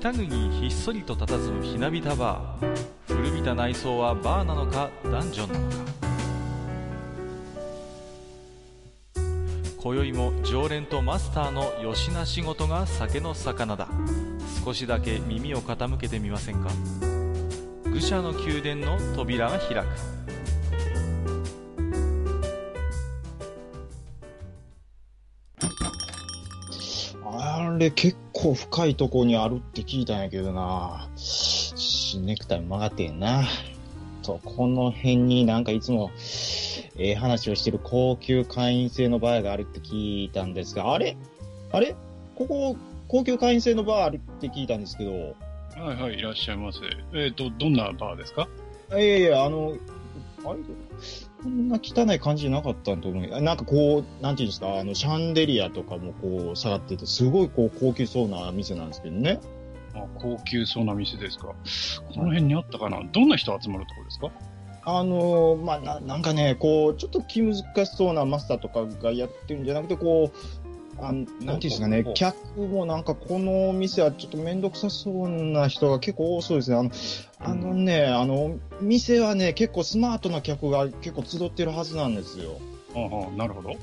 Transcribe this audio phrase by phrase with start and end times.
[0.00, 3.14] 北国にひっそりと佇むひなびたバー。
[3.16, 5.76] 古びた内装はバーなのかダンジョンなのか。
[9.76, 13.88] 今宵も常連とマスターのよしな仕事が酒の魚だ。
[14.64, 16.70] 少しだけ耳を傾けてみませんか。
[17.84, 19.86] 愚者の宮殿の扉が開く。
[27.24, 31.08] あれ結構構深いとこにあるって聞いたんやけどな。
[31.16, 33.44] しネクタイ曲がってんな。
[34.22, 36.10] と、この辺になんかいつも、
[36.96, 41.16] ええ話をしてる高級会員制のバーがあるって聞いたんですが、あれ？
[41.72, 41.96] あれ？
[42.36, 42.76] ここ、
[43.08, 46.78] 高級会員制のバーあるって聞いたんですけど、はいはい、いらっしゃいませ。
[47.14, 48.48] えっ、と、どんなバーですか？
[48.92, 49.74] いやいや、あの、
[50.44, 50.58] あれ？
[51.42, 53.40] こんな汚い感じじゃなかったと思う。
[53.42, 59.40] なんかこう、なんていうんですか、あの、シャンデリアとかもこう、下がってて、すごいこう、高級そうな店なんですけどね。
[59.94, 61.46] あ高級そうな店ですか？
[61.46, 61.54] こ
[62.16, 63.02] の辺にあったかな？
[63.12, 64.30] どんな人集まるとこですか？
[64.84, 67.64] あのまあ、な、なんかね、こう、ちょっと気難し
[67.96, 70.67] そうなマスターとかがやってるんじゃなくて、こう、
[71.00, 73.04] あなんていうんですかね客もなん。
[73.04, 74.60] かこの店はちょっとめん。
[74.60, 76.76] どくさそうな人が結構多そうですね。
[76.76, 76.90] あの、
[77.40, 82.14] あのね、あの、店はね、結構スマートな客が結構集ってるはずなん。
[82.16, 82.58] ですよ。
[82.96, 83.76] ああ、なるほど。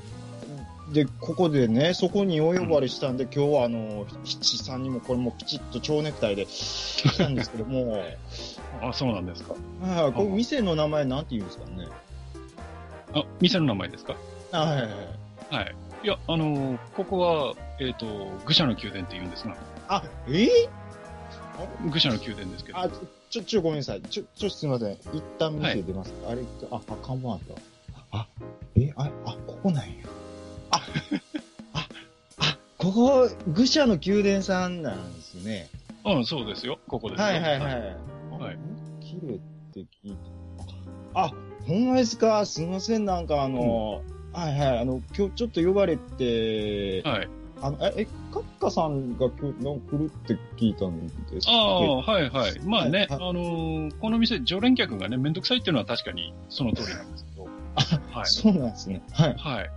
[0.94, 3.17] で、ここでね、そこにお呼ばれしたん。
[3.17, 4.83] で、今日はあの、七さん。
[4.83, 7.35] にもこれもきちっと蝶ネクタイで来たん。
[7.35, 8.03] ですけども、
[8.81, 9.25] あそうなん。
[9.25, 9.55] ですか。
[9.81, 11.25] はい、これ店の名前なん。
[11.25, 11.45] て言うん。
[11.45, 11.88] ですかね。
[13.13, 14.16] あ、店の名前ですか
[14.52, 15.55] あはいはいはい。
[15.55, 15.75] はい。
[16.06, 18.06] いや、あのーここは、えっ、と、
[18.45, 21.89] 愚者の宮殿って言うんですが、あ、えー？
[21.92, 22.78] 愚者の宮殿ですけど。
[22.78, 22.88] あ、
[23.31, 24.02] ちょ、ちょ、ごめんなさい。
[24.03, 24.94] ちょ、ちょ、すみません。
[25.14, 26.14] 一旦店出ます。
[26.30, 27.39] あれ、あ、あ、看板あっ
[28.12, 28.17] た。
[28.20, 28.28] あ、
[28.75, 29.94] え、あ、あ、ここなんや。
[30.70, 30.80] あ、
[31.73, 31.88] あ、
[32.38, 35.69] あ、ここ、愚者の宮殿さんなんですね。
[36.06, 36.78] うん、そうですよ。
[36.88, 37.25] ここですよ。
[37.25, 37.72] はいはいはい。
[37.72, 38.58] はい
[39.02, 39.40] 綺麗っ
[39.74, 40.18] て聞いて。
[41.16, 41.31] あ、
[41.66, 42.46] ほんまですか？
[42.46, 43.06] すみません。
[43.06, 44.03] なんかあの、
[44.35, 44.79] はいはい。
[44.79, 47.29] あの、今日ちょっと呼ばれて、はい。
[47.62, 51.57] あの、え、え、カッカさんが今日の来るって聞いたんですけあど。
[52.00, 52.59] あ、はいはい。
[52.66, 57.47] まあね、はいあのーこの店、常連客がね、めんどくさいっていうのは確かにその通りなんですけど。
[58.12, 58.25] はい。
[58.25, 59.01] そうなんですね。
[59.13, 59.35] はい。
[59.38, 59.69] はい。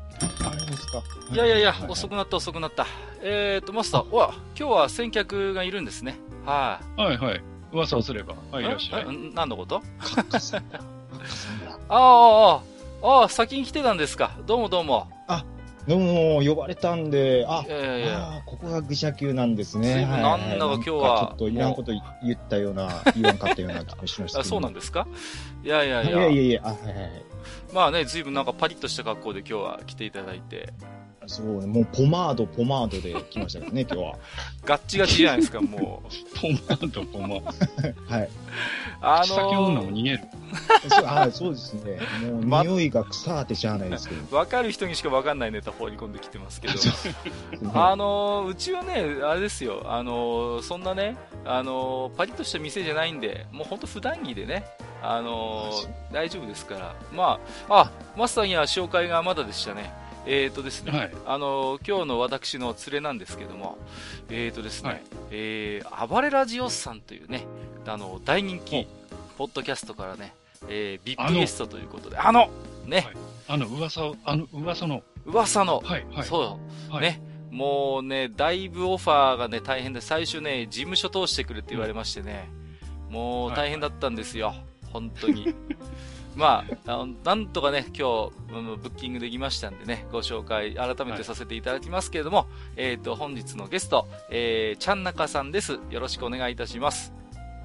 [0.45, 1.03] あれですか。
[1.33, 2.87] いやいやいや、はい遅くなった遅くなった。
[3.23, 6.19] えーと、マスター、わ、今日は先客がいるんですね。
[6.45, 7.41] ははいはい。
[7.73, 8.35] 噂をすれば。
[8.51, 8.67] はい、い。
[8.67, 9.07] いらっしゃい。
[9.35, 9.81] 何のこと？
[10.01, 10.79] カッカさんだ。
[10.79, 10.85] カ
[11.17, 11.79] ッカさんだ。
[11.89, 12.63] ああ、ああ、
[13.03, 14.33] ああ、先に来てたんですか。
[14.47, 15.07] どうもどうも。
[15.87, 18.29] どうも、呼ばれたんで、あい、やいやいや。
[18.29, 20.05] あーここが愚者級なんですね。
[20.05, 24.45] なんだか今日はちょっといらんこと言言ったような、言わんかったような気もしましたあ。
[24.45, 25.07] そうなんですか
[25.65, 26.21] いやいやいいや。
[26.21, 27.11] やいやいや、あ、はいはいはい。
[27.73, 30.75] まあね、随分なんかパリッとした格好で今日は来ていただいて。
[31.29, 34.15] そうね、もうポマード、ポマードで来ましたからね、 今日は。
[34.65, 36.41] ガッチガチじゃないですか、もう。
[36.41, 37.41] ポマード、ポマー
[38.09, 38.15] ド。
[38.15, 38.29] はい。
[39.01, 40.21] あ口先女のも逃げる。
[40.89, 42.01] そうはい、そうですね。
[42.23, 44.23] もう、ま匂いが臭ってしゃあないですけど。
[44.23, 46.75] ー、わかる人にしかわかんないネタ放り込んできてますけど。
[47.75, 54.65] あのーうちはね、あれですよ、あのーそんなね、あのーパリッとした店じゃないんで、もうほんと普段着でね、
[55.03, 55.71] あの
[56.13, 56.95] 大丈夫ですから。
[57.13, 60.08] まあ、あ、マスターには紹介がまだでしたね。
[60.31, 61.13] えーとですね、はい。
[61.27, 63.79] あのー今日の私の連れなんですけども、
[64.29, 65.03] えーとですね、はい。
[65.31, 67.47] えー、暴れラジオスさんというね、
[67.87, 68.87] あの、大人ほ気う、
[69.39, 70.35] ポッドキャストからね、
[70.69, 72.51] えー、あ VIP のゲストということで、あの、
[72.85, 73.17] ね、はい。
[73.49, 76.27] あの、噂を、あの、噂の、噂の、はい、はい。
[76.27, 76.59] そ
[76.91, 77.03] う、はい。
[77.03, 82.51] ね、もうね、だいぶオファーがね、大変で、最初ね、事務所通してくれって言われましてね、
[83.09, 84.55] もう大変だったんですよ、
[84.93, 85.55] 本当に。
[86.39, 95.81] まあ、あのなんとかね、今日、あのブッキングできましたんでね、ご紹介、改めてさせていただきますけれども、えっ、と、本日のゲスト、えー、ちゃんなかさんです。
[95.91, 97.13] よろしくお願いいたします。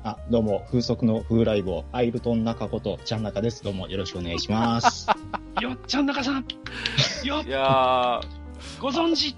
[0.03, 3.63] あ、どうも、風速の風来坊、アイルトン中こと、ちゃん中です。
[3.63, 5.07] どうもよろしくお願いします。
[5.61, 6.45] よっちゃん中さん
[7.23, 8.21] よっいや
[8.79, 9.35] ご存知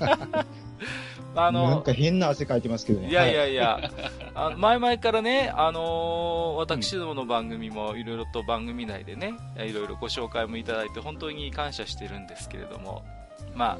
[0.00, 0.44] ー、
[1.36, 3.08] あの、なんか変な汗かいてますけどね。
[3.08, 3.90] いやいはやいや、
[4.34, 13.04] あの前々からね、あのー私どもの番組もいろいろと番組内でね、いろいろご紹介もいただいて本当に感謝してるんですけれども、
[13.54, 13.78] ま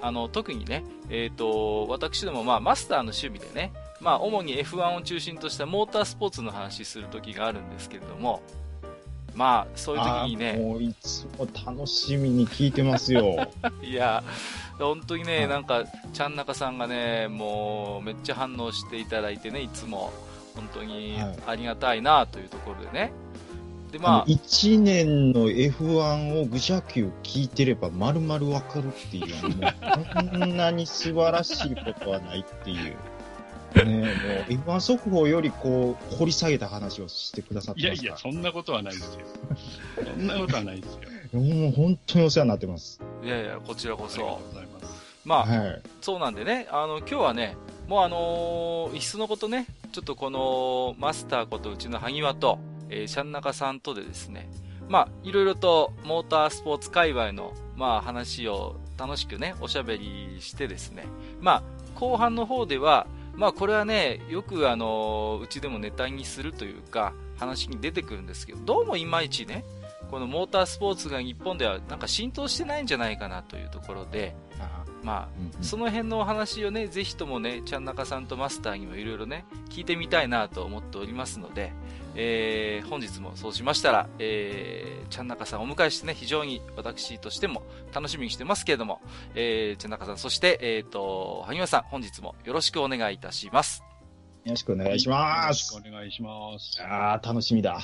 [0.00, 8.42] あ、あの、特にね、えっ、と、私どもまあマスターの趣味でね、まあ主に F1 を中心としたモータースポーツの話する時があるんですけれども、
[9.38, 13.48] まあそういう時にあね、もういつも楽しみに聞いてますよ。
[13.80, 14.24] いや、
[14.80, 20.12] 本当にね、はいなんか、ちゃんなかさんがね、もう、めっちゃ反応していただいてね、いつも、
[20.56, 23.12] 本当にはいありがたいなというところでね。
[23.92, 32.96] で、まあの、1年の F1 を愚者級聞いてれば丸々わかるっていう、もうこんなに素晴らしいことはないっていう。
[33.74, 34.06] ねもう
[34.52, 37.94] F1 速報よりこう、掘り下げた話をしてくださってますから。
[37.94, 39.20] いやいや、そんなことはないですよ。
[40.04, 41.40] そんなことはないですよ。
[41.40, 43.00] もう本当にお世話になってます。
[43.22, 44.48] いやいや、こちらこそありがとう。
[44.48, 45.08] ございます。
[45.24, 45.82] まあ、はい。
[46.00, 47.56] そうなんでね、あの、今日はね、
[47.86, 54.48] もうあのー、いっそのことね、ちょっとこの、マスターことうちの萩和と、えー、シャンナカさんとでですね、
[54.88, 61.04] まあ、いろいろと、モータースポーツ界隈の、まあ、話を楽しくね、おしゃべりしてですね、
[61.40, 61.62] まあ、
[61.98, 63.06] 後半の方では、
[63.38, 69.64] まあ、これはね、よくあのー、うちでもネタにするというか、話に出てくるんですけど、どうもいまいちね、
[70.10, 74.34] このモータースポーツが日本ではなんか浸透してないんじゃないかなというところで、
[75.04, 75.64] まあ、うん。
[75.64, 81.72] その辺のお話をね、ぜひともね、ちゃんなかさんとマスターにもいろいろね、聞いてみたいなと思っておりますので、
[82.20, 87.62] えー、本日もそうしましたら、えー、ちゃんなかさんをお迎えしてね、非常に私としても
[87.94, 89.00] 楽しみにしてますけれども、
[89.36, 93.84] えー、ちゃんなかさん、そして、えっ、と、萩原さん、本日もよろしくお願いいたします。
[94.44, 95.72] よろしくお願いします。
[95.72, 96.82] よろしくお願いします。
[96.82, 97.80] ああ、楽しみだ。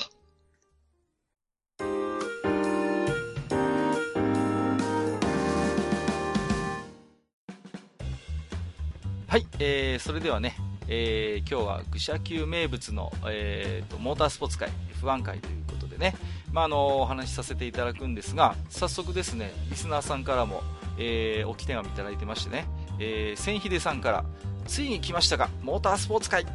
[9.28, 10.56] はい、えー、それではね、
[10.88, 14.68] えー、今日は愚者級名物の、えーと、モータースポーツ界、
[15.00, 16.14] F1 界ということでね、
[16.52, 20.62] まあ、あのお話しさせていただくんですが、早速ですね、リスナーさんからも、
[20.98, 22.66] えー、置き手紙いただいてましてね、
[22.98, 24.24] えー、千秀さんから、
[24.66, 26.46] ついに来ましたが、モータースポーツ界、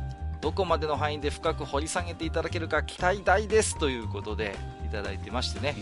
[0.42, 3.78] どこまでの範囲で深く掘り下げていただけるか期待大です。
[3.78, 4.56] ということで
[4.86, 5.76] いただいてましてね、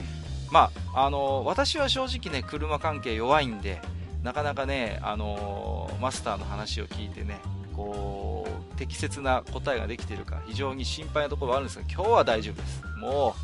[0.52, 3.82] まあ、あの私は正直ね、車関係弱いんで、
[4.24, 7.40] なかなかね、あのマスターの話を聞いてね、
[7.76, 8.37] こう、
[8.78, 12.84] 適切な答えができているか、非常に心配なところはあるんですが、今日は大丈夫です。
[13.00, 13.36] も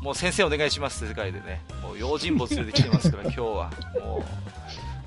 [0.00, 3.72] う、もう先生お願いしますって世界でね、もう用心棒連れてきてますから、今日は。
[4.00, 4.24] も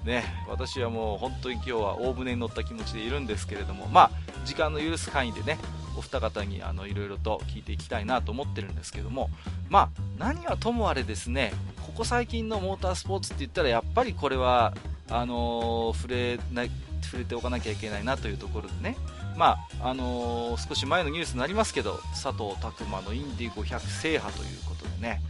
[0.03, 4.11] う、ね、私はもう本当に今日は大船に乗った気持ちでいるんですけれども、まあ、
[4.45, 5.59] 時間の許す範囲でね、
[5.97, 9.29] お二方にあのいろいろと聞いていきたいなと思ってるんですけども、
[9.69, 11.53] まあ、何はともあれですね、
[11.85, 14.73] ここ最近のモータースポーツって言ったら、やっぱりこれは、
[15.09, 16.65] あのー、触れな
[17.01, 18.97] 触れておかなきゃいけないなというところでね、
[19.37, 25.21] まああのー、少し前のニュースになりますけど佐藤拓磨のインディ500制覇ということでね、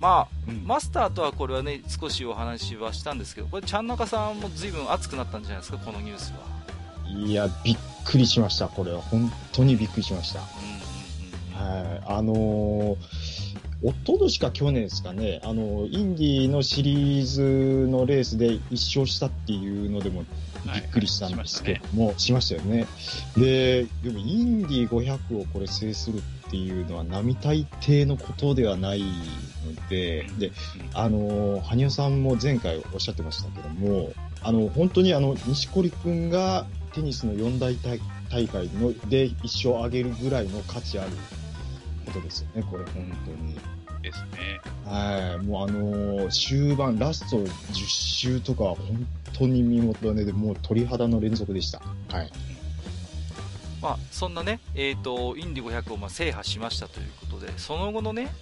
[0.00, 6.64] まあ、うん、マスターとはこれはね少しお話はしたんですけどこれちゃん中さんも随分熱くなったんじゃないですかこのニュースは。
[7.06, 9.00] いやびっくりしましたこれは。
[9.00, 10.40] 本当にびっくりしました。
[10.40, 12.02] うんうんうん、はい。
[12.06, 13.44] あのー
[13.84, 20.24] おととしか去年ですかね、あの、インディのシリーズのレースで一勝したっていうのでも
[20.72, 22.86] びっくりしたんですけども、はいはい、しましたよね。
[23.36, 30.52] で、でもインディ500をこれ制するっていうのは並大抵のことではないので、で、
[30.92, 34.12] あの、羽生さんも前回おっしゃってましたけども、
[34.42, 37.76] あの、本当にあの、西堀くんがテニスの四大
[38.30, 41.10] 大会ので一勝上げるぐらいの価値ある
[42.06, 43.54] ことですよね、これ本当に。
[44.04, 44.60] ですね。
[44.84, 45.44] はい。
[45.44, 47.48] もうあのー、終盤、ラスト10
[47.86, 51.82] 周とかは本当に見事ねで、もう鳥肌の連続でした。
[52.08, 52.30] はい。
[53.82, 58.32] まあ、そんなね、えっ、ー、と、インディ500をまあ制覇しましたということで、その後のね、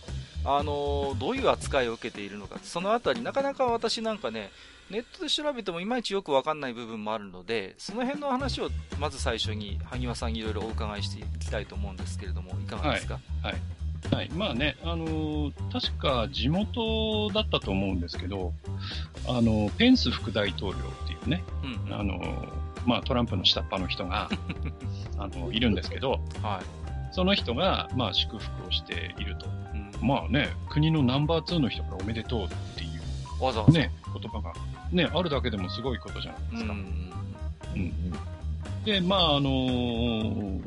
[0.44, 4.50] あのー、どういう扱いを受けているのか、そのあたり、なかなか私なんかね、
[4.90, 8.68] ネットで調べてもいまいちよくわかんない部分もあるので、その辺の話を
[9.00, 13.14] まず最初に萩和さんにいろいろお伺いしていきたいと思うんですけれども、いかがですか？
[13.42, 14.30] はい、はいはい。
[14.30, 18.52] まあね、あのー、確か地元だったと思うんですけど、
[19.28, 22.48] あの、ペンス副大統領っていうね、うんうん、あのー、
[22.86, 24.28] まあトランプの下っ端の人が、
[25.18, 29.46] あの、いるんですけど、はい、その人が、まあ祝福をしていると。
[29.72, 32.86] うん、まあね、国のナンバー2の人からおめでとうってい
[33.40, 34.52] う、わざわざね、言葉が、
[34.90, 36.72] ね、あるだけでもすごいことじゃないですか。
[36.72, 37.12] うん
[37.74, 40.60] うん、で、まああのー、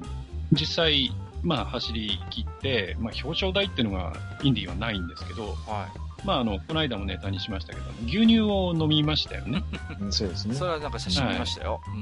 [0.51, 1.12] 実際、
[1.45, 5.87] まあ、走り切って、まあ、表彰台っていうのがインディーはないんですけど、は
[6.23, 9.63] い、まあ、あの、この間もネタにしましたけど、牛乳を飲みましたよね。
[10.09, 10.55] そうですね。
[10.55, 11.81] それはなんか写真見ましたよ。
[11.83, 11.99] はい、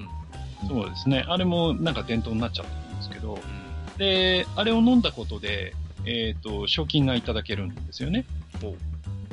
[0.64, 1.26] うん、そうですね。
[1.28, 3.42] あれもなんか伝統になっちゃってるんですけど、うん、
[3.98, 5.74] で、あれを飲んだことで、
[6.06, 8.26] えっ、ー、と、賞金がいただけるんですよね。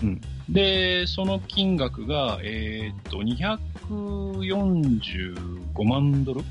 [0.02, 0.20] うん。
[0.48, 6.42] で、その金額が、えっ、ー、と、245万ドル？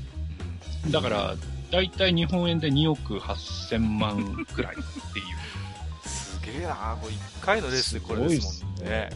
[0.90, 1.34] だから、
[1.70, 4.76] だいたい日本円で2億8000万くらいっ
[5.12, 6.08] ていう。
[6.08, 9.10] すげえなこれ1回のレースでこれですもんね。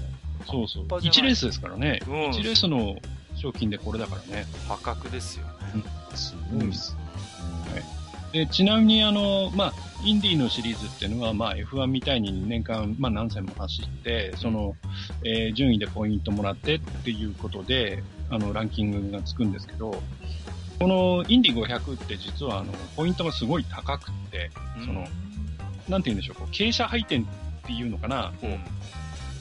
[0.46, 0.84] そうそう。
[0.86, 2.00] 1レースですからね。
[2.06, 2.96] うん、1レースの
[3.36, 4.46] 賞金でこれだからね。
[4.68, 5.52] 破格ですよね。
[6.10, 6.96] うん、すごいっす、
[7.66, 8.04] うん、はい。
[8.32, 9.72] で、ちなみにあの、まあ、
[10.04, 14.76] インディーのシリーズっていうのは、まあ、F1 みたいに年間、まあ、何戦も走って、その、
[15.24, 20.02] えー、順位でポイントもらってっていうことで、あの、ランキングがつくんですけど、
[20.78, 24.50] このインディ500って実はあの、ポイントがすごい高くって、
[24.84, 25.06] その、
[25.88, 27.26] なんて言うんでしょう、こう傾斜配点っ
[27.66, 28.50] ていうのかな、こう、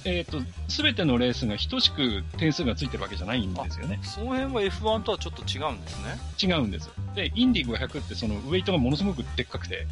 [0.05, 3.99] えっ、ー、と、すべてのレースが等しく点数がついてるわけじゃないんですよね。
[4.03, 6.17] その辺は F1 とはちょっと違うんですね。
[6.41, 6.89] 違うんです。
[7.15, 9.87] で、インディ500ってそのウェイトがものすごくでっかくて、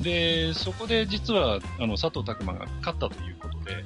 [0.00, 3.84] で、そこで実は、あの、佐藤拓磨が勝ったということで、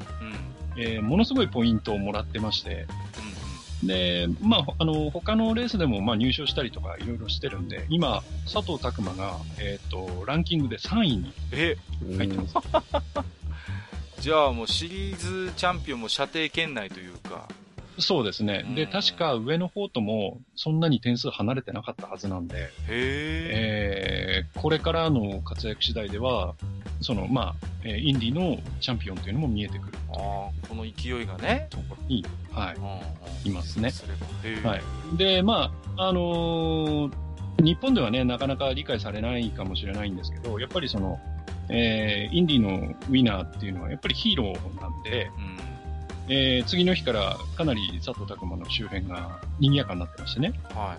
[0.76, 2.87] うん、えー、ものすごいポイントをもらってまして、
[3.19, 3.29] うん、
[3.82, 11.32] で、まあ、あの、他のレースでも、まあ、入賞したりとかいろいろしてるんで、今、佐藤拓磨が、えっ、ー、と、ランキングで3位に
[12.16, 12.54] 入ってます。
[14.20, 17.49] じゃあもうシリーズチャンピオンも射程圏内というか。
[17.99, 18.64] そうですね。
[18.75, 26.54] で、確か上の方ともそんなに点数離れてなかったはずなんで、へえー、これからの活躍次第では、
[27.00, 27.54] その、ま
[27.85, 31.66] あ、インディのチャンピオンというのも見えてくるああ、この勢いがね。
[31.71, 32.75] ところに、は
[33.45, 33.90] い、いますね。
[34.62, 34.83] はい。
[35.16, 37.12] で、まあ、あのー、
[37.62, 41.21] 日本ではね、なかなか理解されないかもしれないんですけど、やっぱりその、
[41.69, 45.30] えー、インディのウィナーっていうのはやっぱりヒーローなんで、
[46.28, 50.52] うん、えー、次の日からかなり佐藤拓磨の周辺が賑やかになってましてね。
[50.75, 50.97] は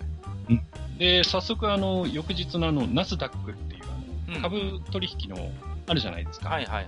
[0.48, 0.52] い。
[0.52, 3.82] うん、で、早速あの、翌日のあの、ナスダックっていう
[4.30, 5.36] あの、株取引の、
[5.86, 6.48] あるじゃないですか。
[6.48, 6.86] はいはいはい。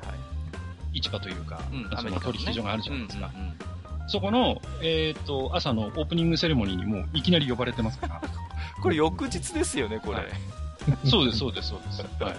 [0.93, 3.31] 市場というか、うん、その取引所があるじゃないですか。
[4.07, 8.23] そこの、えっ、ー、と、朝のオープニングセレモニーにもいきなり呼ばれてますから。
[8.83, 10.19] これ翌日ですよね、これ。
[10.19, 12.03] はい、そうです、そうです、そうです。
[12.23, 12.35] はい。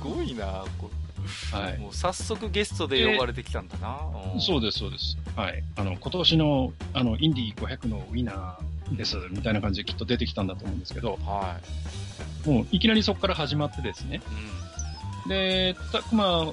[0.00, 0.64] ごいな
[1.52, 1.78] はい。
[1.78, 3.98] もう早速ゲストで呼ばれてきたんだな。
[4.40, 5.16] そうです、そうです。
[5.36, 5.62] はい。
[5.76, 11.60] あの、今年の、あの、インディ500のウィナーです、みたいな感じできっと出てきたんだと思うんですけど、は
[12.46, 12.48] い。
[12.48, 14.22] もう、いきなりそこから始まってですね。
[14.26, 14.59] うん、
[15.26, 16.46] で、たくま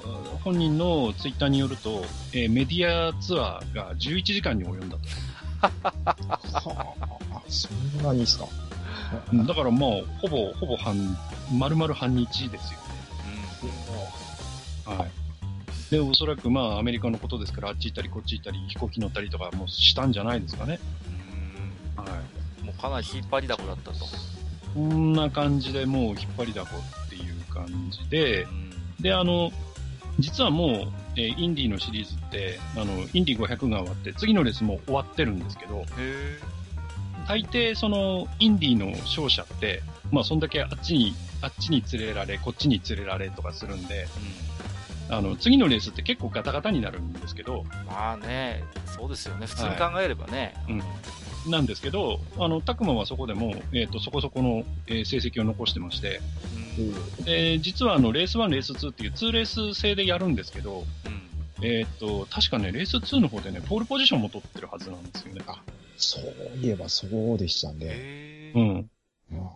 [0.44, 5.02] 本人のツイッターによると、えー、メディアツアーが11時間に及んだと。
[5.60, 6.94] は
[7.32, 8.46] あ、そんなにですか？
[9.46, 11.16] だからもう、ほぼ、ほぼ半、
[11.52, 12.78] 丸々半日ですよ。
[14.84, 15.10] はい。
[15.90, 20.78] で、おそらくまあアメリカのことですから、あっち行ったりこっち行ったり飛行機乗ったりとかもしたんじゃないですかね。
[21.96, 22.04] うん。
[22.04, 22.10] は
[22.62, 22.64] い。
[22.64, 24.06] もうかなり引っ張りだこだったと。
[24.74, 26.68] こんな感じでもう引っ張りだこ
[27.66, 28.46] 感じで、
[29.00, 29.52] で、あの、
[30.18, 30.70] 実はもう、
[31.16, 35.84] えー、インディーのシリーズって、あの、インディー500が終わって、次のレースも終わってるんですけど、
[37.28, 44.06] 大抵その、インディーの勝者って、まあそんだけあっちにあっちに連れられ、こっちに連れられとかするんで、
[45.08, 47.64] うん、あの、次のレースって結構ガタガタになるんですけど。
[47.86, 49.46] まあね、そうですよね。
[49.46, 50.54] 普通に考えればね。
[50.66, 51.50] はい、うん。
[51.50, 56.20] なんですけど、あの、たくまはそこでも、えっ、ー、と、そこそこの、えー、成績を残してまして、
[56.56, 56.57] うん、
[57.24, 60.84] で、実はあの、レース1、レース2っていう2レース制でやるんですけど、
[61.58, 65.42] うん、えっ、ー、と、確かね、レース2の方でね、ポールポジションも取ってるはずなんですよね。
[65.46, 65.60] あ、
[65.96, 68.52] そういえばそうでしたね。
[68.54, 68.90] うん。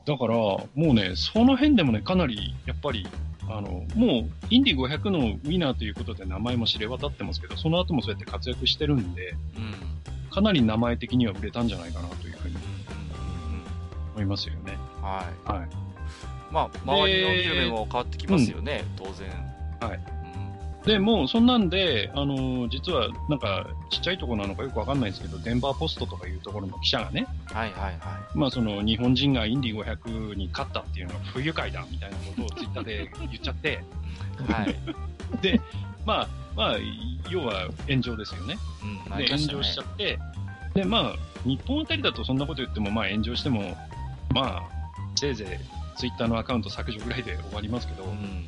[0.06, 3.06] だから、もうね、その辺でもね、かなり、やっぱり、
[3.48, 9.60] あの、もう、インディ500のウィナーということで名前も知れ渡ってますけど、その後もそうやって活躍してるんで、う
[10.28, 12.56] ん、かなり名前的には売れたんじゃないかなというふうに、
[14.14, 14.76] 思いますよね。
[15.00, 15.50] はい。
[15.50, 15.81] はい。
[16.52, 19.28] まあ、周りの見る目も変わってきますよね、当然。
[19.80, 20.00] はい。
[20.84, 27.94] で、もうそんなんで、あのー、実はなんかちっちゃいところなのかよくわかんないですけど、デンバーポストとかいうところの記者がね、はいはいはい。
[28.34, 33.82] まあその日本人がインディ500に勝ったっていうのは不愉快だみたいなことをツイッターで言っちゃって、
[34.48, 34.74] はい。
[35.40, 35.60] で、
[36.04, 36.76] まあ、まあ、
[37.30, 38.58] 要は炎上ですよね。
[39.08, 40.18] うん、で、炎上しちゃって、
[40.74, 43.76] で、まあ、日本あたりだとそんなこと言っても、まあ炎上しても、
[44.34, 44.62] まあ、
[45.14, 48.46] せいぜいツイッターのアカウント削除ぐらいで終わりますけど、うん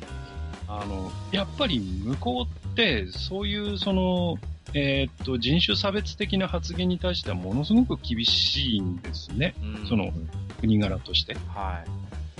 [0.67, 4.37] あの、やっぱり向こうって、そういうその、
[4.73, 9.53] えー、っと、人種差別的な発言に対してはものすごく厳しいんですね。
[9.61, 10.11] うん、その、
[10.59, 11.35] 国柄として。
[11.47, 11.83] は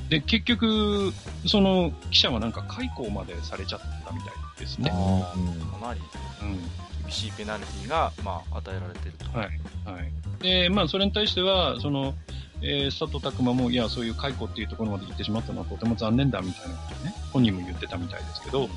[0.07, 0.09] い。
[0.09, 1.13] で、結局、
[1.47, 4.91] その記者はなんか解雇までされちゃったみたいですね。
[4.93, 6.01] ああ、かなり、
[6.41, 6.57] うん、
[7.03, 9.37] 厳しいペナルティが、まあ、与えられてると。
[9.37, 9.47] はい。
[9.85, 10.43] はい。
[10.43, 12.15] で、まあ、それに対しては、その、
[12.61, 18.69] えー、佐藤拓磨も、いや、そういう解雇っていうところまで行ってしまったのはとても残念だみたいなことね、本人も言ってたみたいですけど、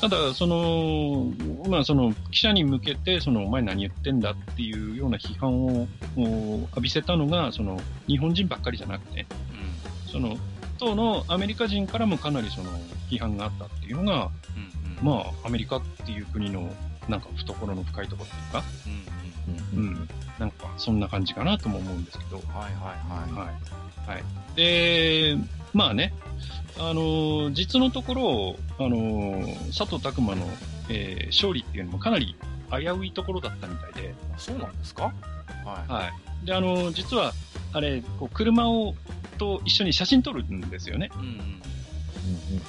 [0.00, 1.32] ただ、その、
[1.68, 9.26] まあ、その、記者に向けて、その、お前何言ってんだっていうような批判を浴びせたのが、その、日本人ばっかりじゃなくて、
[10.06, 10.36] うん、その、
[10.78, 12.70] 当のアメリカ人からもかなりその、
[13.10, 16.72] 批判があったっていうのが、うんうん、まあ、アメリカっていう国の、
[17.08, 18.64] なんか懐の深いところっていうか、
[19.74, 22.36] うん、うん、なんか、そんな感じかなとも思うんですけど。
[22.36, 23.46] はいはいはい。
[23.46, 23.52] は
[24.06, 24.10] い。
[24.10, 24.24] はい。
[24.56, 25.36] で、
[25.72, 26.14] まあね、
[26.78, 29.42] あの、実のところ、あの、
[29.76, 30.46] 佐藤拓磨の、
[30.88, 32.36] えー、勝利っていうのもかなり
[32.70, 34.14] 危ういところだったみたいで。
[34.36, 35.12] そうなんですか？
[35.64, 35.92] はい。
[35.92, 36.10] は
[36.42, 36.46] い。
[36.46, 37.32] で、あの、実は、
[37.72, 38.94] あれ、こう車を、
[39.38, 41.10] と一緒に写真撮るんですよね。
[41.14, 41.58] うんうん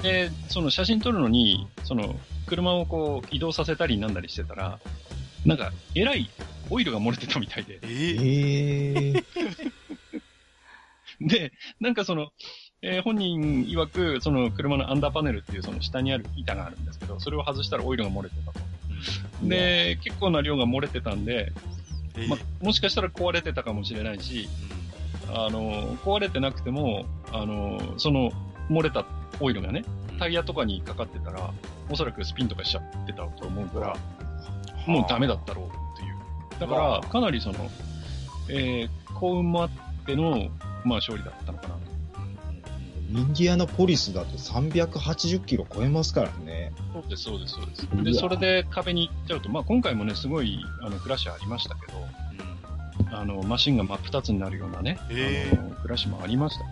[0.02, 4.80] で、その写真撮るのに、その、車をこう移動させたりなんだりしてたら、
[5.46, 6.30] なんか、えらい
[6.70, 7.80] オイルが漏れてたみたいで。
[7.84, 9.24] えー、
[11.22, 12.32] で、なんかその、
[12.82, 18.60] えー、本人曰く、その車のアンダーパネルっていうその下にある板があるんですけど、それを外したらオイルが漏れてたと。
[19.44, 21.52] で、結構な量が漏れてたんで、
[22.28, 24.50] ま、もしかしたら壊れてたかもしれないし、
[25.34, 28.32] あの、壊れてなくても、あの、その
[28.70, 29.06] 漏れた
[29.40, 29.84] オイルがね、
[30.18, 31.52] タイヤとかにかかってたら、
[31.90, 33.98] おそらくスピンとかしちゃってたと思うから、
[34.88, 35.89] もうダメだったろう。
[36.60, 37.56] だから、かなりその、
[38.50, 39.70] えー、幸運もあっ
[40.06, 40.50] ての、
[40.84, 41.80] まあ勝利だったのかなと。
[43.12, 46.72] インディアナポリスだと380キロ超えますからね。
[46.94, 48.04] そうです、そうです、そうです。
[48.04, 56.66] で、それで壁に行っちゃうと、まあ今回もね、すごい、あの、クラッシュありましたけど、うん、あの、マシンが真っ二つになるようなね、えー、あの、クラッシュもありました。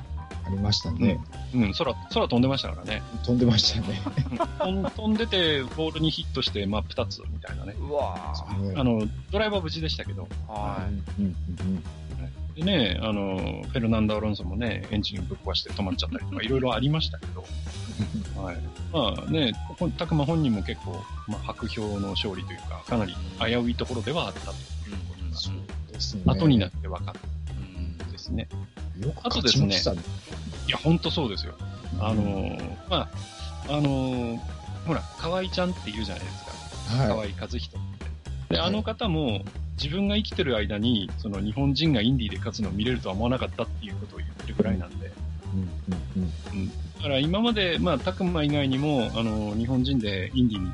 [0.46, 1.20] ありましたね。
[1.54, 3.02] うん、うん、空、空飛んでましたからね。
[3.24, 4.02] 飛んでましたね。
[4.96, 7.76] 飛んでて、ボールにヒットして真っ二つみたいなね。
[7.80, 8.34] うわ
[8.76, 10.28] あの、ドライバー無事でしたけど。
[10.48, 11.22] はい。
[11.22, 11.84] うんうんうん
[12.58, 17.46] でね、あの、フェルナンド・アロンソもね、エンジンぶっ壊して止まっちゃったりとか、いろいろありましたけど、
[18.42, 18.58] はい。
[18.92, 19.54] まあね、
[20.00, 26.24] たくま本人も結構、まあ、白氷の勝利というか、かなり危ういところではあったということが、そうですね。
[26.26, 28.48] 後になって分かったんですね。
[29.02, 30.02] よく勝ちましたね。
[30.68, 31.54] いや、ほんとそうですよ。
[32.00, 33.10] あのー、まあ、
[33.70, 34.40] あのー、
[34.86, 36.98] ほら、河合ちゃんって言うじゃないですか。
[36.98, 37.62] はい、河合和人っ
[38.50, 38.56] て。
[38.56, 39.44] で、あの方も、
[39.82, 45.12] 自分が生きてる間に、その日本人がインディーで勝つのを見れるとは思わなかったっていうことを言ってるぐらいなんで。
[45.54, 50.72] うんうんうん、だから今まで、まあ、たくま以外にも、あの、日本人でインディーに、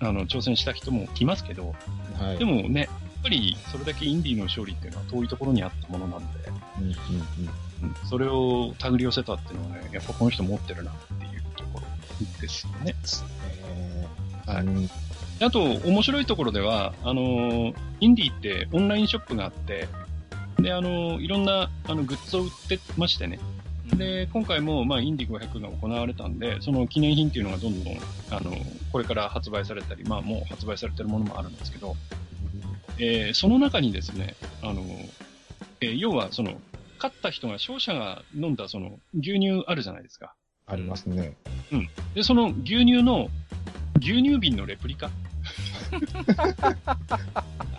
[0.00, 1.74] あの、挑戦した人もいますけど、
[2.18, 2.88] はい、でもね、
[3.22, 6.26] ぱりそれだけインディーの勝利っていうのは遠いところにあったものなんで、
[6.78, 12.94] うんうんうん、それを手繰り寄せたっていうのはね、やっぱこの人持ってるなっていうところですよね。
[13.68, 14.90] えー、はい。
[15.42, 19.88] あと、面白いところでは、あの、インディーってオンラインショップがあって、
[20.58, 23.38] で、あの、いろんな、あの、グッズを売ってましてね。
[23.96, 27.94] で、今回も、まあ、インディ500が行われたんで、その記念品っていうのがどんどん、
[28.30, 28.52] あの、
[28.92, 31.96] これから発売されたり、まあ、もう発売されてるものもあるんですけど、
[33.00, 34.84] えー、その中にですね、あの、
[35.80, 36.60] えー、要は、その、
[36.96, 40.34] 勝った人が、勝者が飲んだ、その、牛乳あるじゃないですか。
[40.66, 41.34] ありますね。
[41.72, 41.88] うん。
[42.14, 43.28] で、その牛乳の、
[44.00, 45.10] 牛乳瓶のレプリカ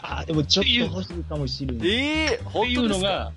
[0.02, 1.88] あでもちょっと欲しいかもしれない。
[1.88, 3.32] ええー、っていうのが、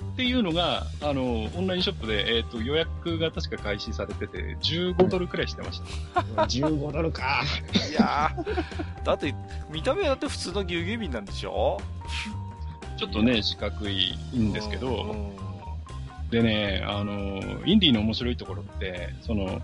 [0.00, 5.80] っていうのが、あの、オンラインショップで、えっ、ー、と、予約が確か開始されてて、15ドルくらいしてまし
[6.14, 6.20] た。
[6.42, 7.42] 15ドルか。
[7.90, 8.32] いや
[9.04, 9.34] だって、
[9.70, 11.80] 見た目だって普通の牛乳瓶なんでしょ？
[12.96, 15.14] ちょっとね、四角いんですけど、
[16.30, 19.62] でね、あの、インディーの面白いところって、その、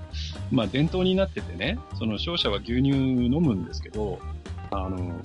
[0.51, 4.21] まあ、伝統になっててね、その勝者は牛乳飲むんですけど、
[4.71, 5.21] あの、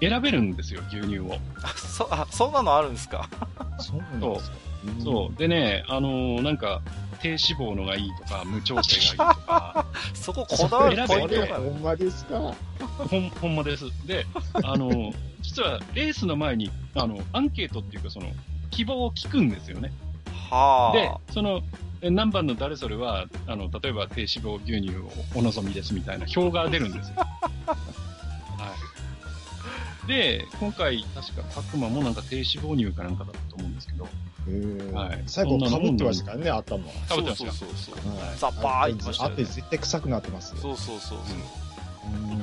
[0.00, 1.36] 選べるんですよ、牛乳を。
[1.62, 3.28] あ、そ、あ、そんなのあるんですか？
[3.78, 4.56] そうなんですか
[5.04, 5.38] そう。
[5.38, 6.80] でね、あのなんか、
[7.20, 9.86] 低脂肪のがいいとか、無調整がいいとか。
[10.14, 12.38] そここだわるポイントほんまですか？
[13.10, 13.84] ほん、ほんまです。
[14.06, 14.24] で、
[14.64, 18.26] あの、実はレースの前に、あの、アンケートっていうか、その、
[18.70, 19.92] 希望を聞くんですよね。
[20.50, 20.96] はあ。
[20.96, 21.60] で、その、
[22.02, 27.16] 何番の誰それは、あの、例えば低脂肪牛乳をお望みですみたいな表が出るんですよ。
[30.10, 30.18] はい。
[30.18, 34.08] で、今回、確か、たくまもなんか低脂肪乳かなんかだったと思うんですけど、
[34.94, 35.22] はい。
[35.26, 36.84] 最後かぶってましたからね、頭。
[37.08, 37.52] かぶってました。
[37.52, 38.16] そうそうそう。
[38.16, 39.30] はい、ザッパーいってましたね。
[39.30, 41.18] あって絶対臭くなってますそうそうそう。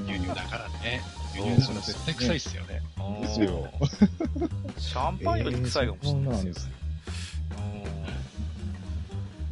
[0.06, 1.02] 牛乳だからね。
[1.34, 2.82] 牛乳それ絶対臭いっすよね。
[3.22, 3.68] ですよ。
[4.78, 6.78] シャンパンより臭いかもしれないですね。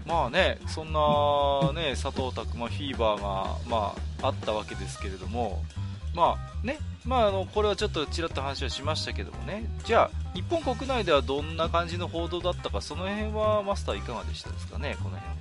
[0.05, 5.63] まあね、そんなね、佐藤拓磨フィーバーが、まあ、あったわけですけれども、
[6.15, 15.35] まあね、まあ、あのこれはちょっとちらっと話はしましたけどもね、じゃあ、日本国内ではどんな感じの報道だったか、その辺はマスターいかがでしたですかね、この辺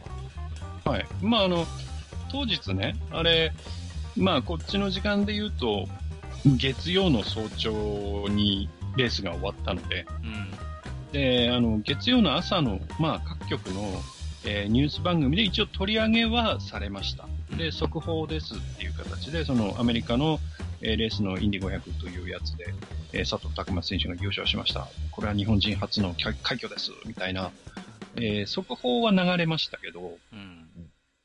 [0.84, 0.92] は。
[0.92, 1.06] はい。
[1.22, 1.66] まあ、あの、
[2.30, 3.52] 当日ね、あれ、
[4.16, 5.86] まあ、こっちの時間で言うと、
[6.56, 14.02] 月曜の早朝にレースが終わったので、うん、で、あの、月曜の朝の、まあ、各局の、
[14.44, 17.26] えー、ニュース番組で一応取り上げはされました。
[17.56, 20.38] で、速報ですっていう形で、そのアメリカの、
[20.84, 22.66] えー、レースのインディ500というやつで、
[23.12, 24.86] えー、佐藤拓磨選手が優勝しました。
[25.10, 27.50] これは日本人初の快挙です、みたいな、
[28.16, 30.68] えー、速報は流れましたけど、うん、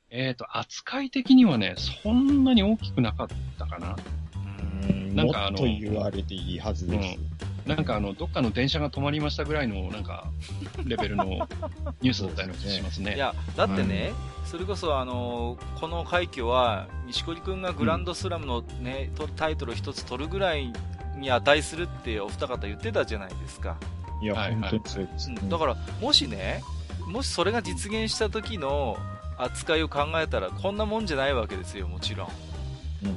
[0.10, 3.28] えっ、と、扱い的にはね、そんなに大きくなかっ
[3.60, 3.96] たかな。
[4.90, 7.20] うん、なんかあの、もっと言われていいはずです。
[7.46, 10.26] うなんかあの、どっかの電車が止まりましたぐらいの、なんか、
[10.86, 11.24] レベルの
[12.02, 13.16] ニュースだったような気がしますね。
[13.16, 14.12] いや、だってね、
[14.46, 20.74] それこそあのこの快挙は、錦織君がグランドスラムのね、うん、タイトル一つ取るぐらい
[21.18, 23.78] に値するってお二方言ってたじゃないですか。
[24.24, 26.64] いや、はい、本当にそうです、だから、もしね、
[27.06, 28.98] もしそれが実現した時の
[29.38, 32.30] 扱いを考えたら、こんなもんじゃないわけですよ、もちろん。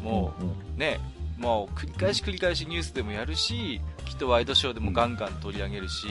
[0.04, 0.34] も
[0.76, 1.00] う、ね、
[1.42, 6.06] もう繰り返し繰り返しニュースでもやるし、きっとワイドショーでもガンガン取り上げるし、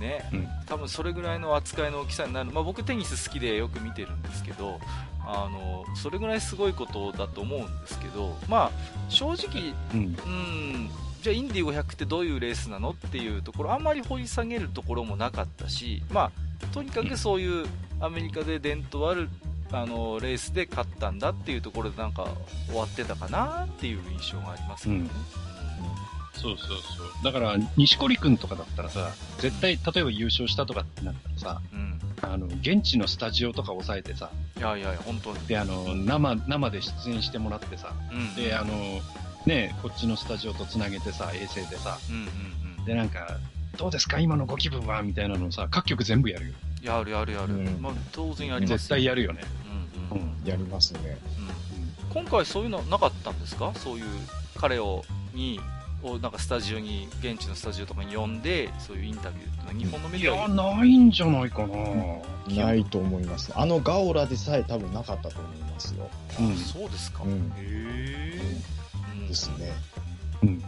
[0.00, 4.80] ね、うん、多分それぐらいの扱いの大きさになる、まあ、僕、テニス好きでよく見てるんですけど、
[5.26, 8.70] あのそれぐらいすごいことだと思うんですけど、まあ、
[9.10, 10.90] 正直、うん、うん。
[11.20, 16.30] じゃあインディ500ってどういうレースなのっていうところあんまり掘り下げるところもなかったし、ま
[16.62, 17.66] あ、とにかくそういう
[18.00, 19.28] アメリカで伝統ある
[19.72, 22.26] あのレースで勝ったんだっていうところでなんか
[22.68, 25.00] 終わってたかなっていう印象がありますけどね。
[25.00, 27.24] うん、そうそうそう。
[27.24, 38.72] だから、錦織君とかだったらさ、絶対、例えば優勝したとかってなったらさ、うん、あの、現地のスタジオとか抑えてさ、いやいやいや、本当で、あの、生、生で出演してもらってさ、うん、で、あの、
[39.46, 42.22] ね、こっちのスタジオとつなげてさ、衛星でさ、うんうん
[42.78, 43.38] うん、で、なんか、
[43.76, 45.02] どうですか今のご気分は？
[45.02, 46.54] みたいなのをさ、各局全部やるよ。
[46.86, 47.54] やるやるやる。
[47.54, 49.42] うん、まあ、当然やります、絶対やるよね。
[50.10, 51.18] うん、うん、やりますね。
[52.10, 52.22] うん。
[52.22, 53.72] 今回そういうのなかったんですか？
[53.74, 54.04] そういう
[54.56, 55.60] 彼を、に、
[56.02, 63.52] をなんかスタジオに、現地のスタジオとかに呼んで、そういうインタビューってのは日本のメディアいや、ないんじゃないかな、ないと思います。
[63.54, 66.08] あのガオラでさえ多分なかったと思いますよ。
[66.38, 67.24] うん、そうですか。
[67.24, 68.40] うん、へえ、
[69.18, 69.28] うん。
[69.28, 69.72] ですね。
[70.42, 70.62] うん。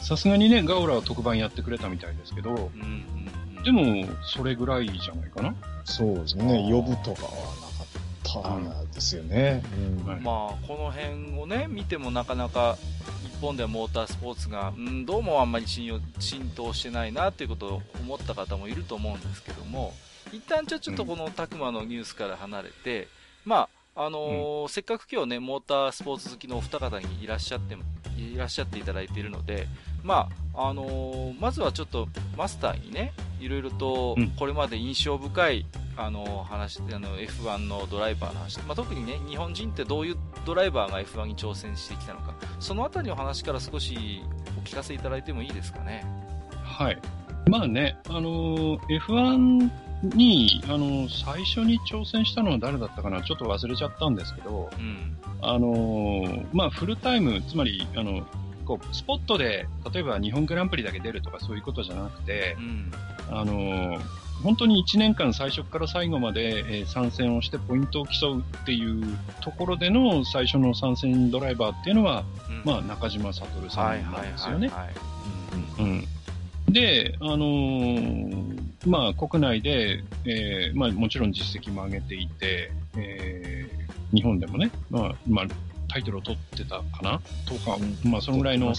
[0.00, 3.30] さすがにね、ガオラは特番やってくれたみたいですけど、うんうんうん、
[3.64, 5.54] でも、それぐらいじゃないかな。
[5.84, 6.68] そうですね。
[6.70, 9.62] 呼ぶとかはなかったですよね。
[10.06, 12.76] うん、まあ、この辺をね、見てもなかなか、
[13.22, 19.92] 日本ではモータースポーツが、うん、どうもあんまり信用浸透してないなっていうことを思った方もいると思うんですけども、
[20.32, 23.08] 一旦ちょっとこのタクマのニュースから離れて、
[23.44, 27.76] まあ、あのーうん、せっかく今日ね、モータースポーツ好きのお二方にいらっしゃって、
[28.16, 29.66] いらっしゃっていただいているので、
[30.02, 44.22] まああのー、まずはちょっとマスターにね、いろいろとこれまで印象深い、あの話あの F1 のドライバーの話、まあ、特にね日本人ってどういうドライバーが F1 に挑戦してきたのか、そのあたりの話から少し
[44.58, 46.04] お聞かせいただいてもいいですかね。
[46.62, 46.98] はい。
[47.48, 49.70] まあね、あのー、F1
[50.14, 58.26] に、あのー、最初に挑戦したのは誰だったかな、ちょっと忘れちゃったんですけど、うん、あのー、まあ、フルタイム、つまり、あの、
[58.62, 62.92] こう、スポットで、例えば日本グランプリだけ出るとかそういうことじゃなくて、うん、
[63.30, 63.98] あの、
[64.42, 74.70] 本当に1年間最初から最後まで、えー、参戦をしてポイントを競うっていうところでの最初の参戦ドライバーっていうのは、うん、まあ中島悟さんなんですよね。
[76.68, 85.46] で、あのー、まあ国内で、えー、まあもちろん実績も上げていて、えー、日本でもね、まあ、まあ、
[85.92, 87.20] タイトルを取ってたかな？
[87.46, 88.72] とか、まあそのぐらいの、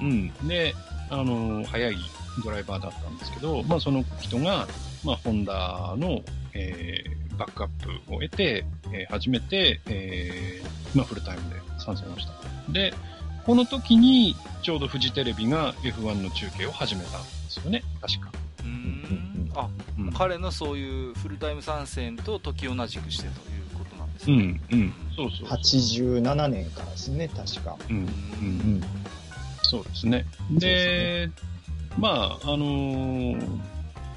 [0.00, 0.28] うん。
[0.46, 0.74] で、
[1.10, 1.96] あのー、早い
[2.44, 4.66] ドライバーだったんですけど、まあその人が、
[5.04, 6.20] まあホンダの、
[6.52, 7.68] えー、バックアッ
[8.06, 12.72] プを得て、えー、初めて、えー、まあフルタイムで参戦をした。
[12.72, 12.92] で、
[13.46, 18.32] この時にちょうどフジテレビが F1 の中継を始めたんですよね、確か。
[18.64, 19.50] うん。
[19.54, 23.53] あ、うん、彼のそういうフルタイム参戦と時同じくしてという
[24.14, 24.60] ですね。
[24.72, 24.94] うん、うん。
[25.16, 27.76] そうそう87年からですね、確か。
[27.88, 27.96] うん。
[27.96, 28.02] うん。
[28.02, 28.82] うん、
[29.62, 30.26] そうですね。
[30.50, 31.30] で、
[31.98, 33.60] まあ、あのー、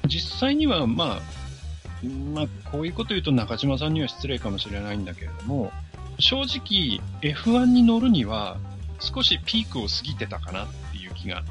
[0.06, 5.72] 実際には、まあ、まあ、こういうこと言うと中島さんには失礼かもしれないんだけれども、
[6.18, 8.58] 正直 F1 に乗るには
[9.00, 11.44] 少しピークを過ぎてたかなっていう気が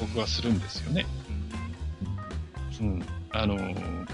[0.00, 1.06] 僕はするんですよね。
[2.80, 3.02] うん。
[3.30, 3.58] あの、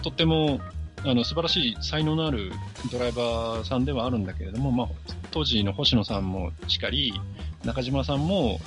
[0.02, 0.60] とっても、
[1.04, 2.52] あの、素晴らしい才能のある
[2.92, 4.88] ドライバーさんではあるんだけれども、まあ、
[5.30, 7.14] 当時の星野さんもしかり、
[7.64, 8.60] 中島さんも、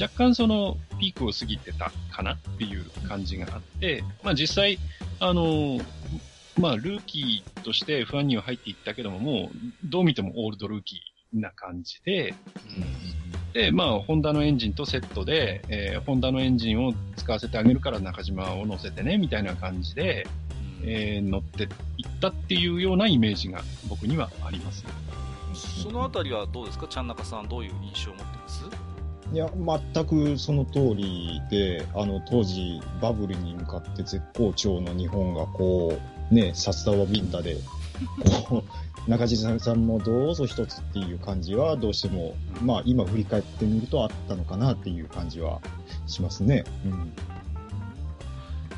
[0.00, 4.78] 若干そのピークを過ぎてたかなっていう感じがあって、まあ実際、
[5.18, 5.80] あの、
[6.58, 12.34] まあルーキーとして不安には入っていったけども、もうどう見てもオールドルーキーな感じで、
[13.52, 20.26] で、まあ、ホンダのエンジンとセットで、えー、ホンダのエンジンを使わせてあげるから中島を乗せてね、みたいな感じで、
[20.84, 21.68] えー、乗っていっ
[22.20, 24.84] たっていうようなイメージが僕にはあります。
[25.82, 26.86] そのあたりはどうですか？
[26.88, 28.64] ちゃん中さん、どういう印象を持ってます？
[29.32, 29.48] いや、
[29.94, 35.96] 全くその通りで、あの、当時、バブルに向かって絶好調の日本がこ
[36.30, 37.56] う、ね、札束ビンタで、
[38.48, 38.70] こう、
[39.10, 45.60] 中地さんもどうぞ一つっていう感じはどうしても、まあ今振り返ってみるとあったのかなっていう感じは
[46.06, 46.64] しますね。
[46.84, 47.12] うん。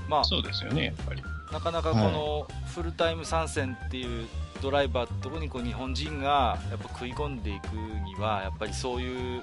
[0.08, 1.22] まあ、そうですよね、やっぱり。
[1.52, 4.26] なかなかこのフルタイム参戦っていう
[4.62, 9.42] ドライバーってとこにこう日本人がやっぱ食い込んでいくにはやっぱりそういう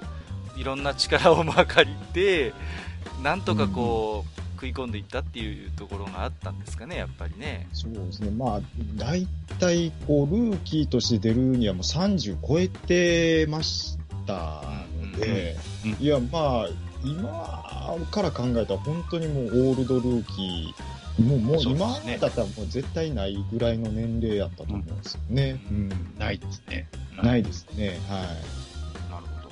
[0.56, 2.52] いろんな力をま借りて
[3.22, 7.66] なんとかこう、食い込んでいったっていうところがあったんですかね、やっぱりね。
[7.72, 8.30] そうですね。
[8.30, 8.60] まあ、
[8.96, 9.26] 大
[9.58, 13.96] 体、こう、ルーキーとして出るにはもう30超えてまし
[14.26, 14.62] た
[15.00, 16.68] ので、うんうんうん、いや、まあ、
[17.02, 20.74] 今から考えたら本当にもうオールドルーキー、
[21.20, 25.60] もう、もう今だったらもう絶対ないぐらいの年齢やったと思うんですよね。
[25.70, 25.88] うん。
[26.18, 26.88] ないですね。
[27.22, 27.98] ないですね。
[28.08, 29.10] はい。
[29.10, 29.48] なるほ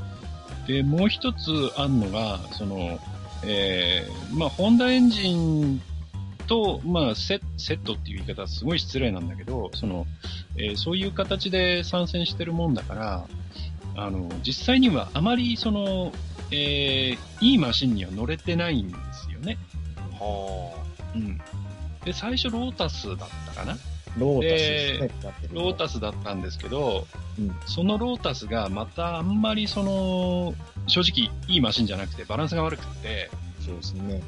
[0.67, 0.67] ど。
[0.67, 2.99] で、もう一つあるのが、その、
[3.45, 5.81] えー、まあ、ホンダエンジン
[6.47, 10.07] と、まあセ、セットっていう言い方はすごい失礼なんだけど、その、
[10.57, 13.27] えー、そういう形で参戦してるもんだから、
[13.97, 16.13] あの、実際にはあまりその、
[16.51, 19.59] えー、いいマシンには乗れてないんですよね。
[20.19, 20.89] はあ。
[21.15, 21.41] うん。
[22.09, 23.77] で、最初ロータスだったかな
[24.17, 25.11] ロータスですね。
[25.53, 27.07] ロータスだったんですけど、
[27.39, 30.55] うん、そのロータスがまたあんまりその、
[30.87, 33.31] 正直いいマシンじゃなくてバランスが悪くて。
[33.63, 34.23] そうですね。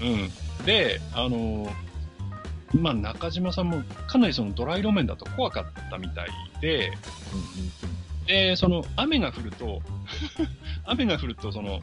[0.00, 0.64] うん。
[0.64, 1.70] で、あの、
[2.72, 6.28] まあ中島さんもかなりそのドライ路面だと怖かったみたい
[6.62, 6.90] で、
[8.26, 9.82] で、その雨が降ると
[10.86, 11.82] 雨が降るとその、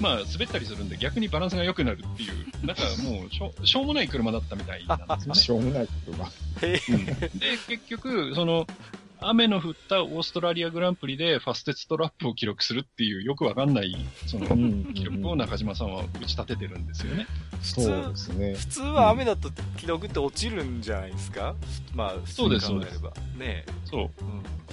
[0.00, 5.40] まあ、滑ったりするんで逆にバランスが良くなるっていう、なんかもうしょ、しょうもない車だったみたいなんですよね。
[5.40, 6.24] しょうもない車。
[6.24, 7.20] うん、で、
[7.68, 8.66] 結局、その、
[9.22, 13.94] 雨の降ったオーストラリアグランプリでファステストラップを記録するっていうよくわかんない、
[14.26, 14.46] その、
[14.94, 17.26] 記録を中島さんは打ち立ててるんですよね。
[17.62, 18.54] そうですね。
[18.54, 21.54] 普通は雨だと記録って落ちるんじゃないですか、
[21.92, 23.00] うん、まあ、そうです、そうです。
[23.38, 24.02] ねそう。
[24.02, 24.10] うん、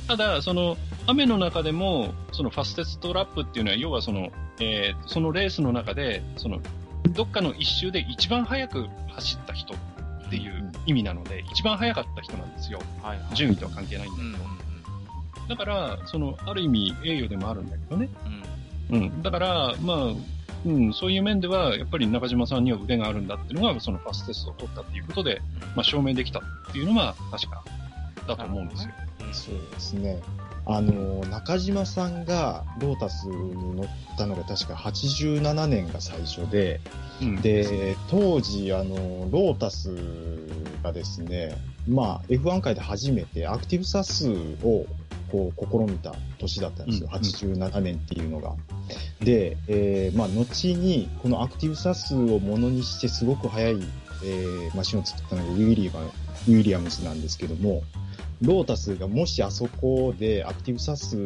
[0.07, 6.60] ただ、その、雨の中でも、そのファステストラップっていうのは、要はその、えー、そのレースの中で、その、
[7.10, 9.73] どっかの一周で一番速く走った人
[10.27, 12.79] っていう意味なので、一番速かった人なんですよ。
[13.01, 14.51] はいはい、順位とは関係ないんだけど。
[14.51, 14.57] うん
[15.47, 18.09] だから、その、ある意味、栄誉でもあるんだけどね。
[18.89, 19.01] うん。
[19.01, 19.21] うん。
[19.21, 19.97] だから、まあ、
[20.65, 25.41] うん、そういう面では、やっぱり中島さんには腕があるんだっていうのが、そのファステストを取ったっていうことで、
[25.75, 27.63] まあ、証明できたっていうのは、確か
[28.27, 28.91] だと思うんですよ。
[29.31, 30.19] そうですね。
[30.69, 36.82] あの、中島さんがロータスに乗ったのが確か87年が最初で、
[37.21, 39.95] うん、で、当時、あの、ロータス
[40.84, 41.56] がですね、
[41.88, 44.30] まあ、F1 界で初めてアクティブサス
[44.62, 44.86] を
[45.32, 47.10] こう試みた年だったんですよ。
[47.13, 48.53] うん、87年っていうのが。
[49.21, 53.77] で、えー、まあ、後に、このアクティブサスをものにしてすごく速い、
[54.25, 56.12] えー、マシンを作ったのがウィリアム
[56.47, 57.84] ウィリアムズなんですけども、
[58.41, 61.17] ロータスがもしあそこでアクティブサス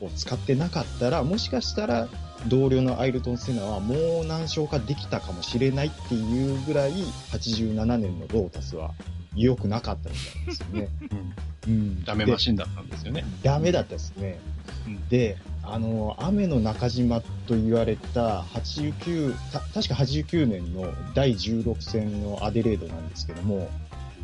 [0.00, 2.08] を使ってなかったら、もしかしたら
[2.48, 6.92] 同僚のアイルトン・セナはもう何勝かできたかもしれないっていうぐらい、
[7.32, 8.92] 87年のロータスは
[9.34, 10.88] 良くなかったみたいですよね。
[11.10, 11.34] うん。
[11.68, 13.24] うん、ダメマシンだったんですよね。
[13.42, 14.38] ダメだったですね。
[14.86, 23.68] うん、で、あの、雨の中島と言われた89、た確か89年の第16戦のアデレードなんですけども、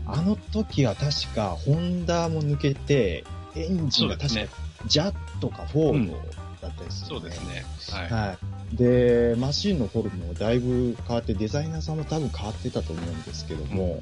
[0.07, 4.41] あの時は確か、ホンダも抜けて、エンジンが確か、
[4.87, 6.13] ジャットかフォード
[6.61, 7.65] だったりする、ね、そうですね。
[7.91, 8.11] はい。
[8.11, 8.39] は
[8.73, 8.77] い。
[8.77, 14.01] で、マシンのフォルムもだいぶ変わって、デザイナーさんも多分変わってたと思うんですけども、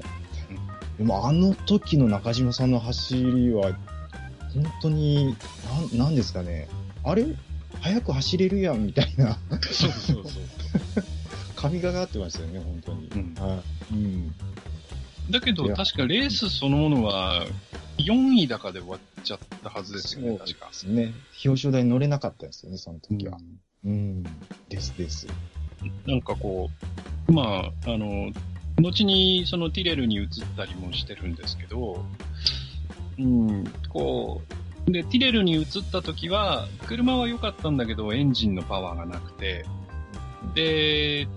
[0.49, 3.71] うん、でもあの時の中島さんの走りは、
[4.53, 5.35] 本当に、
[5.91, 6.67] なん、なんですかね。
[7.03, 7.25] あれ？
[7.81, 9.37] 早く走れるやん、みたいな。
[9.71, 10.43] そうそうそう。
[11.55, 13.07] 神がかってましたよね、本当に。
[13.07, 13.33] うん。
[13.35, 13.93] はい。
[13.93, 14.35] うん。
[15.31, 17.45] だけど、確かレースそのものは、
[17.97, 20.67] 4位高で終わっちゃったはずですよね、確か。
[20.67, 21.13] ですね。
[21.45, 23.37] 表彰台乗れなかったですよね、その時は。
[23.85, 23.91] うん。
[23.91, 24.23] うん、
[24.69, 25.27] ですです。
[26.05, 26.69] なんかこ
[27.27, 28.31] う、まあ、あの、
[28.79, 32.03] 後にそのティレルに移ったりもしてるんですけど、
[33.17, 34.41] うん、こ
[34.87, 39.65] う、で、ティレルに移った時は、車は良かったんだけど、エンジンのパワーがなくて、
[40.55, 41.27] で、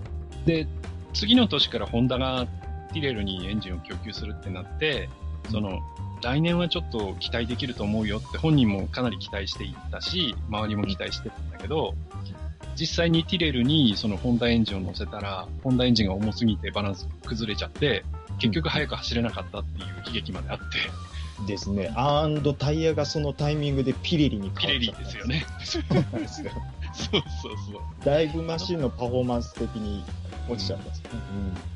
[0.46, 0.66] で、
[1.12, 2.46] 次の年からホンダが
[2.94, 5.08] ティレルにエンジンを供給するってなって、
[5.50, 5.80] その、
[6.22, 11.94] 来年はちょっと期待できると思うよって本人もかなり期待していったし、周りも期待してたんだけど、
[12.76, 18.04] 実際にティレルにそのホンダエンジンを乗せたら、ホンダエンジンが重すぎてバランス崩れちゃって、
[18.38, 20.64] 結局早く走れなかったっていう悲劇まであって。
[21.46, 21.92] ですね。
[21.96, 25.00] アンドタイヤがそのタイミングでピレリに変わっちゃった。
[25.02, 25.46] ピレリですよね。
[25.64, 25.78] そ
[26.16, 26.52] うですよ。
[26.92, 28.04] そうそうそう。
[28.04, 30.04] だいぶマシンのパフォーマンス的に
[30.48, 31.10] 落ちちゃったんですね。
[31.12, 31.74] うん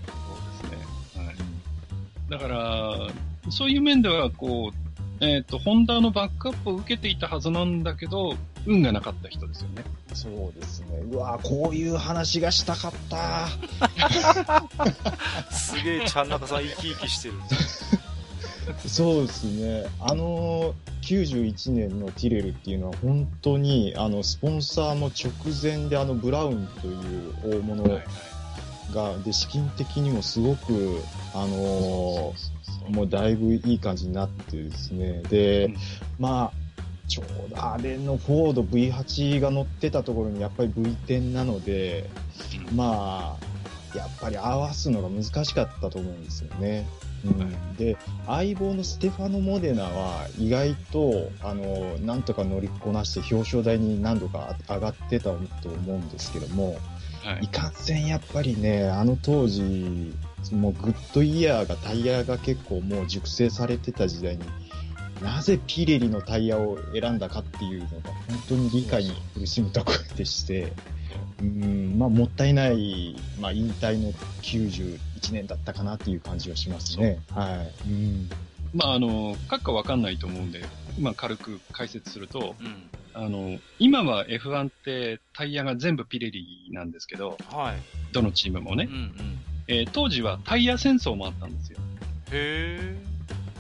[2.29, 3.09] だから、
[3.51, 8.37] そういう面では、こう、えっ、ー、と、ホンダのバックアップを受けていたはずなんだけど、
[8.67, 9.83] 運がなかった人ですよね。
[10.15, 10.99] そうですね。
[11.11, 13.49] うわこういう話がしたかった。
[15.51, 17.35] すげえ、ちゃん中さん生き生きしてる。
[18.87, 19.87] そうですね。
[20.01, 28.07] あの、91年のティレルっていうのは本当に、あの、スポンサーも直前であの、ブラウンという大物が、はいはい、
[29.25, 31.01] で、資金的にもすごく、
[31.35, 32.35] あの
[32.89, 35.23] もうだいぶいい感じになってですね。
[35.29, 35.77] で、うん、
[36.19, 36.69] まあ、
[37.07, 42.09] ちょうどあれのフォード V8 が乗ってたところにやっぱり V10 なので、
[42.71, 46.87] うん、まあ、やっぱり合わすのが難しかったと思うんですよね。
[47.25, 47.97] うん、で、
[48.27, 55.31] 相棒のステファノ・モデナは意外と、あの、なんとか乗りこなして表彰台に何度か上がってたと
[55.69, 56.79] 思うんですけども、
[57.29, 59.63] はい、いかんせんやっぱりね、あの当時、
[60.51, 64.43] もうグッドイヤーがタイヤが結構もう熟成されてた時代に、
[65.23, 70.73] なぜピレリのタイヤを選んだかっていうのが本当に理解に苦しむところでして、
[71.43, 74.13] うん、まあもったいない、まあ引退の
[74.43, 74.99] 91
[75.33, 77.21] 年だったかなっていう感じはしますね。
[77.31, 77.91] はい。
[77.91, 78.31] うん。
[78.75, 80.65] まああの、書くかわかんないと思うんで、
[80.99, 87.77] まあ軽く解説すると、うん、あの、今は F1 ってタイヤが全部ピレリなんですけど、はい。
[88.13, 88.89] どのチームもね。
[88.89, 89.13] うんうん
[89.67, 91.79] えー、当時はタイヤ戦争もあったんですよ。
[92.31, 92.97] へえ。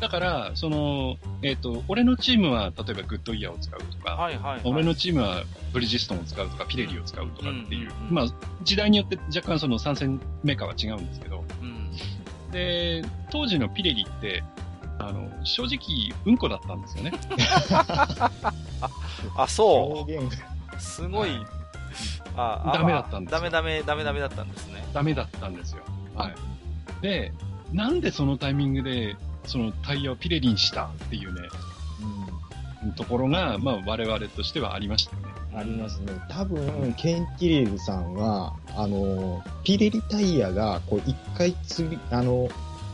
[0.00, 5.42] だから、その、えっ、ー、と、俺のチームは、例えばグッドイヤーを使うとか、はいはい、はい、俺のチームは
[5.72, 8.26] ブリヂストンを使うとか、ピレリを使うとかっていう、うんうんうん、まあ、
[8.62, 11.90] 時代によって若干その参戦メーカーは違うんですけど、うん、
[12.52, 14.44] で、当時のピレリって、
[14.98, 17.12] あの、正直、うんこだったんですよね。
[19.36, 20.80] あ、そう。
[20.80, 21.30] すごい、
[22.36, 24.84] あダメだったんですダメダメ、ダメダメだったんですね。
[24.92, 25.82] ダメだったんですよ。
[26.14, 26.34] はい。
[27.02, 27.32] で、
[27.72, 31.48] なんでそのタイミングで、そのタイヤをピレリにしたっていうね、
[32.82, 35.28] うん、ところが、まあ我々としてはありましたよね。
[35.54, 36.12] ありますね。
[36.28, 42.48] 多分、ケンティレルさんは、あの、ピレリタイヤが、こう、一回つり、あの、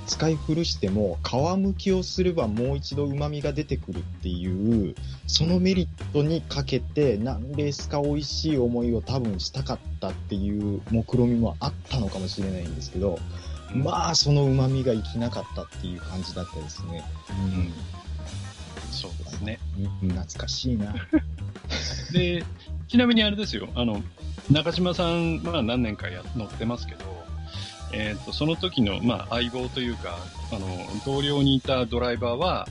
[0.06, 4.94] 使い古しても皮むきをすればもう一度旨味が出てくるっていう
[5.26, 13.18] そのメリットにかけて何レースか美味しい思いを多分したかったっていう目論みもあったのかもしれないんですけど、
[13.74, 17.02] まあその旨味が生きなかったっていう感じだったですね。
[17.30, 17.72] うん、
[18.92, 19.58] そうですね。
[20.02, 20.94] 懐かしいな。
[22.12, 22.44] で、
[22.88, 24.02] ちなみにあれですよ、あの、
[24.50, 27.04] 中島さん、まあ何年かや乗ってますけど、
[27.94, 30.18] えっ、ー、と、その時の、まあ、相棒というか、
[30.52, 30.66] あの、
[31.06, 32.68] 同僚にいたドライバーは、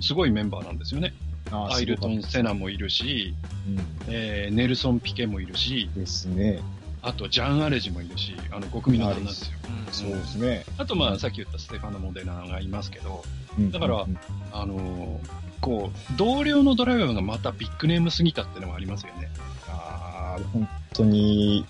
[0.00, 1.14] すごいメンバーなんですよね。
[1.50, 3.34] アイルトン・セナもいるし、
[3.66, 3.78] うん、
[4.08, 6.60] えー、ネルソン・ピケもいるし、ですね。
[7.00, 9.58] あと、ジャン・アレジもいるし、あの、5組のですよ。
[9.86, 10.64] うん、そうですね。
[10.76, 13.24] あと、まあ、さっき言ったステファノ・モデナがいますけど、
[13.70, 14.06] だから、
[14.52, 15.20] あの
[15.60, 19.30] こう、同僚のドライバーがまたビッグネームすぎたっていうのがありますよね。
[19.68, 21.64] ああ、本当に、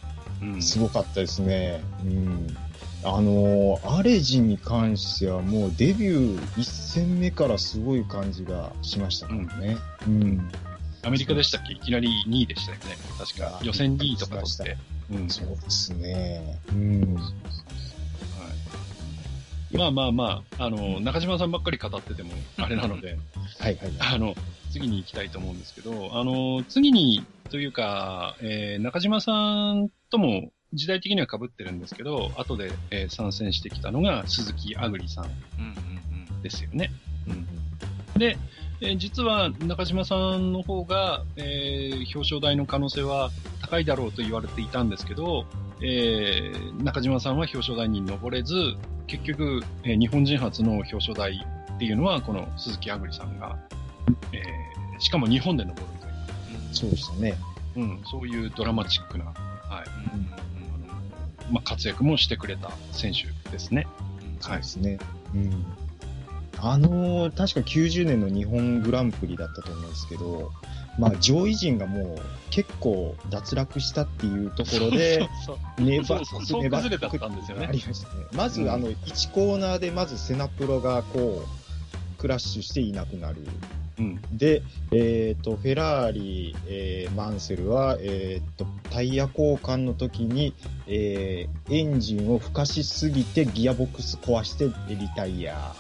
[0.61, 1.81] すごかったですね。
[2.05, 2.57] うん
[3.17, 9.77] あのアレジに関してはもうデビュー1戦目からすごい感じがしましたね。
[10.07, 10.23] うん。
[10.23, 10.51] うん、
[11.03, 11.73] アメリカでしたっけ？
[11.75, 12.97] いきなり2位でしたよね。
[13.19, 13.61] 確か。
[13.63, 14.77] 予選2位とか取って。
[15.11, 16.61] うん、そうですね。
[16.71, 17.15] うん。
[17.15, 17.21] は
[19.73, 19.77] い。
[19.77, 23.17] まあまあまあ、あの、中島さんばっかり語ってても、あれなので、
[23.59, 24.15] はいはい、はい。
[24.17, 24.35] あの、
[24.71, 29.33] 次に行きたいと思うんですけど、あの、次に、というか、えー、中島さ
[29.73, 36.91] んとも時代的には被ってるんですけど、後で、えー、参戦してきたのが鈴木あぐりさんですよね。
[37.27, 37.49] うんうん
[38.15, 38.37] うん、で、
[38.81, 43.31] えー、実は中島さんの方が、えー、表彰台の可能性は
[43.63, 45.47] 高いだろうと言われていたんですけど、
[45.81, 48.55] えー、中島さんは表彰台に登れず、
[49.07, 53.59] 結局、えー、日本人初の表彰台っていうのは、この鈴木あぐりさんが、
[54.33, 56.13] えー、しかも日本で登るという。
[56.75, 57.35] そうでしたね。
[57.77, 59.35] うん、そういうドラマチックな、はい。
[60.15, 60.58] うん
[61.51, 63.87] まあ、活躍もしてくれた選手ですね。
[64.41, 64.99] そうですね。
[65.35, 65.65] うん。
[66.61, 70.51] あのー、確か90年の日本グランプリだったと思うんですけど、
[70.99, 72.19] まあ、上位陣がもう
[72.51, 75.29] 結構脱落したっていうところで、
[75.79, 77.67] 粘っ崩れたんですよね。
[77.67, 78.25] ありましたね。
[78.33, 83.47] まず、あの、1コーナーでまずセナプロがこう、クラッシュしていなくなる。
[83.99, 90.55] うん、で、えっ、ー、と、フェラーリ、えー、マンセルは、えっ、ー、と、タイヤ交換の時に、
[90.87, 95.75] えー、エンジンをふかしすぎてギアボックス壊してリタイア。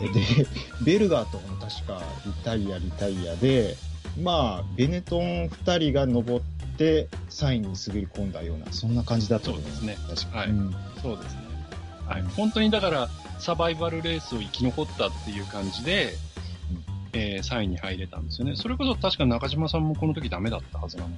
[0.00, 0.46] で、
[0.84, 3.76] ベルガーとかも確かリタイア、リタイアで、
[4.20, 9.96] まあ、ベネトン2人が登って3位に滑り込んだような、そんな感じだったと思いますね。
[10.08, 10.36] 確かに。
[10.36, 11.40] はい、うん、そうですね。
[12.06, 12.22] はい。
[12.36, 13.08] 本当にだから、
[13.38, 16.14] サバイバルレースを生き残ったっていう感じで、
[17.14, 18.56] えー、3位に入れたんですよね。
[18.56, 21.16] それこそ確か中島さんもこの時ダメだったはずなので。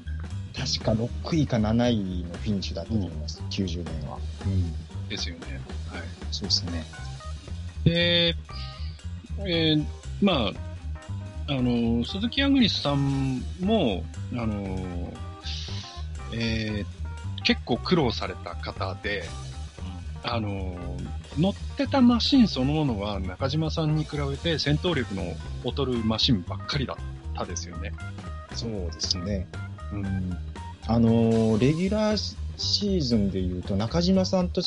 [0.56, 4.18] 確か6位か7位のフィニッシュだったと思います、うん、90年は。
[4.46, 5.08] うん。
[5.08, 5.60] ですよね。
[5.90, 6.02] はい。
[6.30, 6.84] そうですね。
[7.84, 8.34] で、
[9.40, 9.84] えー、
[10.22, 10.50] ま
[11.48, 15.12] あ、あの、鈴木アグリスさんも、あの、
[16.32, 19.24] えー、結構苦労された方で、
[20.24, 20.76] あの、
[21.38, 25.22] 乗ってたマシンそのものは中島さんに比べて戦闘力の
[25.64, 26.96] 劣るマシンばっかりだっ
[27.34, 27.92] たですよね。
[28.54, 29.46] そうですね。
[29.92, 30.36] うん。
[30.86, 34.62] あの、レギュラーシーズンで言うと中島さんと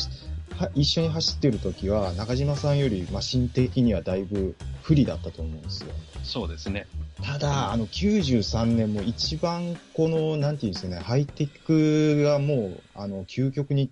[0.76, 5.90] 一緒に走ってる時は中島さんよりマシン的にはだいぶ不利だったと思うんですよ。
[6.24, 6.86] そうですね。
[7.24, 13.92] ただ、あの、93年も一番この、なんていうんですかね、ハイテクがもう、あの、究極に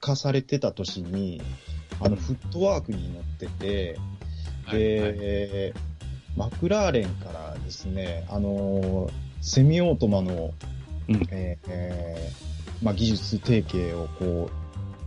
[0.00, 1.40] 化されてた年に、
[2.00, 3.98] あの、フットワークに乗ってて、
[4.70, 5.72] で、はいはい、
[6.36, 10.52] マクラーレンからですね、あの、セミオートマの、
[11.08, 14.50] うん、えー、まあ、技術提携をこ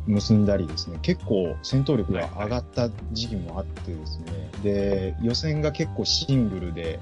[0.07, 6.99] う、結んだりですね、結構戦闘力が上がった時期もあってですね、はいはい、で、予選が結構シングルで、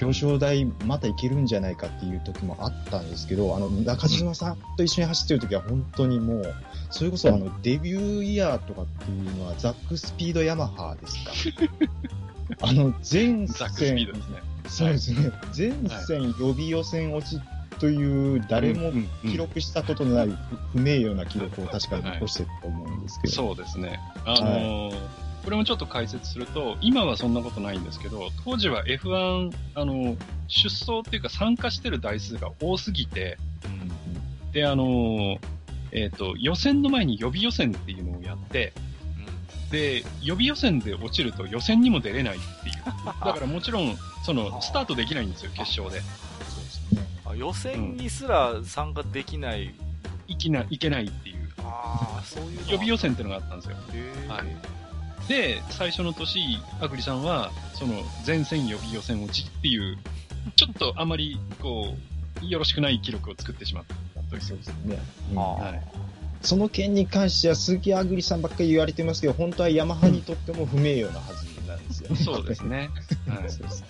[0.00, 6.54] 表彰台またいけるんじゃないかっていう時もあったんですけど、あの、中島さんと一緒に走ってる時は本当にもう、
[6.94, 11.64] それこそあの、デビューイヤーとかっていうのはザックスピードヤマハですか？
[12.62, 14.06] あの、前線、ですね。
[14.68, 15.32] そうですね。
[15.56, 15.72] 前
[16.06, 17.40] 線予備予選落ち
[17.80, 18.92] という誰も
[19.22, 20.38] 記録したことのない
[20.72, 23.32] 不名誉な記録を確かに残してると思うんですけど。
[23.34, 23.98] そうですね。
[24.24, 24.98] あのー
[25.44, 30.16] これもちょっと解説すると、今はそんなことないんですけど、当時は F1、あの、
[30.48, 33.36] 出走っていうか参加してる台数が多すぎて、
[33.66, 35.36] うん、で、あの、
[35.94, 38.72] えっ、ー、と、予選の前に予備予選っていうのをやって、
[39.70, 42.74] で、予備予選で落ちると予選にも出れないっていう。
[43.24, 46.00] だからもちろん、その、スタートできないんですよ、決勝で。
[46.00, 47.06] そうですね。
[47.24, 49.74] あ予選にすら参加できない、うん、
[50.26, 51.48] いきな、いけないっていう。
[51.58, 52.58] ああ、そういう。
[52.58, 53.76] 予備予選っていうのがあったんですよ。
[54.28, 55.28] はい。
[55.28, 56.40] で、最初の年、
[56.80, 59.96] アグリさんは、その、前線予備予選落ちっていう、
[60.56, 61.96] ちょっとあまり、こ
[62.42, 63.94] う、よろしくない記録を作ってしまった
[64.34, 64.42] という。
[64.42, 64.98] そうですね。
[65.32, 65.82] うん、はい。
[66.42, 72.90] その件に関しては、鈴木アグリさんばっかり言われてますけど、本当はヤマハにとっても不名誉なはずなんですよ、ね、 そうですね。
[73.26, 73.50] はい。
[73.50, 73.84] そうです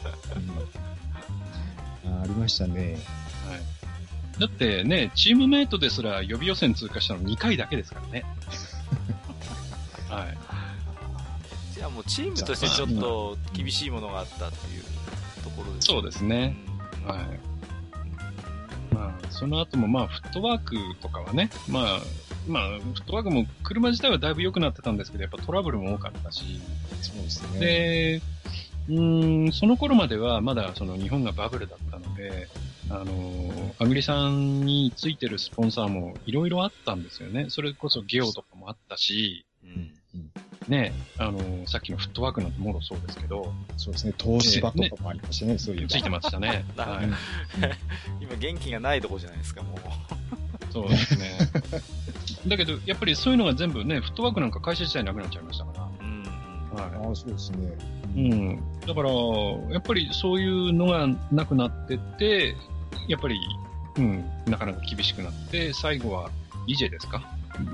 [2.07, 2.99] あありましたね。
[3.49, 4.41] はい。
[4.41, 8.25] だってね、チームメイトですら予備予選通過したの2回だけですからね。
[10.09, 10.55] はい。
[11.85, 14.83] やもうチームとしてちょっと厳しいものがあったっていう
[15.43, 15.95] ところですね。
[15.95, 16.57] そうですね。
[17.07, 17.19] はい。
[19.35, 22.01] まあ、その後もまあ、フットワークとかはね、まあ、
[22.47, 26.61] まあ、フットワークも車自体はだいぶ良くなってたんですけど、やっぱトラブルも多かったし。
[27.03, 27.61] そうですね。
[27.61, 28.23] で、
[28.89, 29.03] う
[29.49, 32.49] ん、その頃まではまだその日本がバブルだったので、
[32.91, 37.47] あの、アグリさんについてるスポンサーもいろいろあったんですよね。
[37.49, 39.54] それこそゲオとかもあったし、うん、
[40.69, 43.53] ね、あのー、さっきのフットワークなんてもろそうですけど。
[43.77, 45.89] そうですね、東芝とかもありましたね、ねそういう。
[45.89, 46.65] ついてましたね。
[46.77, 50.73] はい、今元気がないとこじゃないですか、もう。
[50.73, 51.39] そうですね。
[52.49, 55.89] だけど、やっぱりそういうのが全部ね、フットワークなんか会社自体なくなっちゃいましたから。
[56.01, 56.23] うん。
[56.75, 57.09] はい。
[57.09, 57.69] ああ、そうですね。
[58.17, 58.57] うん。
[58.87, 59.11] だから、
[59.71, 62.55] やっぱりそういうのがなくなってって、
[63.09, 63.37] やっぱり、
[63.97, 66.31] うん、なかなか厳しくなって、最後は、
[66.67, 67.23] イジェですか？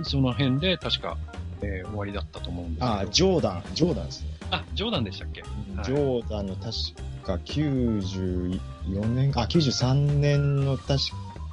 [0.03, 1.17] その辺で確か
[1.63, 2.93] えー、終わりだったと思うんですけど。
[2.93, 4.29] あ、ジョーダン、ジョーダンですね。
[4.51, 5.43] あ、ジョーダンでしたっけ、
[5.85, 6.73] ジョーダンの確
[7.25, 10.99] か94年、あ、93年の確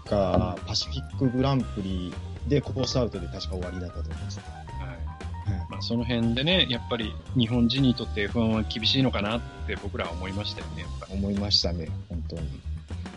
[0.09, 2.13] か、パシフィックグランプリ
[2.47, 4.39] でコースアウトで確か終わりだったと思います。
[4.39, 5.67] はい。
[5.69, 12.41] まあ、その辺でね、やっぱり日本人にとって F1 は厳しいのかなって僕らは思いましたよね、やっぱ思いましたね、本当に。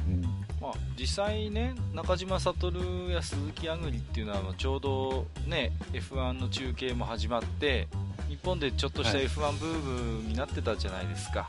[0.09, 2.71] うんまあ、実際ね、中島悟
[3.11, 7.89] や鈴木亜久里っていうのはちょうどね、F1 の中継も始まって、
[8.29, 11.41] 日本でちょっとした F1 ブームになってたじゃないですか。
[11.41, 11.49] は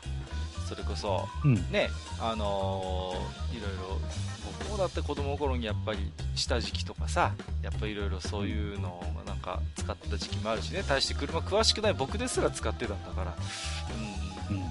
[0.64, 1.90] い、それこそ、うん、ね、
[2.20, 4.00] あのー、いろいろ、
[4.58, 7.32] 僕もだって子供の頃にやっぱり下敷きとかさ、
[7.62, 13.36] やっぱりいろいろそういうのをなんか使ってた時期もあるしね、対して車詳しくない僕ですら使ってたんだから。
[14.50, 14.64] うん、うん、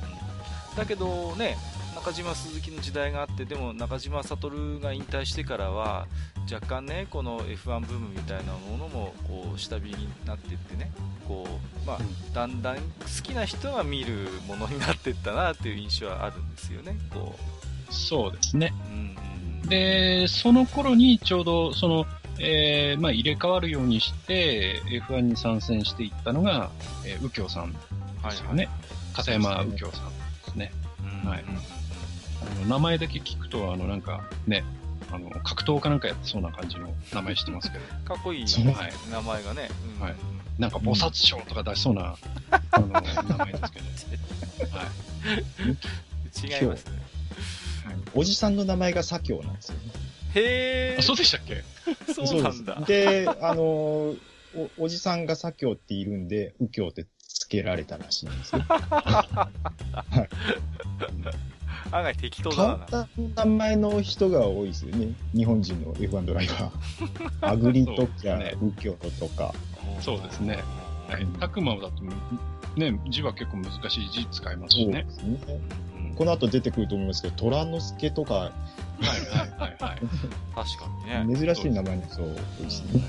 [0.75, 1.57] だけどね、
[1.95, 6.07] 中島鈴木の時代があってでも中島悟が引退してからは
[6.51, 10.91] 若干ねこの F1 ブームみたいなものもこう下火になっていってね
[11.27, 11.99] こう、まあ、
[12.33, 12.81] だんだん好
[13.23, 17.35] きな人が見るものになっていったなっていう印象はあるんですよねこ
[17.89, 17.93] う。
[17.93, 18.73] そうですね、
[19.63, 22.05] うん、でその頃にちょうどその
[22.43, 26.71] えーまあ、入れ替わるようにして F1 に参戦していったのが、
[27.05, 27.79] えー、右京さんで
[28.31, 28.67] すよね、はいはい、
[29.13, 30.13] 片山右京さんで
[30.51, 30.71] すね。
[31.23, 31.29] うん。
[31.29, 31.43] はい。
[32.41, 34.63] あの名前だけ聞くと、あの、なんか、ね、
[35.11, 37.85] あの、格闘家なんかやってそうな感じの名前してますけど。
[38.05, 39.69] かっこいい、はい、名前がね。
[39.99, 40.15] はい。
[40.57, 42.15] なんか、菩薩賞とか出しそうな、
[42.71, 43.01] あの、名
[43.37, 44.77] 前ですけど。
[44.77, 46.61] はい。
[46.61, 47.01] 違いますね。
[48.13, 49.81] おじさんの名前が左京なんですよね。
[50.35, 51.01] へえ。
[51.01, 51.63] そうでしたっけ？
[52.13, 52.81] そうなんだ。
[52.81, 54.17] で、あのお、
[54.77, 58.61] おじさんが左京っているんで、右京って付けられたらしいんですよ。
[58.67, 59.49] は
[60.23, 60.29] い。
[61.91, 62.77] 案外適当だな。
[62.77, 65.13] 簡単な名前の人が多いですよね。
[65.35, 66.71] 日本人の F1 ドライバー。
[67.41, 68.11] アグリとか、
[68.61, 69.53] 右京とか。
[69.99, 70.59] そうですね。
[71.09, 71.27] はい。
[71.39, 72.03] タクマだと、
[72.75, 75.05] ね、字は結構難しい字使いますしね。
[75.09, 75.59] そうですね。
[76.15, 78.33] この後出てくると思いますけど、虎之助とか。
[78.33, 78.49] はい
[79.01, 79.99] はいはいはい。
[80.55, 80.87] 確か
[81.25, 81.37] にね。
[81.37, 83.01] 珍しい名前の人多いですね。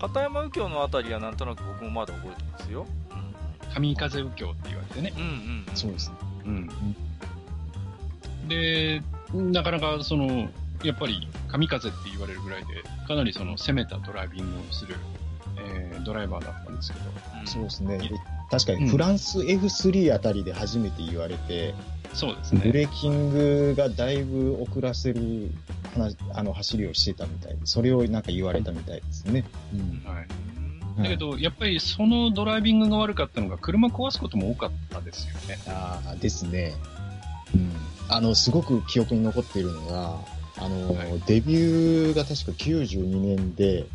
[0.00, 2.86] 片山右京のあたりはなんとなく僕もまだ覚えてますよ。
[3.72, 5.12] 神風右京って言われてね。
[5.16, 5.66] うんうん。
[5.74, 6.16] そうですね。
[6.44, 6.70] うん。
[8.48, 10.48] で、なかなかその、
[10.82, 14.96] やっぱり神風って言われるぐらいで、かなりその攻めたドライビングをする、
[15.58, 17.04] えー、ドライバーだったんですけど。
[17.40, 18.10] うん、そうですね。
[18.50, 21.74] 確かにフランス F3 あたりで初めて言われて、
[22.12, 22.60] そうですね。
[22.64, 25.50] ブレーキングがだいぶ遅らせる
[25.94, 29.44] 話あの走りをしてたみたいで、それをなんか言われたみたいですね。
[29.72, 30.08] うん。
[30.08, 30.26] はい。
[31.02, 35.58] だけど、やっぱりそのドライビングが悪かったのが、車壊すことも多かったですよね。
[35.66, 36.74] ああ、ですね。
[37.54, 37.70] うん。
[38.08, 40.18] あの、すごく記憶に残っているのが、
[40.56, 43.86] あの、はい、デビューが確か92年で、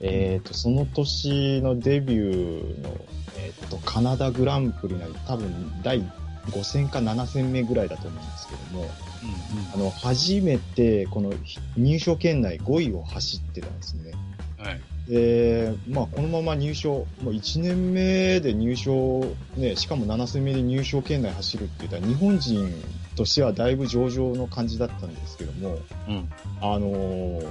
[0.00, 2.90] えっ、ー、と、その年のデビューの、
[3.38, 6.02] えっ、ー、と、カナダグランプリなり、多分第
[6.50, 11.32] 5戦か7戦目ぐらいだと思うんですけども、うんうん、あの、初めてこの
[11.76, 14.12] 入賞圏内5位を走ってたんですね。
[14.58, 14.80] はい。
[15.08, 19.24] で、まあ、このまま入賞、もう1年目で入賞、
[19.56, 22.72] ね、しかも7戦目で入賞圏内走るって言ったら、日本人
[23.16, 26.28] としてはだいぶ上々の感じだったんですけども、うん、
[26.60, 27.44] あのー、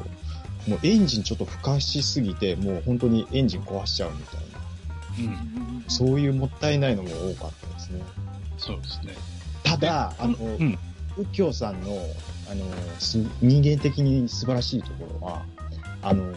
[0.69, 8.01] もうエンジンちょっとふかしすぎて、もう本当にエンジン壊しちゃうみたいな、うん、そういうもったいないのも多かったですね。
[8.57, 9.13] そうですね。
[9.63, 10.77] ただ、あの、うん、
[11.17, 11.97] 右京さんの、
[12.49, 12.65] あの、
[13.41, 15.45] 人間的に素晴らしいところは、
[16.01, 16.33] あの、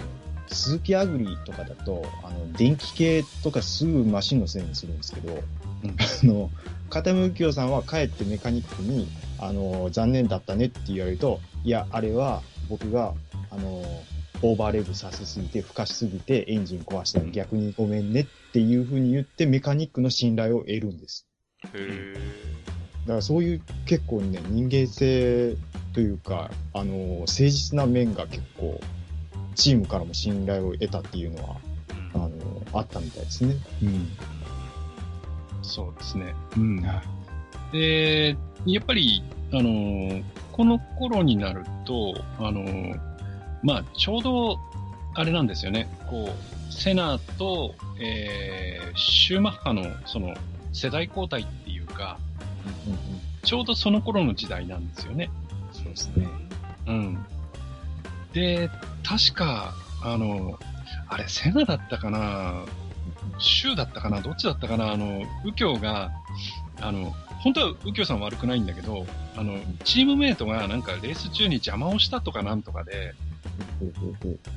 [0.48, 6.50] 鈴木アグリとかだと、あの、電気系とかすぐマシンのせいにするんですけど、うん、あの、
[6.88, 9.08] 片山右京さんは帰ってメカニックに、
[9.38, 13.14] あの、残念だったねって言われると、いや、あれは僕が、
[13.50, 13.82] あの、
[14.42, 21.26] オーバーレブさせすぎて、孵化しすぎてエンジン壊したら逆にごめんねっていうふうに言ってメカニックの信頼を得るんです。
[21.74, 22.14] へ
[23.02, 25.56] だからそういう結構ね、人間性
[25.92, 28.80] というか、あの、誠実な面が結構、
[29.54, 31.56] チームからも信頼を得たっていうのは、
[32.14, 32.30] あの、
[32.72, 33.56] あったみたいですね。
[33.82, 34.08] うん。
[35.68, 36.34] そうですね。
[36.56, 36.82] うん。
[37.72, 42.64] で、やっぱり、あの、この頃になると、あの、
[43.62, 44.58] まあ、ちょうど、
[45.14, 45.88] あれなんですよね。
[46.08, 50.34] こう、セナと、えー、シューマッハの、その、
[50.72, 52.18] 世代交代っていうか、
[52.86, 52.98] うんうん、
[53.42, 55.30] ちょうどその頃の時代なんですよね。
[55.72, 56.28] そうですね。
[56.86, 57.26] うん。
[58.32, 58.70] で、
[59.02, 60.58] 確か、あの、
[61.08, 62.64] あれ、セナだったかな
[63.38, 64.20] シューだったかな？
[64.20, 64.92] どっちだったかな？
[64.92, 66.10] あの、右京が、
[66.80, 73.14] あの、本当は右京さん悪くないんだけど、あの、チームメイトがなんかレース中に邪魔をしたとかなんとかで、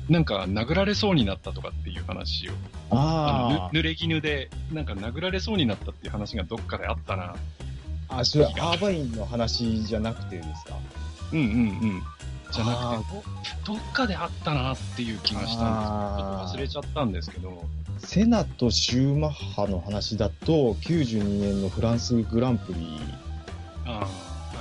[0.08, 2.52] なんか殴られそうになったとかっていう話を。
[2.90, 7.36] ああ濡れ衣で、なんか殴られそうになったっていう話がどっかであったな。
[8.08, 10.76] あ、それアーバインの話じゃなくてですか？
[11.32, 11.48] うんうんう
[11.98, 12.02] ん。
[12.50, 13.28] じゃなくて
[13.64, 17.64] ど、どっかであったなっていう気がしたんですちょっと忘れちゃったんですけど。
[18.04, 23.00] セナとシューマッハの話だと、92年のフランスグランプリ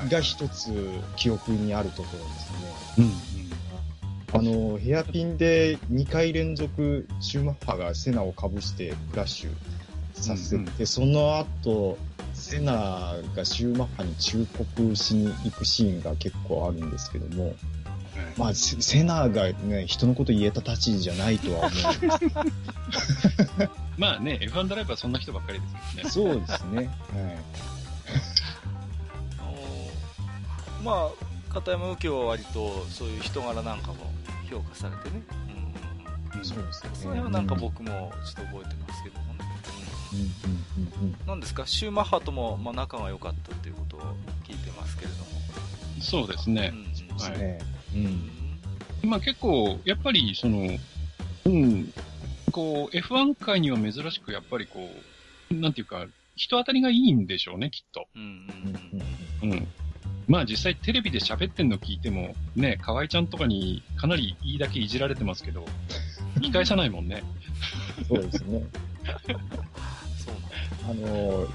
[0.09, 0.71] が一つ
[1.15, 3.05] 記憶にあるところですね。
[3.05, 3.41] うん
[4.33, 9.49] あの、ヘアピンで2回連続シューマッハがセナをかぶしてクラッシュ
[10.13, 11.97] させて、うんうん、その後、
[12.33, 17.53] セナがシューマッハに忠告しに行くシーンが結構あるんですけども、
[18.37, 26.09] まあ、セナがね、人のこと言えた立ちじゃないとは思うんですまあね、F1 ドライバーそんな人ばっかりですけどね。
[26.09, 26.77] そうですね。
[26.77, 26.91] はい。
[30.83, 34.11] まあ、片山右京は割とそういう人柄なんかも
[34.49, 35.21] 評価されてね。
[36.35, 36.45] うん。
[36.45, 36.89] そうですね。
[36.93, 39.45] その辺はなんか僕もちょっと覚えてますけどもね。
[41.01, 41.27] うん。
[41.27, 44.01] なんですか、シューマッハとも、まあ、仲が良かったっていうことを
[44.45, 45.25] 聞いてますけれども。
[46.01, 46.73] そうですね。
[46.73, 47.59] うん、はい。
[47.95, 49.09] うん。
[49.09, 50.77] まあ結構、やっぱり、その、
[51.45, 51.93] うん、
[52.51, 54.89] こう、F1 界には珍しく、やっぱりこ
[55.51, 58.07] う、なんていうか、人当たりがいいんでしょうね、きっと。
[58.15, 58.21] うん
[59.41, 59.51] うんうん。
[59.53, 59.67] うん。
[60.27, 65.65] まあ実際テレビで喋ってんの聞いても、ね、河合ちゃんとかにかなりいいだけいじられてますけど、
[66.37, 67.23] 聞き返さないもんね。
[68.07, 68.63] そうですね。
[70.17, 70.35] そう
[70.89, 71.49] あのー、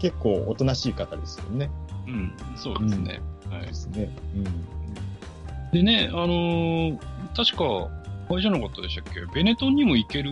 [0.00, 1.70] 結構おとなしい方ですよね。
[2.06, 3.20] うん、そうですね。
[3.46, 3.66] うん、はい。
[3.66, 4.08] ですね。
[4.34, 4.81] うん。
[5.72, 6.98] でね、あのー、
[7.34, 7.88] 確か、
[8.28, 9.20] あれじゃなかったでしたっけ？
[9.34, 10.30] ベネトンにも行ける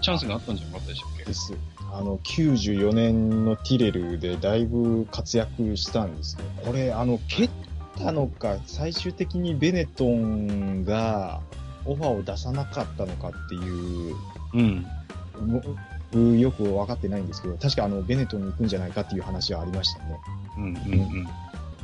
[0.00, 1.24] チャンスがあったんじゃなかったでしたっけ？
[1.24, 1.54] です。
[1.92, 6.44] あの、94年のティレルでだいぶ活躍したんですね。
[6.64, 7.50] これ、あの、蹴っ
[7.98, 11.40] たのか、最終的にベネトンが
[11.84, 14.16] オファーを出さなかったのかっていう、
[14.54, 16.40] うん。
[16.40, 20.18] よく分かってないんですけど、確かあの、ベネトンに行くんじゃないかっていう話はありましたね。
[20.56, 20.74] うんうんう
[21.22, 21.28] ん。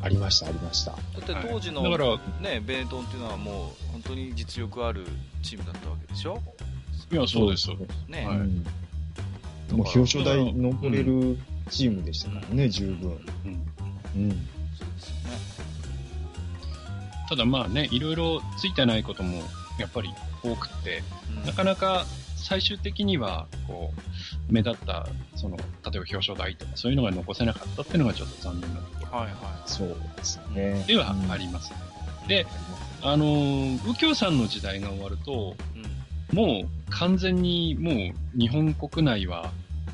[0.02, 0.92] ありました、ありました。
[0.92, 5.06] だって当時の、はい、だからね、ベネトンっていうのはもう、本当に実力ある
[5.42, 6.40] チームだったわけでしょ？
[7.12, 8.08] いや、そうです、そうです。
[8.08, 8.26] ね。
[8.26, 8.66] はいうん
[9.70, 11.38] もう表彰台登れる
[11.70, 13.10] チームでしたからね、うん、十分。
[13.44, 13.66] うん。
[14.16, 14.30] うん。
[14.76, 15.38] そうですよね。
[17.28, 19.44] ただまあね、いろいろついてないことも
[19.78, 20.10] やっぱり
[20.42, 21.04] 多くて、
[21.38, 22.04] うん、なかなか
[22.40, 23.92] 最終的には、こ
[24.48, 29.18] う、目立った、その、例えば表彰台とかそういうのが残せなかったっていうのがちょっと残念なところ。
[29.18, 29.34] はいはい。
[29.66, 30.84] そうですね。
[30.86, 31.76] ではありますね。
[32.22, 32.46] うん、で、
[33.02, 33.24] あの
[33.84, 35.56] 右京さんの時代が終わると、
[36.30, 39.50] うん、もう完全にもう日本国内は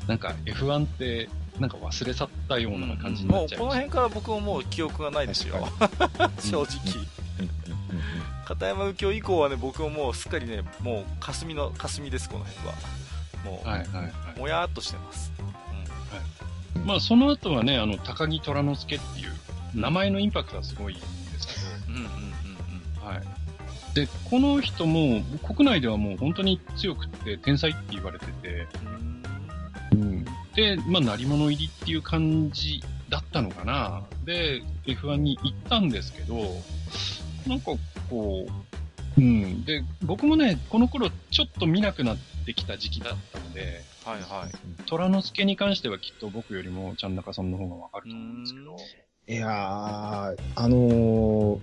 [0.07, 1.29] なんか F1 って
[1.59, 5.67] なんか忘れ去ったような感じになっちゃいます、うん、もうこの辺から僕ももう記憶がないですよ
[6.39, 6.67] 正直
[8.47, 12.73] 片山右京以降はね僕ももうすっかりねもう霞の霞ですこの辺は。
[13.43, 15.45] もう、はいはいはい、もやっとしてます、うん。
[15.45, 19.31] はい、まあその後はねあの高木虎之助っていう
[19.75, 21.03] 名前のインパクトはすごいんで
[21.39, 21.47] す
[21.85, 23.23] けど、うんうんうんうん、はい。
[23.93, 28.67] でこの人も国内ではもう本当に強くて天才って言われてて、
[29.91, 30.25] うん、
[30.55, 34.03] で、まあ、鳴り物入りっていう感じだったのかな。
[34.23, 36.35] で、F1 に行ったんですけど、
[37.47, 37.71] なんか
[38.09, 39.65] こう、うん。
[39.65, 44.83] で、僕もね、この頃ちょっと見なくなってきた時期だったので、はいはい。
[44.85, 48.77] 虎之助に関してはきっと僕よりもちゃん中さんの方がわかると思うんですけど。
[49.29, 51.59] いやー、あのー、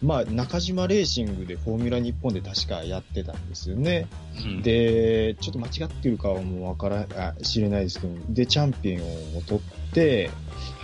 [0.00, 4.06] まあ、中島レーシングでフォーミュラ日本で確かやってたんですよね。
[4.44, 10.30] うん、で、ちょっと間違ってるかはもうわからあ、知れないですけど、で、チャンピオンを取って、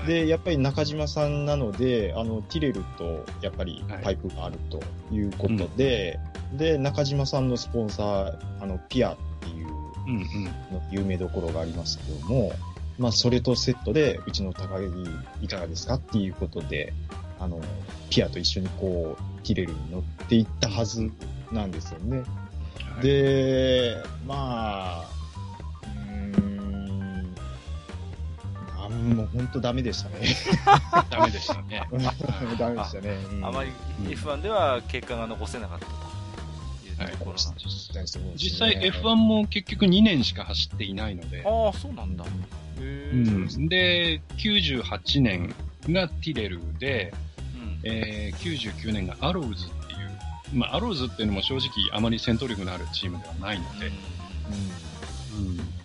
[0.04, 4.82] で、やっぱり中島さんなので、あの、ティレルとやっぱりパイプがあると
[5.12, 9.66] いうことで、はいうん、で、中島さんのスポンサー、あの、ピアっていう、
[10.90, 12.52] 有名どころがありますけども、
[12.98, 16.92] まあ、それとセットで、うちの高木いかがですかっていうことで、
[17.38, 17.60] あの、
[18.10, 21.10] ピアと一緒にこう、切れるに乗っていったはず
[21.52, 22.18] なんですよね。
[22.18, 25.15] はい、で、まあ、
[28.96, 30.26] も本当ダメでしたね。
[31.10, 31.82] ダメでしたね。
[32.58, 33.16] ダメでしたね。
[33.42, 33.70] あ,、まり
[34.04, 36.06] F1 では結果が残せなかったと。
[37.02, 41.42] いうところなんです、はい、実際 F1 も結局2年しか走っていないので。
[41.44, 42.24] ああ、そうなんだ。
[42.78, 45.54] うん、で、98年
[45.88, 47.12] がティレルで、
[47.54, 50.18] うん、えー、99年がアローズっていう、
[50.54, 55.75] まあ、アローズっていうのも正直あまり戦闘力のあるチームではないので、うん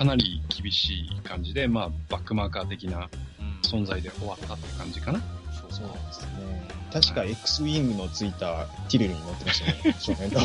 [0.00, 3.10] かなり厳しい感じで、まあ、バックマーカー的な
[3.62, 5.20] 存在で終わったって感じかな。
[5.68, 6.66] そうですね。
[6.90, 10.40] 確か X ウィングのついたティレルに乗ってましたね、 正面と。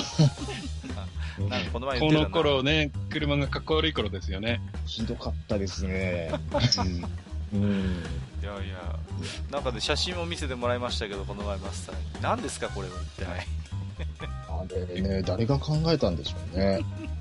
[1.72, 4.60] このこの頃ね、車がかっこ悪い頃ですよね。
[4.86, 6.34] ひどかったですね。
[7.53, 7.62] うん。
[7.64, 8.03] うん、
[8.41, 8.99] いやいや、
[9.51, 12.22] なんかで写真も見せてもらいましたけど、この前マスターに。
[12.22, 13.47] 何ですか、これは一体。
[14.49, 16.80] あれね、誰が考えたんでしょうね。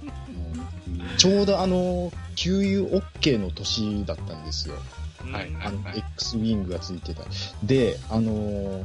[1.11, 4.75] うん、ちょうどあの、給油 OK の年だったんですよ。
[5.31, 5.53] はい。
[5.63, 7.23] あの、X ウィングがついてた。
[7.63, 8.85] で、あのー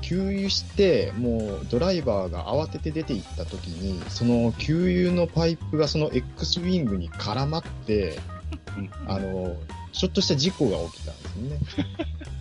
[0.00, 8.18] 給油して、もうドライバーが慌てて出て行った時に、その給油のパイプがその X ウィングに絡まって、
[9.06, 9.56] あの、
[9.92, 11.58] ちょっとした事故が起きたんですね。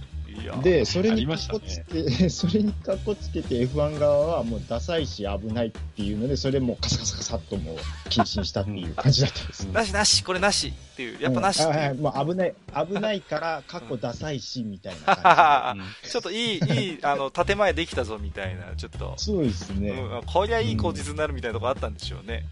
[0.62, 7.78] で、それにかっこつけ、ね、 それにかっこつけて F1 側はもうダサいし危ないっていうので、それもカサカサカサっともう
[8.10, 11.74] 禁止にしたっていう感じだったんです、なしなし、これなしっていう、やっぱなしっていう。
[11.74, 12.54] うん、はい、もう危ない、
[12.88, 19.14] 危ないから過去ダサいし、みたいな感じ、 ちょっといい、いい、あの、建前できたぞみたいな、ちょっと。
[19.18, 19.90] そうですね。
[19.90, 22.46] うん、こりゃいい口実になるみたいなとこあったんでしょうね。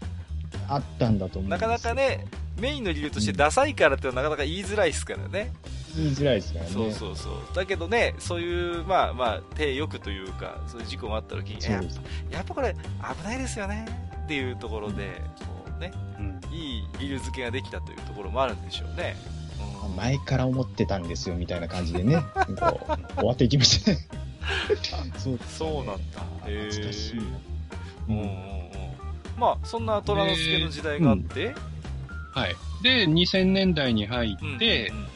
[0.68, 2.26] あったんだと思うなかなかね、
[2.58, 5.52] メインの理由としてダサいからってなかなか言いづらいですからね。
[5.96, 6.70] 言いづらいですからね。
[6.70, 7.32] そうそうそう。
[7.54, 11.82] だけどね、そういう、まあまあ、手よくというか、そういう事故があった時に、や
[12.30, 13.86] やっぱこれ危ないですよね
[14.24, 19.16] っていうところで、こうね、うん、いい理由付けができたというところもあるんでしょうね。
[19.96, 22.16] 前から思ってたんですよ、みたいな感じでね、
[22.60, 23.98] こう終わっていきましたね。
[25.16, 26.20] そう、そうなんだ。
[26.42, 27.18] 懐かしい。
[27.18, 28.30] うんうんうん。
[29.38, 31.54] まあ、そんな虎之助の時代があって、
[32.32, 32.56] はい。
[32.82, 35.08] で、2000年代に入って、うんうんうん、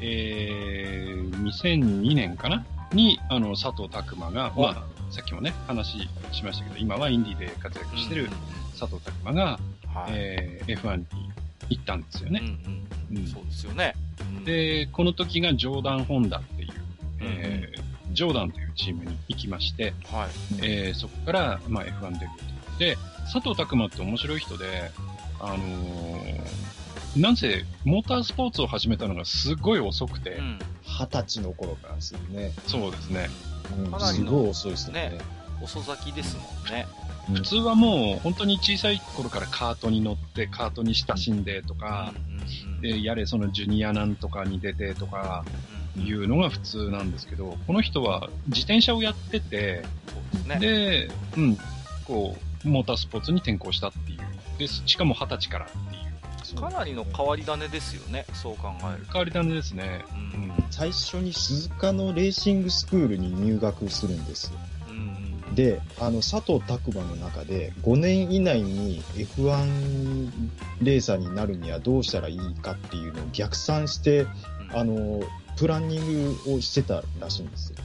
[0.00, 2.64] えー、2002年かな？
[2.92, 8.28] に、あの、佐藤拓馬が、まあ、さっきもね、話しましたけど、今はインディで活躍してる
[8.78, 9.58] 佐藤拓馬が、
[9.94, 11.06] はい、えー、F1 に
[11.70, 12.40] 行ったんですよね。
[12.42, 13.94] うんうんうん、そうですよね。
[14.44, 16.70] で、この時がジョーダン・ホンダっていう、
[17.20, 20.28] えー、ジョーダンというチームに行きまして、はい、
[20.62, 22.78] えー、そこから、まあ、F1 デビューと。
[22.78, 22.96] で、
[23.32, 24.90] 佐藤拓馬って面白い人で、
[25.40, 26.40] あのー、
[27.16, 30.38] なんせ、モータースポーツを始めたのがすごい遅くて。
[30.82, 32.52] 二、十、歳の頃からですよね。
[32.66, 33.28] そうですね。
[33.92, 35.10] うん、すごい遅いですね。
[35.10, 35.18] ね
[35.60, 36.86] 遅咲きですもんね。
[37.32, 42.14] 普通はもう本当に小さい頃からカートに乗ってカートに親しんでとか、
[42.80, 45.44] で、やれそのジュニアなんとかに出てとか、
[45.96, 49.84] いうのが普通なんですけど、この人は自転車をやってて、
[50.60, 51.58] で、ね、うん、
[52.04, 54.18] こう、モータースポーツに転向したっていう。
[54.58, 56.07] で、しかも二十歳からっていう。
[56.54, 59.12] かなりの変わり種ですよね、そう考えると。
[59.12, 60.04] 変わり種ですね。
[60.12, 64.58] うん、最初に鈴鹿のレーシングスクールに入学するんですよ。
[65.54, 70.30] で、あの、佐藤拓馬の中で、5年以内に F1
[70.82, 74.26] レーサーになるにはどうしたらいいかっていうのを逆算して、
[74.72, 75.22] あの、
[75.56, 77.76] プランニングをしてたらしいんですよ。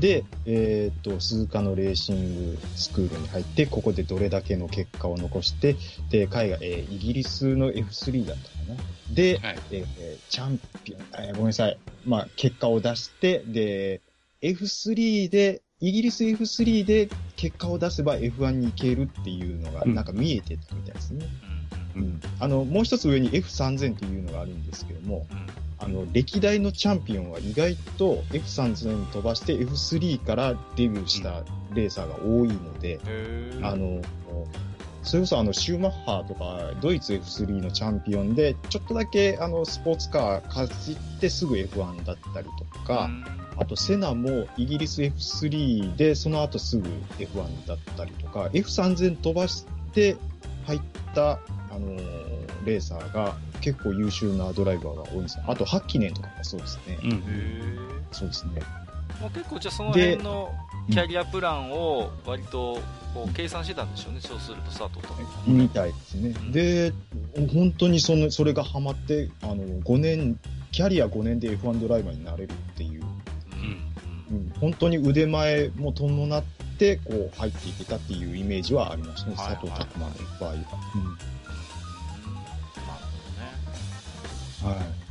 [0.00, 5.76] で、えっ、と、鈴鹿のレーシングスクールに入って、ここでどれだけの結果を残して、
[6.10, 9.14] で、海外、えー、イギリスの F3 だったかな。
[9.14, 11.78] で、はい、えー、チャンピオン、えー、ごめんなさい。
[12.04, 14.00] まあ、結果を出して、で、
[14.42, 21.26] F3 でイギリス F3 で結果を出せば F1 に行けるっていうのが、なんか見えてたみたいですね。
[21.94, 22.02] うん。
[22.02, 25.46] うん、あの、もう一つ上に F3000 っていうのがあるんですけども、うん、
[25.78, 31.42] あの、歴代のチャンピオンは意外と F3000 に飛ばして F3 からデビューした
[31.74, 33.00] レーサーが多いので、
[33.56, 34.02] うん、あの、
[35.02, 43.10] それこそあの、シューマッハーとか、ドイツ F3 のチャンピオンで、ちょっとだけあの、スポーツカーかじってすぐ F1 だったりとか、
[43.56, 50.16] あとセナもイギリス F3 で、その後すぐ F1 だったりとか、F3000 飛ばして
[50.66, 50.80] 入っ
[51.14, 51.38] た、あ
[51.72, 56.98] のー、レーサーが結構優秀なドライバーが多いんですあと、ハッキネンとかもそうですね。
[57.02, 57.22] うん、
[58.12, 58.60] そうですね。
[59.22, 60.52] まあ、結構じゃあその辺の
[60.90, 62.78] キャリアプランを割と
[63.14, 65.14] こう計算してたんでしょうね、そうすると佐藤と。
[65.46, 66.28] みたいですね。
[66.28, 66.92] うん、で、
[67.54, 70.38] 本当にそのそれがハマって、あの、5年、
[70.70, 73.04] キャリア5年で F1 ドライバーになれるっていう
[74.30, 76.42] うん、本当に腕前も伴っ
[76.78, 80.54] て、こう、入っていけたっていうイメージはありましたね、佐藤拓磨の場合は。
[80.54, 81.33] うん。
[84.64, 85.04] はい。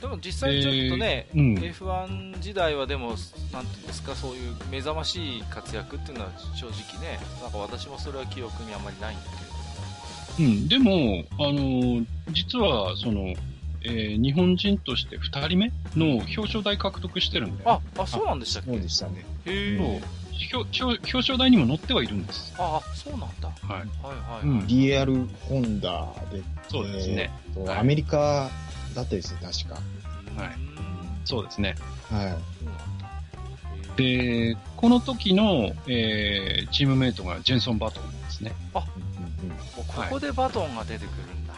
[0.00, 3.14] でも実際ちょっとね、えーうん、F1 時代はでも、
[3.52, 9.62] なんていうんですか、そういう目覚ましい活躍っていうのは正直ね、なんか私もそれは記憶にあまりないんだけれども。
[10.40, 13.34] うん、でも、あのー、実は、その、
[13.84, 17.64] えー、日本人として2人目の表彰台獲得してるんで。
[17.64, 18.70] あ、あ、そうなんでしたっけ？
[18.72, 19.24] そうでしたね。
[19.46, 20.02] へえ。
[20.52, 22.54] 表表彰台にも乗ってはいるんです。
[22.58, 23.48] ああ、そうなんだ。
[23.48, 23.70] はい。
[23.70, 24.58] はいはい、うん。
[24.60, 26.42] DL ホンダで。
[26.68, 27.30] そうですね。
[27.56, 28.50] えーアメリカ
[28.94, 29.74] だったですよ、確か。
[30.42, 30.56] はい。
[31.24, 31.74] そうですね。
[32.10, 32.52] はい。
[33.96, 38.52] で、この時の、えー、チームメイトがジェンソン・バトンですね。
[38.74, 41.52] あ、うんうん、ここでバトンが出てくるんだ。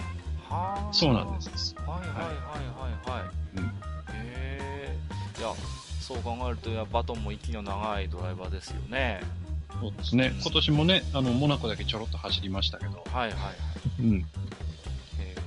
[0.48, 0.92] はあ。
[0.92, 1.74] そうなんです。
[1.76, 3.58] はいはいはいはいはい。
[3.58, 3.70] うん、へ
[4.16, 4.96] え。
[5.38, 5.48] いや、
[6.00, 9.20] そう考えると、やバトンも息の長いドライバーですよね。
[9.80, 10.32] そうですね。
[10.40, 13.04] 今年もね、あの、モナコだけちょろっと走りましたけど。
[13.12, 13.50] はいはいは
[14.00, 14.02] い。
[14.02, 14.26] うん。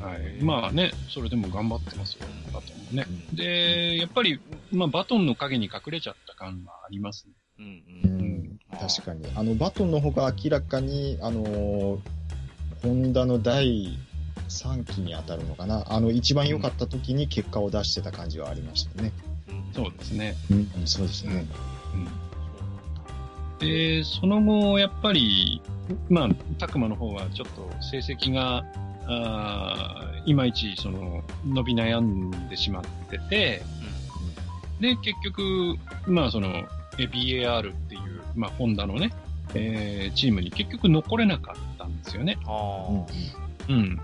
[0.02, 0.44] はい。
[0.44, 3.06] まあね、それでも頑張ってますよ、バトンもね。
[3.30, 4.40] うん、で、やっぱり、
[4.72, 7.34] まあ、バトンの影に隠れちゃった感はありますね。
[7.60, 8.60] うん、うん、うん。
[8.78, 9.26] 確かに。
[9.36, 12.00] あの、バトンの方が明らかに、あのー、
[12.84, 13.98] ホンダの第
[14.50, 15.84] 3期に当たるのかな。
[15.88, 19.12] あの、一番良かった時に結果を出してた感じはありましたね。
[19.50, 20.36] うん、そうですね。
[20.52, 21.46] うん、そうですね。
[21.94, 22.28] うん。
[23.60, 25.62] で、その後、やっぱり、
[26.10, 26.30] まあ、
[26.60, 28.64] たくまの方はちょっと成績が、
[29.08, 33.64] あいまいち、その、伸び悩んでしまってて、
[34.80, 36.66] うん、で、結局、まあ、その、
[36.98, 39.14] BAR っていう、まあ、ホンダのね、
[39.54, 42.38] えー、チームに結局残れなかったんですよね。
[42.46, 43.06] あ
[43.70, 44.00] うん。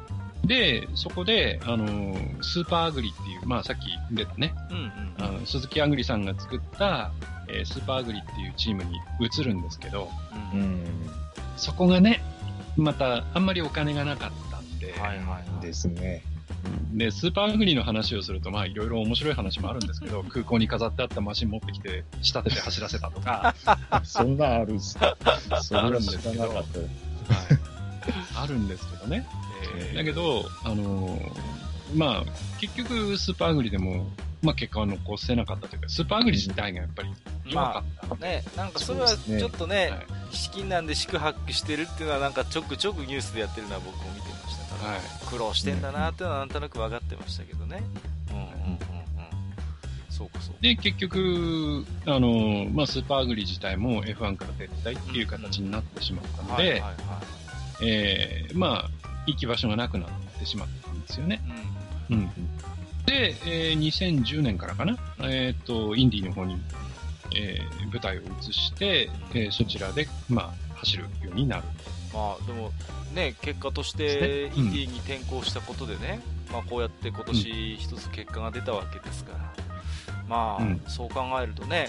[0.45, 7.11] で、そこで、あのー、スーパーアグリっていう、まあさっき出たね、うんうん、あの鈴木アグリさんが作った、
[7.47, 10.09] えー、スーパーアグリっていうチームに移るんですけど、
[10.53, 10.83] うん、
[11.55, 12.21] そこがね、
[12.75, 14.31] またあんまりお金がなかっ
[14.91, 16.23] たんで、はいはい、ですね。
[16.93, 23.55] で、スーパーグリの話をすると、まあ、いろいろ面白い話もあるんですけど、 空港に飾ってあったマシン持ってきて、仕立てて走らせたとか。
[24.03, 25.17] そんなあるんすか
[25.61, 26.49] そあるんですけど。
[26.49, 26.63] はい。
[28.35, 29.27] あるんですけどね。
[29.75, 34.09] えー、だけど、あのー、まあ、結局、スーパーグリでも、
[34.43, 37.09] まあ、結果は残せなかったというか、スーパーグリ自体がやっぱり
[37.45, 38.07] 弱かった。
[38.07, 39.97] まあ、ね、なんかそれはちょっとね、ねは
[40.31, 44.42] い、資金なんで宿泊してるっていうのは、なんかちょくちょくニュースでやってるのは僕も見てましたから、
[44.81, 47.83] はい、苦労してんだなっていうのはなんとなく分かってましたけどね。
[48.31, 48.77] うんうんうんうん。
[50.09, 56.83] そうかそうで、結局、あの、まあ、スーパーグリ自体も F1 から撤退っていう形になってしまったので、
[57.81, 58.89] えー、まあ、
[59.25, 60.09] 行き場所がなくなっ
[60.39, 61.41] てしまったんですよね。
[62.09, 62.17] うん。
[62.17, 62.29] うん。
[63.05, 66.57] で、えー、2010年からかな、えっ、ー、と、インディーの方に、
[67.35, 71.63] えー、舞台を移して、えー、そちらで、まあ、走るようになる。
[72.13, 72.71] まあ、でも、
[73.13, 79.53] ね、結果として、インディーに転向したことでね、うん、まあ、こうやって今年一つ結果が出たわけですから、
[80.21, 81.87] うん、まあ、うん、そう考えるとね、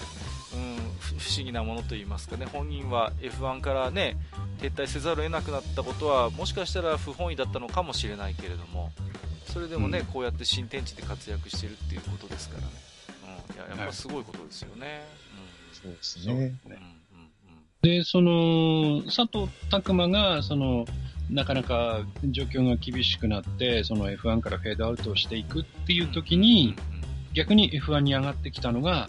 [0.53, 0.75] うん、
[1.19, 4.17] 不思議なものと言いますかね、本人は F1 からね、
[4.59, 8.91] 撤退せざるを得なくなったことは、もしかしたら不本意だったのかもしれないけれども、
[9.45, 12.67] それでもね、うん、こうやって新天地で活躍してるっていうことですからね。
[13.49, 15.05] うん、いや、やっぱすごいことですよね。
[15.83, 16.55] うん、そうですね。
[17.85, 20.85] で、その、佐藤拓馬が、その、
[21.29, 26.75] なかなか状況が厳しくなって、その F1 からフェードアウトをしていくっていう時に、
[27.35, 29.07] 逆に F1 に上がってきたのが、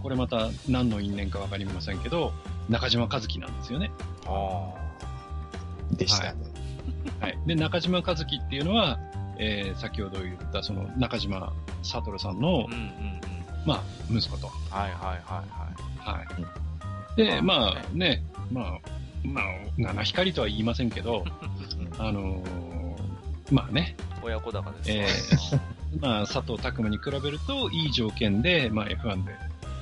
[0.00, 2.32] これまた何の因縁かわかりませんけど、
[2.68, 3.90] 中島和樹なんですよね。
[4.26, 4.74] あ
[5.92, 5.96] あ。
[5.96, 6.34] でしたね。
[7.18, 7.32] はい。
[7.32, 9.00] はい、で、中島和樹っていうのは、
[9.38, 11.52] えー、先ほど言ったその中島
[11.82, 13.20] 悟さんの、うんうんうん、
[13.66, 14.46] まあ、息子と。
[14.46, 16.18] はいはいはいはい。
[16.18, 16.63] はい。
[17.16, 18.78] で、まあね、まあ、
[19.24, 19.44] まあ、
[19.76, 21.24] 七光とは言いませんけど、
[21.98, 23.96] あのー、まあね。
[24.22, 24.90] 親子高です、
[25.52, 29.32] えー、 まあ、佐藤拓磨に比べるといい条件で、まあ F1 で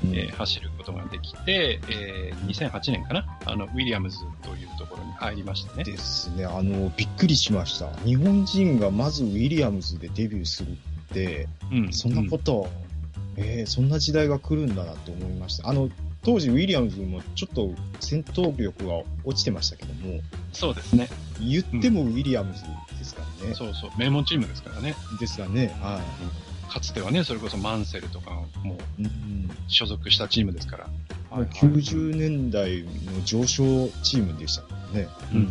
[0.06, 5.84] えー、走ることができて、えー、2008年かなあの、ウィリアムズというところに入りましたね。
[5.84, 6.44] ですね。
[6.44, 7.88] あの、びっくりしました。
[8.04, 10.74] 日本人がまずウィリアムズでデビューするっ
[11.14, 12.68] て、うん、そんなこと、
[13.36, 15.68] うん、えー、そんな時代が来るんだなって思いました。
[15.68, 15.88] あの、
[16.24, 17.70] 当時ウィリアムズもちょっと
[18.00, 20.20] 戦闘力が落ちてましたけども。
[20.52, 21.08] そうですね。
[21.40, 22.62] 言ってもウィリアムズ
[22.98, 23.48] ですからね。
[23.48, 23.90] うん、そうそう。
[23.98, 24.94] 名門チームですからね。
[25.18, 25.76] ですがね。
[25.80, 26.72] はい。
[26.72, 28.30] かつてはね、それこそマンセルとか
[28.62, 28.78] も
[29.66, 30.88] 所属したチームですから。
[31.30, 34.62] はい、90年代の上昇チームでした
[34.96, 35.08] ね。
[35.32, 35.38] うん。
[35.38, 35.46] うん、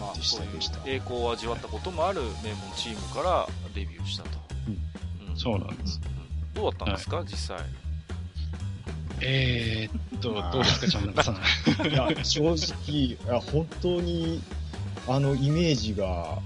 [0.00, 0.78] まあ、でしたでした。
[0.86, 4.38] 栄光を味わったこともある名門チームからデビューしたと。
[4.66, 5.30] うん。
[5.30, 6.00] うん、そうなんです。
[6.54, 7.58] どうだったんですか、はい、実際。
[9.20, 11.36] えー、っと、どうですか、ちゃんなかさん。
[11.88, 14.42] いや、正直、いや本当に、
[15.08, 16.38] あの、イメージが、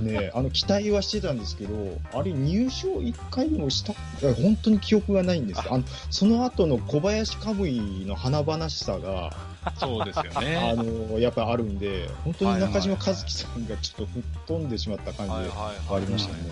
[0.00, 3.94] ね、あの、期待はしてたんですけど、あれ入賞1回もした、
[4.34, 5.60] 本当に記憶がないんです。
[5.68, 5.78] あ。
[5.78, 9.34] の、その後の小林カムイの華々しさが、
[9.76, 10.56] そうですよね。
[10.56, 16.50] あの、やっぱあるんで、本当に中島和樹さんがちょっと吹っ飛んでしまった感じがありましたね。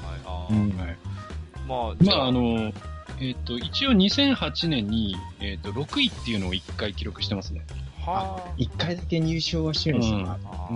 [1.68, 2.72] まあ、まあ、あの、
[3.20, 7.64] えっ、ー、と、一応2008年に、えっ、ー、と、6位っていうのを1回記録してますね。
[8.04, 8.54] はあ。
[8.58, 10.18] 1回だけ入賞はしてるんですよ。
[10.18, 10.24] うん。
[10.24, 10.28] ウ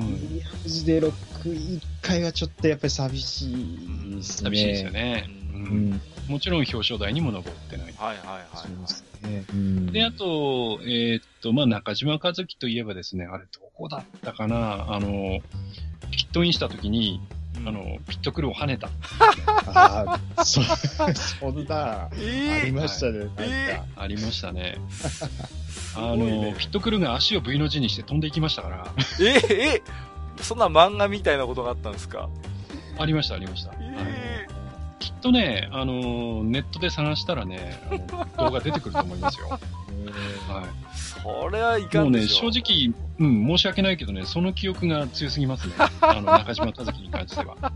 [0.03, 1.13] ィリアムズで6
[1.45, 4.51] 位1回はちょっとやっぱり寂しいですね。
[4.51, 5.29] 寂しいですよね。
[5.53, 6.01] うん。
[6.29, 7.95] もちろん表彰台にも上ってない。
[7.97, 9.45] はいはいはい、そうですね。
[9.51, 15.41] うん、で、あと、えー、っと、まあ、中島和樹といえばですね、あれどこだったかなあの、
[16.11, 17.21] ピットインした時に、
[17.69, 18.89] あの、ピットクルーを跳ねた。
[19.67, 24.79] ああ、そ、そんな、えー、ありましたね、えー、ありましたね。
[25.95, 28.87] あの、ね、ピットクルーが足を V の字にして飛んでいきましたから。
[28.97, 32.31] えー、えー、そんな漫画みたいなことがあったんですか？
[32.99, 33.73] ありました、ありました。
[33.79, 37.79] えー、きっとね、あの、ネットで探したらね、
[38.39, 39.51] 動画出てくると思いますよ。
[39.51, 39.61] はい。
[41.23, 45.75] それはいかんでしょもうね、正直、うん、申し訳ないけどね、その記憶が強すぎますね。
[46.01, 47.57] あの、中島和樹に関しては。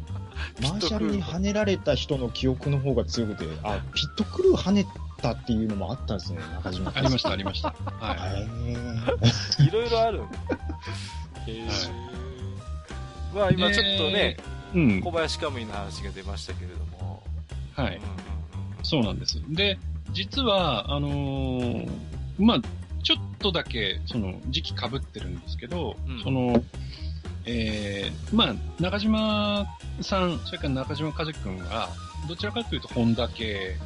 [0.60, 4.86] マーシャルに跳ねられた人の記憶の方が強くて、あ、ピットクルー跳ね
[5.20, 7.74] たっていうのもあったんですね、中島ありました、ありました。
[8.00, 8.16] は
[9.60, 9.62] い。
[9.64, 10.22] いろいろある。
[11.46, 11.68] へえ。
[13.34, 14.36] まあ今ちょっとね、
[14.74, 17.22] うん、小林カムイの話が出ましたけれども。
[17.74, 18.00] はい。
[18.82, 19.40] そうなんです。
[19.48, 19.78] で、
[20.12, 21.90] 実は、あのー、
[22.38, 22.58] まあ、
[23.02, 26.62] ちょっとだけ、その、時期被ってるんですけど、うん、その、
[27.44, 29.66] えー、まあ、中島
[30.00, 31.88] さん、それから中島和樹君は、
[32.28, 33.76] どちらかというと、ホンダ系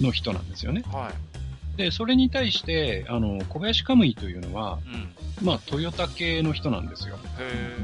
[0.00, 0.82] の人なんですよね。
[0.86, 1.76] うん、はい。
[1.76, 4.78] で、それに対して、あの、小林カムイというのは、
[5.40, 7.18] うん、まあ、トヨタ系の人なんですよ。
[7.38, 7.76] へ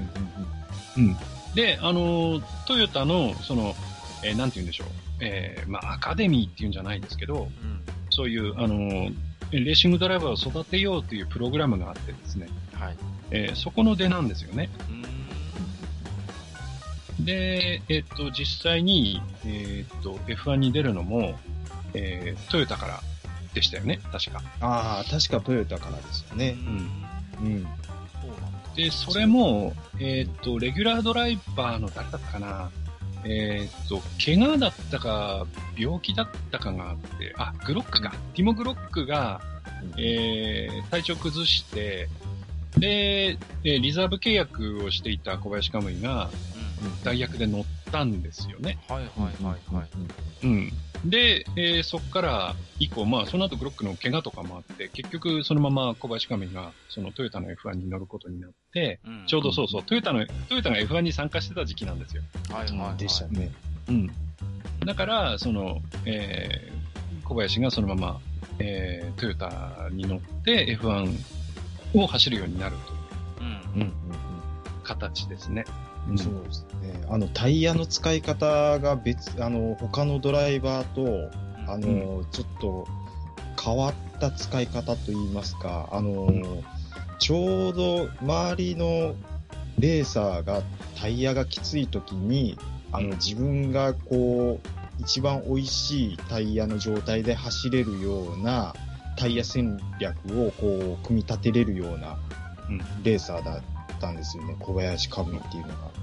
[0.99, 1.17] うん。
[1.55, 3.75] で、あの、トヨタの、その、
[4.23, 4.89] えーなんて言うんでしょう。
[5.21, 7.81] えーまあ、アカデミーっていうんじゃないですけど、うん。
[8.11, 9.11] そういう、あの、
[9.53, 12.97] レーシングドライバーを育てようというプログラムがあってですね、はい。
[13.30, 14.68] えーそこの出なんですよね。
[14.88, 17.24] うーん。
[17.24, 21.38] で、えっ、と、実際に、えっ、と、F1 に出るのも、
[21.94, 23.01] えートヨタから
[23.55, 24.42] でしたよね、確か。
[24.61, 26.57] ああ、確かトヨタからですよね。
[27.40, 27.66] うん。
[28.20, 28.74] そうなんだ。
[28.74, 32.70] で、それも、えっ、と、レギュラードライバーの誰だったかな
[33.29, 35.47] えっ、と、怪我だったか、
[35.77, 38.14] 病気だったかがあって、あ、グロックか。
[38.35, 39.41] ティモ・グロックが、
[39.99, 42.09] えー体調崩して、
[42.79, 46.31] で、えーリザーブ契約をしていた小林カムイが
[46.83, 47.03] うん。
[47.03, 48.79] 代役で乗ったんですよね。
[48.89, 49.89] はいはいはいはい。
[50.45, 50.72] うん。
[51.05, 62.22] で、えーそっから以降、まあ、その後グロックの怪我とかもあって、結局そのまま小林カムイがそのトヨタの F1 に乗ることになって、うんちょうどそうそう、トヨタの、トヨタが F1 に参加してた時期なんですよ。
[62.51, 62.97] はいはいはい。
[62.97, 63.51] でしたね。
[63.88, 64.11] うん。
[64.84, 66.76] だから、その、えー
[67.28, 68.20] 小林がそのまま、
[68.61, 71.16] えートヨタに乗って F1
[71.94, 72.76] を走るようになる
[73.36, 73.82] といううん。
[73.82, 73.92] うんうん
[74.84, 75.64] 形ですね。
[76.09, 76.19] うんん。
[76.19, 77.05] そうですね。
[77.09, 81.31] あの、タイヤの使い方が別、あの、他のドライバーと、
[81.69, 82.87] あの、ちょっと
[83.63, 86.43] 変わった使い方といいますか、あの、ん
[87.19, 89.15] ちょうど周りの
[89.79, 90.63] レーサーが
[91.01, 92.59] タイヤがきつい時に、
[92.93, 98.75] あの、うん自分がこう、一番美味しいタイヤの状態で走れるような
[99.17, 102.19] タイヤ戦略をこう、組み立てれるような
[102.69, 103.63] うんレーサーだっ
[104.01, 105.95] たんですよね、小林カムイっていうのが。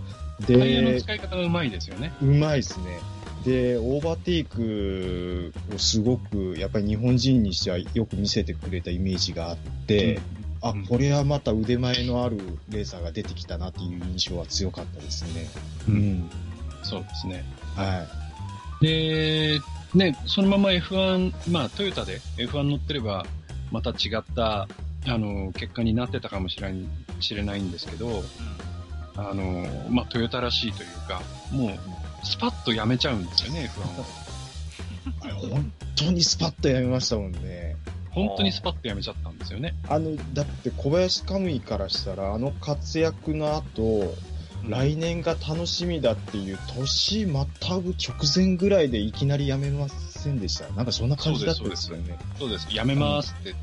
[0.46, 2.14] タイヤので、使い方がうまいですよね。
[2.22, 3.00] うまいですね。
[3.46, 10.20] で、オーバーテイクをすごく、やっぱり日本人にしてはよく見せてくれたイメージがあって、
[10.62, 12.38] あうん、これはまた腕前のある
[12.70, 15.50] レーサーが出てきたなっていう印象は強かったですね。
[15.90, 16.30] ううんん。
[16.84, 17.44] そうですね。
[17.76, 18.08] は
[18.82, 19.60] で、
[19.94, 23.26] ね、そのまま F1、まあトヨタで F1 乗ってれば、
[23.72, 24.68] また違った、
[25.06, 26.86] あの、結果になってたかもしれない
[27.20, 28.24] 知れないんですけど、
[29.16, 34.04] あの、まあトヨタらしいというか、もう、スパッとやめちゃうんですよね、F1 を。
[34.04, 34.06] い。
[35.22, 37.76] あれ本当にスパッとやめましたもんね。
[38.12, 39.76] 本当にスパッとやめちゃったんですよね。
[39.90, 44.14] あの、だって小林カムイからしたら、あの活躍の後、
[44.68, 50.70] 来年が楽しみだっていう年またぐ直前ぐらいでいきなりやめませんでした？
[50.70, 52.18] なんかそんな感じだったんですよね。
[52.40, 52.68] そうです。
[52.72, 53.56] やめますって、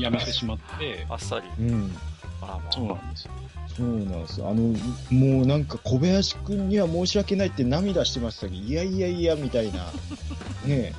[0.00, 1.64] やめてしまって、あっさり。
[1.64, 1.94] うん。
[2.40, 2.72] あらまあ。
[2.72, 3.32] そうなんですよ。
[3.76, 4.42] そうなんです。
[4.42, 4.74] あの、
[5.10, 9.92] もうなんか小林くんには申し訳ないって涙してましたけど、いやいやいや、みたいな。
[10.64, 10.94] ねえ、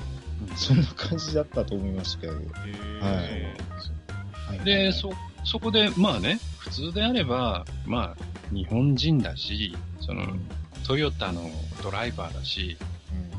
[0.54, 2.32] そんな感じだったと思いましたけど。
[2.32, 2.36] へ
[3.04, 5.12] はいで、そ、
[5.44, 10.22] そこで、まあね、普通であれば、まあ、日本人だし、その、
[10.86, 11.50] トヨタの
[11.82, 12.78] ドライバーだし、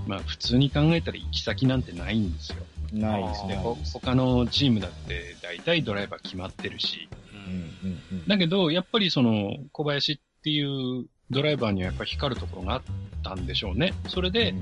[0.05, 2.57] まあ普通に考えたら行き先なんてないんですよ。
[2.93, 3.55] うんないですで、ね。
[3.57, 7.07] ほ他のチームだって大体ドライバー決まってるし。
[7.49, 12.81] ううんんうんうんだけど、やっぱりその、小林っていうドライバーにはやっぱり光るところがあっ
[13.23, 13.93] たんでしょうね。
[14.07, 14.53] それで、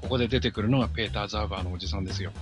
[0.00, 2.32] ここで出てくるのがペーター・ザーバーのおじさんですよ。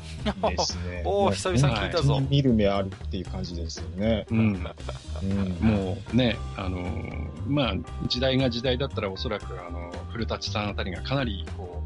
[0.42, 1.02] うんですね。
[1.04, 4.26] おー久々に聞いたぞ見る目あるっていう感じですよね。
[4.30, 4.38] うん。
[4.38, 5.48] うん。
[5.60, 7.74] もうね、あのーまあ、
[8.06, 11.82] 時代が時代だったらおそらくあの、古舘さんあたりがかなりこ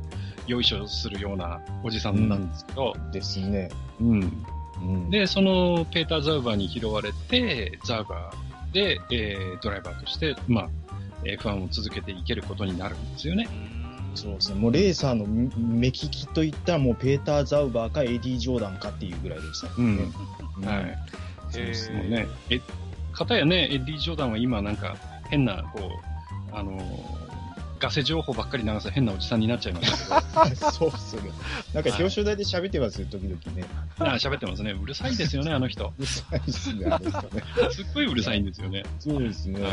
[0.46, 3.70] う、よいしょするようなおじさんなんですけど、ですね。
[4.00, 4.44] うん。
[4.82, 10.68] うん、で、そのペーター・ザーバーに拾われて、ザーバーで、えードライバーとして、まあ、
[11.24, 13.48] F1 を続けていけることになるんですよね。
[14.14, 14.60] そうですね。
[14.60, 19.96] もうレーサーの目利きといったらもうペーター・ザウバーかエディ・ジョーダンかっていうぐらいでしたうん。
[19.96, 20.04] ね。
[20.58, 20.98] うんはい。
[21.50, 22.26] そうですね。
[22.50, 22.60] え、
[23.12, 24.96] かたやね、エッディ・ジョーダンは今なんか
[25.30, 25.80] 変な、こ
[26.52, 27.21] う、あのー
[27.82, 31.22] ガセ情報ばっかり流す変なおじさんになっちゃいましたけど、 そうっすね。
[31.74, 33.64] なんか表彰台で喋ってますよ、時々ね。
[33.98, 34.70] あ喋ってますね。
[34.70, 35.92] うるさいですよね、あの人。
[35.98, 37.42] うるさいですね、あの人ね。
[37.72, 38.84] すっごいうるさいんですよね。
[39.00, 39.60] そうですね。
[39.60, 39.68] は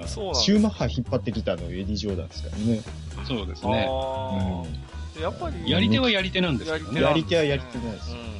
[0.00, 2.80] うんそうなんですシューマッハ引っ張ってきたのエディ・ジョーダンですからね。
[3.24, 3.86] そうですね。
[3.88, 7.00] あーやっぱり、やり手はやり手なんですよね。
[7.00, 8.22] やり手はやり手なんですよね。
[8.24, 8.32] うん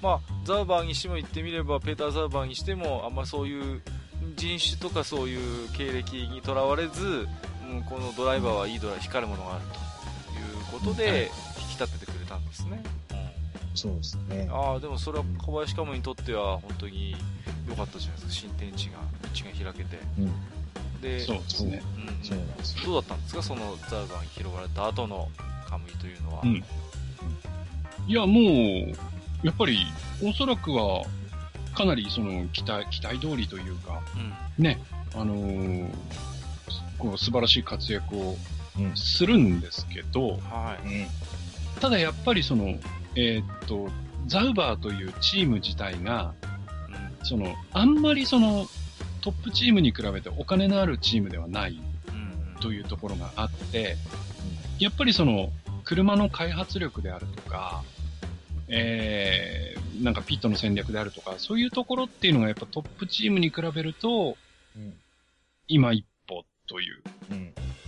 [0.00, 3.82] まあ、ザーバーにしても言ってみれば、ペーター・ザーバーにしても、あんまそういう
[4.36, 7.26] 人種とかそういう経歴にとらわれず、
[7.70, 9.64] うん、このドライバーはいいドライ光るものがある
[10.32, 12.82] ということで、引き立ててくれたんですね。
[13.74, 14.48] そうですね。
[14.52, 17.16] ああ、でもそれは小林カムにとっては本当に
[17.68, 19.98] 良かったじゃないですか、新天地が、道が開けて。
[20.18, 21.00] うん。
[21.00, 21.82] で、そうですね。
[21.96, 22.84] うんそうなんですよ。
[22.84, 25.28] どうだったんですか、そのザーバーに拾われた後の
[25.68, 26.42] カムイというのは。
[26.44, 26.64] うん。
[28.06, 29.86] いや、もう、やっぱり、
[30.22, 31.04] おそらくは、
[31.74, 34.00] かなりその期待、期待通りというか、
[34.58, 34.64] うん。
[34.64, 34.80] ね、
[35.14, 35.90] あのー
[37.00, 38.36] 構素晴らしい活躍を
[38.94, 42.74] するんですけど、はい、ただやっぱりその、
[43.16, 43.88] えー、っと、
[44.26, 46.34] ザウバーというチーム自体が、
[47.20, 48.66] うん、その、あんまりその、
[49.22, 51.78] トップチームに比べてお金のあるチームではない
[52.60, 53.96] というところがあって、
[54.78, 55.50] やっぱりその、
[55.84, 57.82] 車の開発力であるとか、
[58.70, 64.36] えー、なんかピットの戦略であるとか、そういうところっていうのがやっぱトップチームに比べると、
[64.76, 64.94] うん、
[65.68, 67.02] 今一歩という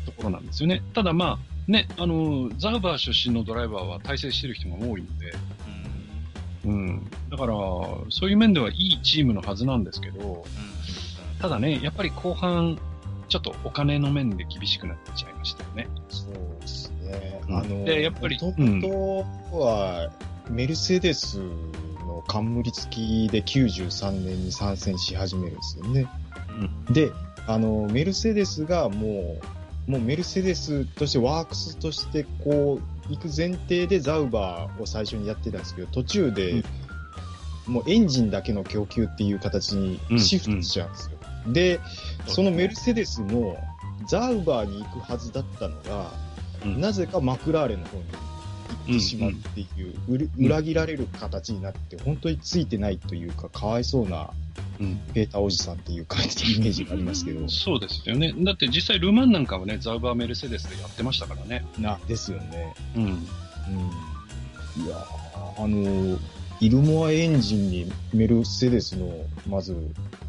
[0.05, 0.83] ところなんですよね。
[0.93, 5.33] ただまあ、ね、あの、ザウバー出身のドライバーは大成してる人が多いので、
[6.65, 7.11] うん、うん。
[7.31, 7.55] だから、
[8.11, 12.81] そういう面ではいいチームのはずなんですけど、うん、ただね、やっぱり後半、
[13.29, 15.89] ちょっとお金の面で厳しくなっちゃいましたよね。
[16.09, 17.41] そうですね。
[17.49, 20.11] あの、で、やっぱり、もとは、
[20.53, 21.39] メルセデス
[22.07, 26.07] の冠付きで93年に参戦し始めるんですよね。
[26.87, 27.11] うん、で、
[27.47, 29.39] あの、メルセデスがも
[29.89, 32.79] う、もうメルセデスとしてワークスとしてこ
[33.09, 36.63] う、行く前提でザウバーを最初にやってたんですけど、途中で、
[37.67, 41.19] もうエンジンだけの供給っていう形にシフトしちゃうんですよ。
[41.23, 41.81] うんうん、で、
[42.27, 43.57] そのメルセデスも
[44.07, 46.11] ザウバーに行くはずだったのが、
[46.65, 48.05] うん、なぜかマクラーレンの方に
[48.75, 54.31] ってしまうっていう、うんうん、裏切られる形になって、本当についてないというか、かわいそうな、
[54.81, 57.49] うん、ペーターおじさんっていう感じのイメージがありますけど。
[57.49, 58.35] そうですよね。
[58.39, 61.65] だって実際ルマンなんかはね、ザウバーメルセデスでやってましたからね。
[61.79, 62.75] な、ですよね。
[62.97, 63.03] うん。
[63.05, 63.11] うん。
[64.85, 64.97] いや
[65.59, 66.19] あの、
[66.61, 69.13] イルモアエンジンにメルセデスの、
[69.49, 69.77] まず、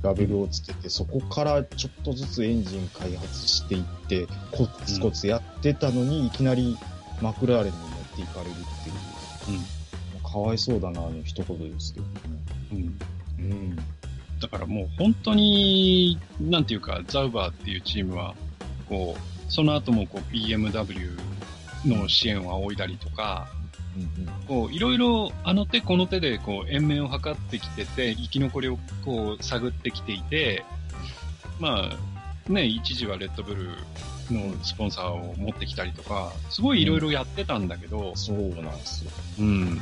[0.02, 6.76] ラベルをつけて、そこからちょっとずつエンジン開発していって、コツコツやってたのに、いきなり
[7.22, 9.58] マクラーレンにっていかれるっていう。
[9.58, 10.24] うん。
[10.32, 12.12] かわいそうだな、あの一言ですけどね。
[12.72, 13.00] うん。
[13.40, 13.76] うん。
[14.40, 18.36] だからもう本当に、なんていうか、ザウバーっていうチームは、
[18.90, 21.18] こう、その後もこう BMW
[21.86, 23.48] の支援を仰いだりとか、
[24.48, 30.66] こういろいろあの手この手でこう延命を図ってきてて、生き残りをこう探ってきていて、
[31.60, 33.70] まあ、ね、一時はレッドブル
[34.34, 39.12] のスポンサーを持ってきたりとか、すごいいろいろやってたんだけど、うん、そうなんですよ。
[39.40, 39.46] うん。
[39.46, 39.80] うん。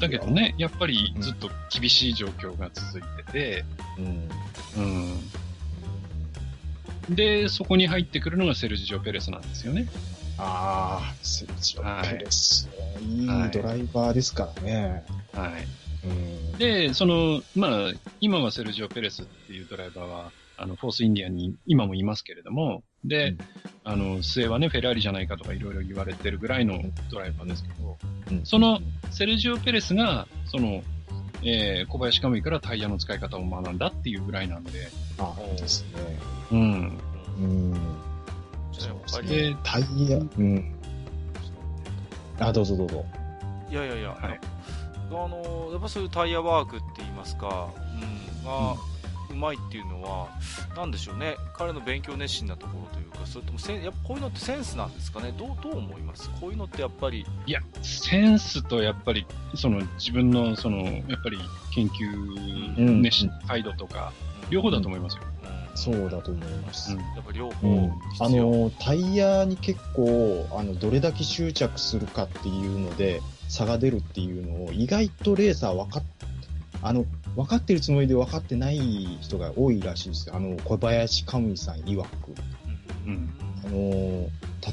[0.00, 3.64] だけどね、やっぱりずっと厳しい状況が続いてて、
[4.76, 4.84] うん。
[4.84, 4.88] う
[7.10, 7.14] ん。
[7.14, 9.88] で、そこに入ってくるのがセルジオ・ペレスなんですよね。
[10.38, 15.04] ああ、セルジオ・ペレス、はい、いいドライバーですからね。
[15.32, 15.66] はい。
[16.04, 17.70] うん、で、その、まあ、
[18.20, 20.32] 今はセルジオ・ペレスっていうドライバーは、
[20.62, 23.38] あの、フォースインディアンに今もいますけれども、で、うん、
[23.84, 27.98] あの、末はね、フェラーリじゃないかとかいろいろ言われてるぐらいのドライバーですけど、
[28.30, 28.78] うん、その
[29.10, 30.82] セルジオ・ペレスが、その、
[31.42, 34.70] えー、小林カムイからタイヤの使い方を学んだっていうぐらいなんで。
[35.18, 36.18] ああ、ですね。
[36.52, 37.00] うん。
[37.40, 37.72] うん。
[39.26, 40.74] で、タイヤ、うん。
[42.38, 43.04] あ、どうぞどうぞ。
[43.68, 44.40] いやいやいや、はい、
[45.10, 48.76] あの、やっぱそういうタイヤワークって言いますか、うん、まあ、う
[49.34, 50.28] まいっていうのは、
[50.76, 56.30] なんでしょうね、彼の勉強熱心なところというか、それともせやっぱこういうのってセンスなんですかね、どうどう思います？
[56.40, 57.26] こういうのってやっぱり。
[57.46, 61.38] いや、センスとやっぱり、その自分の、その、やっぱり
[61.74, 64.12] 研究熱心、態度とか、
[64.50, 65.22] 両方だと思いますよ。
[65.74, 66.92] そうだと思います。
[66.92, 76.02] うん、やっぱ両方、うん、あの、タイヤに結構、あの、どれだけ執着するかっていうので、差が出るっていうのを、意外とレーサー分かっ、
[76.82, 77.06] あの、
[77.36, 78.78] 分かってるつもりで分かってない
[79.20, 82.08] 人が多いらしいですあの、小林カムイさん曰く。
[83.06, 83.30] うん。
[83.64, 84.28] あの、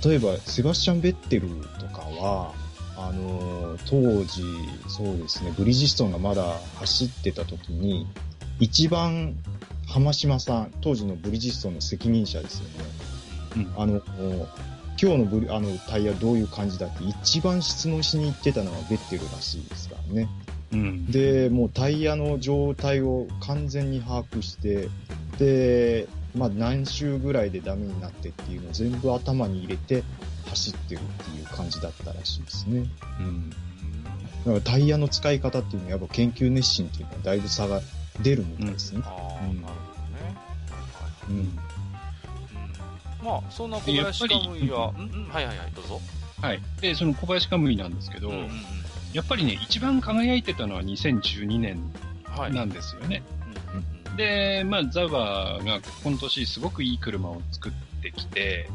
[0.10, 1.48] 例えば、セバスチャン・ベッテル
[1.80, 2.54] とかは、
[2.98, 4.44] あの、当時、
[4.88, 8.08] そうですね、ブリヂストンがまだ走ってた時に、
[8.60, 9.36] 一番、
[9.88, 12.74] 浜島さん、当時のブリヂストンの責任者ですよね。
[13.56, 14.02] うん、あの、
[15.02, 20.28] 今日のブリあのタイヤどういう感じだって一番質問しに行ってたのはベッテルらしいですからね。
[20.72, 24.90] うん、で、もうタイヤの状態を完全に把握して、
[25.38, 30.04] で、まあ何周ぐらいでダメになってっていうのを全部頭に入れて
[30.48, 32.86] 走ってるっていう感じだったらしいですね。
[33.20, 33.50] うん。
[33.50, 33.56] だ
[34.46, 37.82] からタイヤの使い方っていうのはやっぱ研究熱心っていうのはだいぶ差が
[38.22, 39.00] 出るみたいですね。
[39.00, 39.68] うん、ああ、なるほ
[41.28, 41.40] どね。
[43.22, 43.26] うん。
[43.26, 46.00] まあ、そんな小林カムイは、うん、うん、はいはいはい、どうぞ。
[46.42, 46.62] はい。
[46.80, 48.50] で、その小林カムイなんですけど、うんうんうん
[49.14, 51.80] やっぱりね、一番輝いてたのは2012年
[52.52, 53.24] なんですよね。
[54.08, 57.72] はい、で、まあ、ザウバーが今年すごくいい車を作っ
[58.02, 58.70] てきて、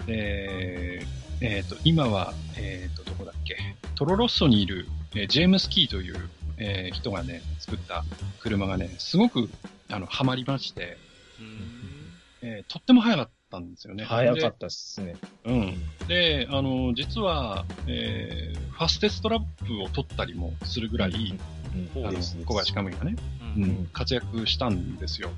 [0.00, 1.06] うん、で、
[1.40, 3.56] えっ、ー、と、今は、えっ、ー、と、どこだっけ、
[3.94, 8.04] トロロッソにいる、えー、ジェームス・キーという、えー、人がね、作った
[8.40, 9.48] 車がね、すごく、
[9.88, 10.98] あの、ハマりまして、
[11.38, 14.04] うん、えーとっても早かったんですよね。
[14.04, 15.14] 早かったっすね。
[15.44, 16.06] でうん。
[16.08, 23.16] で、あの、実は、えーファステストラップを取ったりもするぐらい、うんあの小林カムイがね、
[23.56, 23.60] う。
[23.60, 25.30] うんん、活躍したんですよ。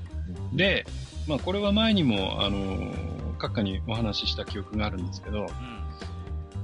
[0.52, 0.84] で、
[1.26, 2.92] まあ、これは前にも、あの、
[3.38, 5.48] 閣下にお話しした記憶があるんですけど、うん。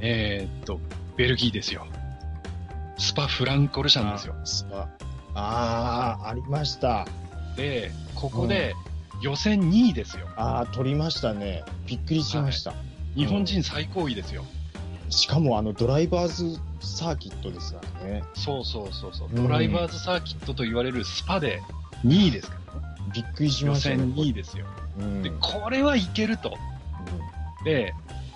[0.01, 0.79] えーっと、
[1.17, 1.87] ベルギーですよ。
[2.99, 4.35] スパ・フランコルシャンですよ。
[4.45, 4.89] スパ。
[5.35, 7.07] ああ、ありました。
[7.57, 8.75] で、ここで
[9.27, 10.29] 予選2位ですよ。
[10.37, 11.65] ああ、取りましたね。
[11.87, 12.75] びっくりしました。
[13.17, 14.45] 日本人最高位ですよ。
[15.11, 18.25] しかもあのドライバーズサーキットですからね。
[18.35, 19.29] そうそうそうそう。
[19.29, 21.61] うんドライバーズサーキットと言われるスパで
[22.05, 22.87] 2位ですからね。
[23.15, 23.97] びっくりし予ましたね。
[23.97, 24.65] 選2位ですよ。
[25.01, 26.57] うんで、これはいけると。
[27.65, 27.95] で、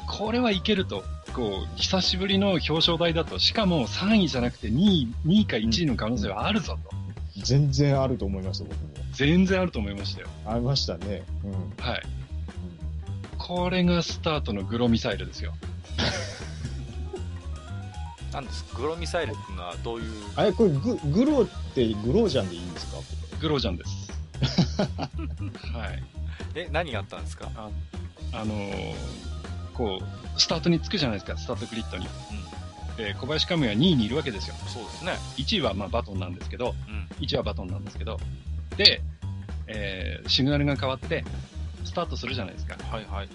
[0.08, 1.04] これはいけると。
[1.36, 6.90] こう、久しぶりの表彰台だと、しかも3位じゃなくて2位、2位か1位の可能性はあるぞと。
[7.36, 8.99] 全然あると思います、僕も。
[9.12, 10.28] 全然あると思いましたよ。
[10.46, 11.22] ありましたね。
[11.44, 11.52] うん。
[11.84, 12.02] はい。
[13.38, 15.54] これがスタートのグロミサイルですよ。
[18.32, 20.04] なんですグロミサイルっていうのはどういう？
[20.36, 22.98] あれ、これグ、グローってグロージャンでいいんですか？
[23.40, 23.90] グロージャンです。
[25.74, 26.02] はい。
[26.54, 27.50] え、何があったんですか？
[28.32, 28.94] あのー
[29.74, 32.06] こう、スタートにつくじゃないですか、スタートグリッドに。
[32.96, 34.54] で、小林カムイは2位にいるわけですよ。
[34.68, 35.12] そうですね。
[35.38, 37.08] 1位はまあバトンなんですけど、うん。
[37.18, 38.20] 1位はバトンなんですけど、
[38.80, 39.02] で、
[39.66, 41.22] えーシグナルが変わって、
[41.84, 42.76] スタートするじゃないですか。
[42.90, 43.28] はいはい。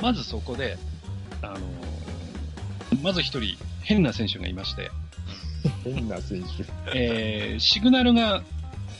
[0.00, 0.78] まずそこで、
[1.42, 1.60] あのー
[3.02, 4.90] まず一人変な選手がいまして、
[5.84, 6.64] 変な選手。
[6.98, 8.42] えーシグナルが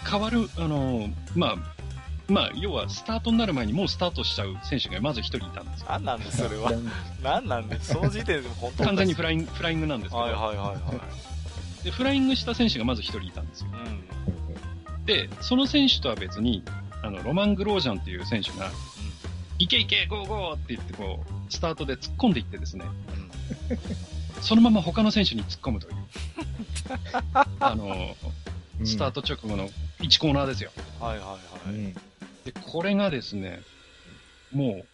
[0.08, 1.56] 変わる、あのーまあ、
[2.30, 5.86] まあ、要はスタートになる前にもうスタートしちゃう選手がまず一人いたんですよ。
[5.88, 6.72] 何なんでそれは。
[7.24, 10.74] 何なんでその時点でも本当完全にフラライングフライングなんですけど、はいはいはいは
[11.80, 11.84] い。
[11.84, 13.68] で、フライングした選手がまず一人いたんですよ。
[13.72, 14.47] うん。
[15.08, 16.62] で、その選手とは別に、
[17.02, 18.70] あの、ロマン・グロージャンっていう選手が、
[19.58, 22.84] いけいけ、ゴーゴーって言って、こう、スタートで突っ込んでいってですね、
[24.42, 25.94] そのまま他の選手に突っ込むという。
[27.58, 28.14] あの、
[28.84, 29.70] スタート直後の
[30.00, 30.70] 1コーナーですよ。
[31.00, 31.38] はいはいは
[31.72, 31.74] い。
[31.74, 31.94] うん。
[31.94, 32.00] で、
[32.66, 33.62] これがですね、
[34.52, 34.86] もう、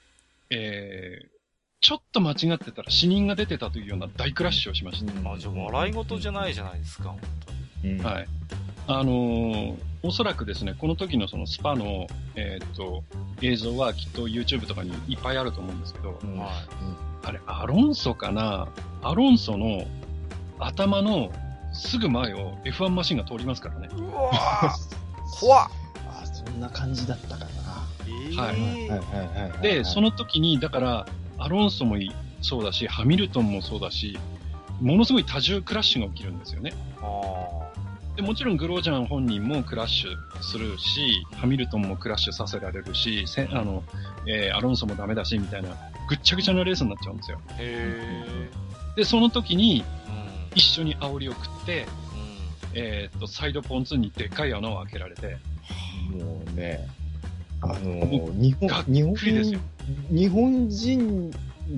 [0.50, 1.28] えー、
[1.80, 5.32] ちょっと間違ってたら死人が出てたというような大クラッシュをしました。
[5.32, 7.20] あ、じゃあ笑い事じゃないじゃないですか、本
[7.82, 7.94] 当に。
[7.94, 8.04] うん。
[8.04, 8.28] はい。
[8.86, 9.74] あのー
[10.06, 13.02] おそらくですね、この時のそのスパの、えーっと、
[13.40, 16.50] 映像はきっと YouTube とかにいっぱいあると思うんですけど、うんは
[17.22, 18.68] あれ、アロンソかな？
[19.02, 19.86] アロンソの
[20.58, 21.32] 頭の
[21.72, 23.88] すぐ前を F1 マシンが通りますからね。
[23.96, 24.70] うわぁ
[25.40, 25.68] 怖っ
[26.06, 27.46] あ、そんな感じだったかな。
[28.06, 29.62] えはいーはいはい。
[29.62, 31.06] で、その時に、だから、
[31.38, 32.12] アロンソもい
[32.42, 34.18] そうだし、ハミルトンもそうだし、
[34.82, 36.74] ものすごい多重クラッシュが起きるんですよね。
[37.00, 37.63] あ
[38.16, 43.82] でもちろんグロージャン本人もクラッシュするし、ハミルトンもクラッシュさせられるし、せあの、
[44.26, 45.70] えーアロンソもダメだし、みたいな、
[46.08, 47.40] ぐっちゃぐちゃなレースになっちゃうんですよ。
[47.48, 47.54] ー。
[47.58, 48.50] へ
[48.96, 49.84] で、その時に
[50.54, 51.88] 一緒に煽りを食って、うん。
[52.74, 55.38] えーっと、サイドポンツにでっかい穴を開けられて、
[56.10, 56.86] もうね、
[57.62, 59.60] あのもー、日本がっ、日本くりですよ。
[60.10, 61.30] 日本人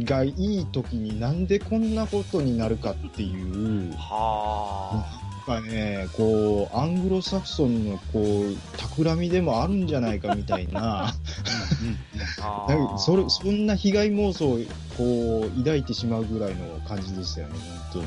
[0.05, 11.15] がいい時になんでこんなことになるかっていう、はなんかね、こう、アングロサクソンのこう、企みでもあるんじゃないかみたいな、あ。
[12.69, 14.59] なんかそれ、そいんな被害妄想を
[14.97, 17.55] こう、抱いてしまうぐらいの感じでしたよね、
[17.93, 18.07] 本当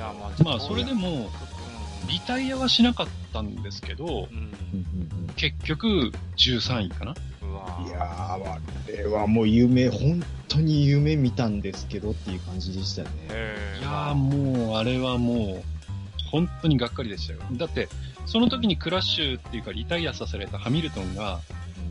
[0.00, 1.26] や、まあ、まあ、それでも、うん
[2.08, 4.50] リタイアはしなかったんですけど、うん。
[5.36, 7.14] 結局、13位かな。
[7.86, 8.58] いやー、あ
[8.88, 13.10] れはもう夢、本当に夢見たんですけどっていう感じでしたね。
[13.30, 15.79] へいやーもう、あれはもう、
[16.30, 17.40] 本当にがっかりでしたよ。
[17.52, 17.88] だって、
[18.26, 21.40] その時にクラッシュっていうかリタイアさせられたハミルトンが、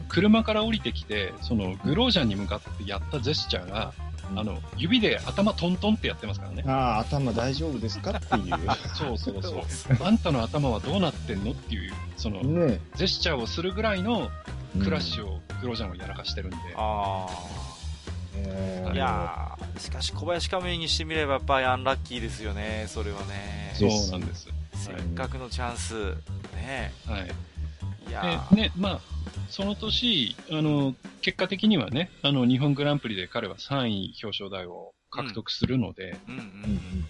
[0.07, 3.93] 車から降りてきて、そのグロージャンに向かってやったジェスチャーが、
[4.35, 6.63] あの、指で頭トントンってやってますからね。
[6.67, 8.55] ああ、頭大丈夫ですかっていう。
[8.93, 9.63] そうそうそう。
[10.03, 14.29] あんたの頭はどうなってんのっていう、その、ねジェスチャーをするぐらいの
[14.83, 16.57] クラッシュをグロージャンはやらかしてるんで。
[16.75, 17.68] ああ。
[18.47, 23.71] えーいやー、しかし小林カメにしてみればやっぱりアンラッキーですよね、それはね。
[23.75, 24.47] そうなんです。
[24.73, 26.15] せっかくのチャンス。
[26.55, 27.29] ねはい。
[28.09, 28.99] いやで、ね、まあ、
[29.49, 36.45] その年、あの、結果的にはね、あの、日本グランプリで彼は3位表彰台を獲得するので、ー、うんううん
[36.75, 37.05] ん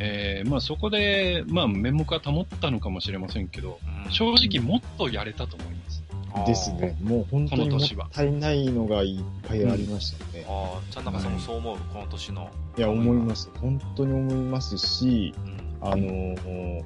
[0.00, 4.12] えーまあそこで、まあ面目は保ったのかもしれませんけど、うん。
[4.12, 5.97] 正直もっとやれたと思います。
[6.36, 6.96] うんですね。
[7.02, 7.80] もう本当にもっ
[8.12, 10.44] たいないのがいっぱいありましたね。
[10.48, 12.50] ああ、ちゃん中さんもそう思う、この年の。
[12.76, 13.50] いや、思います。
[13.60, 15.88] 本当に思いますし、うん。
[15.88, 16.84] あのーも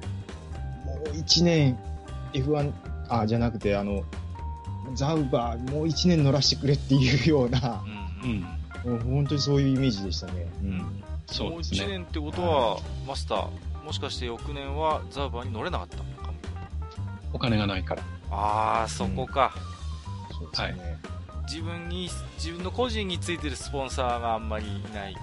[1.13, 1.77] う一年
[2.33, 2.71] F1、
[3.09, 4.03] あ、じゃなくて、あの、
[4.95, 7.83] ザウバーもう1年乗らしてくれっていうような、
[8.23, 8.41] うん。
[8.91, 10.47] もう本当にそういうイメージでしたね。
[10.61, 11.03] うん。
[11.27, 11.81] そうですね。
[11.81, 13.47] もう1年ってことは、マスター、
[13.85, 16.33] もしかして翌年はザウバーに乗れなかったのかも。
[17.33, 18.03] お金がないから。
[18.33, 19.53] ああ、そこか。
[20.31, 20.81] うん、そうですね。
[20.81, 21.13] はい
[21.53, 25.15] 自分に、自分の個人についてるスポンサーがあんまりいない。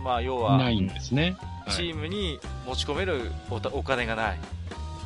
[0.00, 1.36] まあ、要は、ないんですね。
[1.70, 4.38] チームに持ち込めるおお金がない。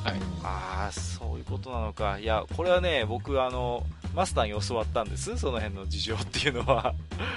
[0.02, 0.14] はい。
[0.42, 2.18] ああ、そういうことなのか。
[2.18, 6.94] いや、これはね、僕、あの、マスターに教わったんです、その辺の事情っていうのは。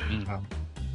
[0.10, 0.26] うん、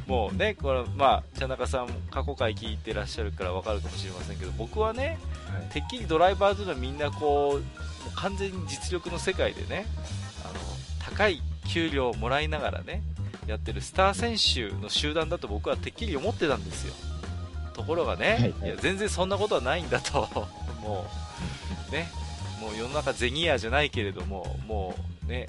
[0.07, 5.17] もうね、これ、まあ、茶中さん、過去回聞いてらっしゃるからわかるかもしれませんけど、僕はね、
[5.51, 9.87] はい、てっきりドライバーというのはみんなこう、完全に実力の世界でね、
[10.43, 10.53] あの、
[10.99, 13.01] 高い給料をもらいながらね、
[13.47, 16.93] やってるスター選手の集団だと僕はてっきり思ってたんですよ。
[17.73, 20.29] ところがね、はいはい、いや全然そんなことはないんだと、
[20.81, 21.05] も
[21.89, 22.09] う、ね、
[22.61, 24.95] もう世の中ゼニアじゃないけれども、も
[25.25, 25.47] うね、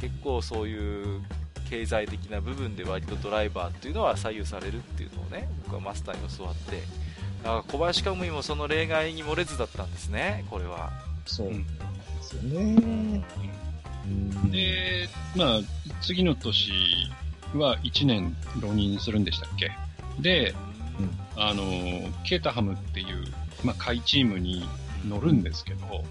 [0.00, 1.22] 結構そういう
[1.70, 6.82] 経済的な部分で割とドライバーっていうのは左右されるっていうのをね、僕はマスターに教わって、
[7.42, 10.90] だから小林カムイもその例外に漏れずだったんですね、これは。
[11.26, 11.48] そう。
[11.48, 11.54] で
[12.22, 13.24] すよね。
[14.50, 15.60] で、まあ、
[16.00, 16.72] 次の年
[17.54, 19.70] は1年浪人するんでしたっけ？
[20.20, 20.54] で、
[20.98, 21.62] うん、あの、
[22.24, 23.24] ケータハムっていう、
[23.62, 24.66] まあ、下位チームに
[25.06, 26.04] 乗るんですけど、うん、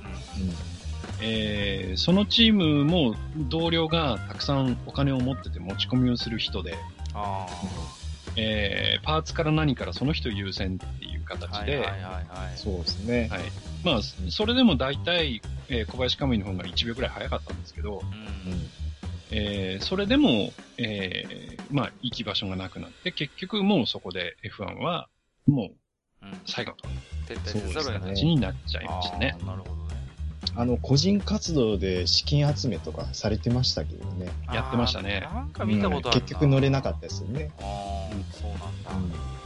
[1.21, 6.75] えー、そのチームも同僚がたくさんお金を持ってて持ち込みをする人で、
[7.13, 7.47] あ
[8.35, 11.83] えー、パーツから何からその人優先っていう形で、
[12.55, 13.27] そうですね。
[13.31, 13.41] はい。
[13.83, 18.69] まあ、それでも大体、えー、小林カムイの方が1秒くらい早かったんですけど、うん、
[19.31, 25.09] えー、それでも、えー、まあ、行き場所がなくなって、結局もうそこで F1 は、
[25.47, 25.71] も
[26.21, 26.87] う、最後と、
[27.27, 28.23] 撤退せざるを得ない。
[28.23, 29.35] になっちゃいましたね。
[29.45, 29.86] なるほどね。
[30.57, 34.27] あの、個人活動で資金集めとかされてましたけどね。
[34.51, 35.21] やってましたね。
[35.33, 37.51] なんか見たことある、うん、結局乗れなかったですよね。
[37.61, 38.91] ああ、うん、そうなんだ。
[38.91, 39.37] うん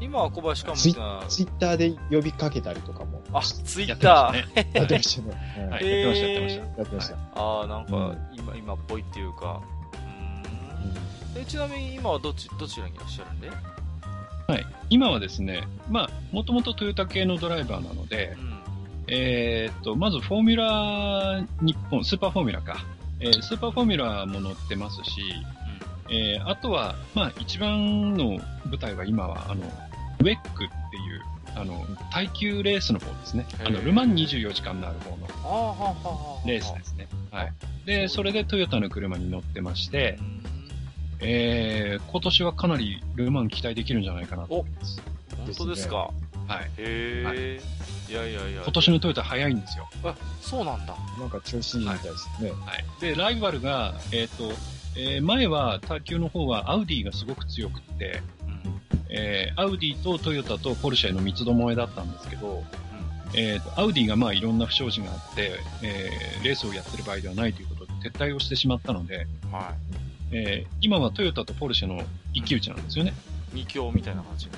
[0.00, 1.02] 今は小林かもツイツイ
[1.46, 3.20] ッターで呼びかけたりとかも。
[3.32, 4.76] あ、ツイッター。
[4.78, 5.68] やってましたね。
[5.70, 6.62] はい、やってました、やってました。
[6.62, 7.16] やってました。
[7.34, 9.60] ああ、なんか、今、今っぽいっていうか。
[11.34, 11.42] うん。
[11.42, 13.50] え、ちなみに今はどっち、どちらにいらっしゃるんで？
[13.50, 14.66] はい。
[14.88, 18.57] 今はですね、まあ、もともとトヨタ系のドライバーなので、うん、
[19.10, 22.84] えっと、まずフォーミュラ日本、スーパーフォーミュラか。
[23.20, 25.20] えー、スーパーフォーミュラも乗ってますし、
[26.08, 29.64] うん、えー、あとは、まあ、一番の舞台は今は、あの、
[30.20, 31.22] ウェックっていう、
[31.56, 33.46] あの、耐久レースの方ですね。
[33.64, 35.26] あの、ルマン24時間のある方の
[36.46, 37.08] レースですね。
[37.30, 37.52] はい。
[37.86, 40.18] で、それでトヨタの車に乗ってまして、
[41.20, 45.02] えー、今年はかなりルマン期待できるんじゃないかなと思います。
[45.36, 46.10] 本当ですか
[46.48, 46.70] はい。
[46.78, 47.36] へえ、はい、
[48.12, 48.62] いやいやいや。
[48.62, 49.88] 今年のトヨタ早いんですよ。
[50.02, 50.96] あ、そうなんだ。
[51.18, 52.50] なんか調子いいみたいですね。
[52.50, 52.84] はい。
[53.00, 54.54] で、ライバルが、えっ、ー、と、
[54.96, 58.22] えー、前は卓球の方はアウディがすごく強くって、
[59.10, 65.52] えー、アウディとトヨタとポルシェの三つどもえだったんですけど、うん、えーと、アウディがまあいろんな不祥事があって、
[65.82, 69.72] えー、レースをやってる場合ではないということで撤退をしてしまったので、は
[70.32, 72.02] い、えー、今はトヨタとポルシェの
[72.34, 73.14] 一騎打ちなんですよね。
[73.52, 74.48] 二強みたいな感じ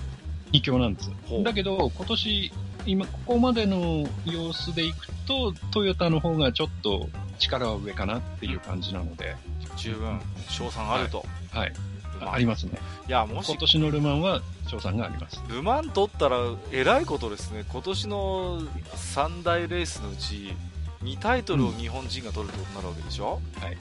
[0.78, 1.10] なんです。
[1.42, 2.52] だけど、今年、
[2.86, 7.08] 今ここまでの様子でいくと、トヨタの方がちょっと
[7.38, 9.36] 力は上かなっていう感じなので。
[9.76, 11.24] 十分、賞賛あると。
[11.52, 11.72] はい、はい
[12.22, 12.78] ありますね。
[13.08, 13.48] いや、もし。
[13.48, 15.42] 今年のルマンは、賞賛があります。
[15.48, 16.36] ルマン取ったら、
[16.70, 17.64] えらいことですね。
[17.68, 20.54] 今年の3大レースのうち、
[21.02, 23.78] 2タイトルを日本人が取るってことになるわけでしょ、うん、はい。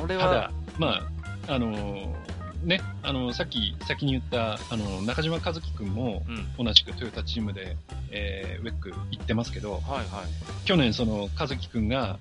[0.00, 0.22] これは。
[0.24, 1.02] ただ、ま
[1.48, 2.14] あ、あのー、
[2.64, 6.22] ね、あの、さっき、先に言った、あの、中島和樹君も、
[6.58, 7.76] 同じくトヨタチームで、
[8.10, 10.06] えー、ウェック行ってますけど、はいはい。
[10.64, 12.18] 去年、その、和樹君が、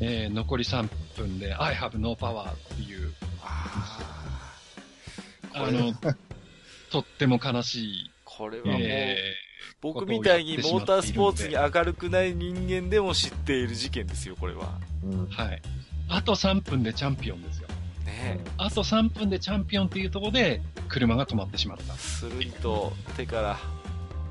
[0.00, 4.10] えー、残り3分で、I have no power っていう、あ
[5.70, 5.92] の、
[6.90, 8.10] とっても悲しい。
[8.24, 14.78] これはもう、えー、僕みたいにモータースポーツに明るくない人間でも知っている事件ですよ、これは。
[15.02, 15.62] うん、はい。
[16.08, 17.68] あと3分でチャンピオンですよ。
[18.04, 21.92] ねあと3分でチャンピオンっていうところで、車が止まってしまった。
[21.94, 23.58] スルリと手から、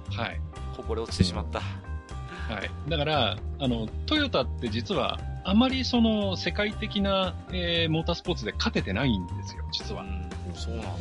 [0.09, 0.41] はい。
[0.75, 1.59] こぼれ落ちてしまった。
[1.59, 2.89] はい。
[2.89, 10.01] だから、あの、トヨタって実は、あまりその世界的な、えー、モータースポーツで勝ててないんですよ、実は。
[10.01, 10.23] うん
[10.55, 10.93] そうなんだ。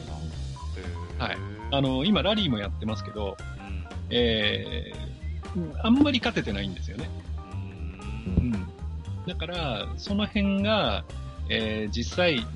[1.18, 1.36] はい。
[1.70, 7.08] あの、今ラリーもやってますけど、うん、えー、あんまり勝ててないんですよね。
[8.26, 8.52] うん。
[9.26, 11.04] だから、その辺が、
[11.48, 12.46] えー、実際、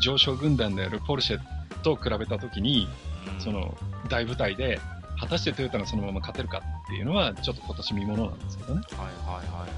[0.00, 1.40] 上昇軍団であるポルシェ
[1.82, 2.88] と比べたときに、
[3.34, 3.76] うん、その、
[4.08, 4.80] 大舞台で、
[5.18, 8.82] 果たしてトヨタがそのまま勝てるかっていうのは、ちょっと今年見ものなんですけどね。
[8.90, 9.70] はいはいはいはい。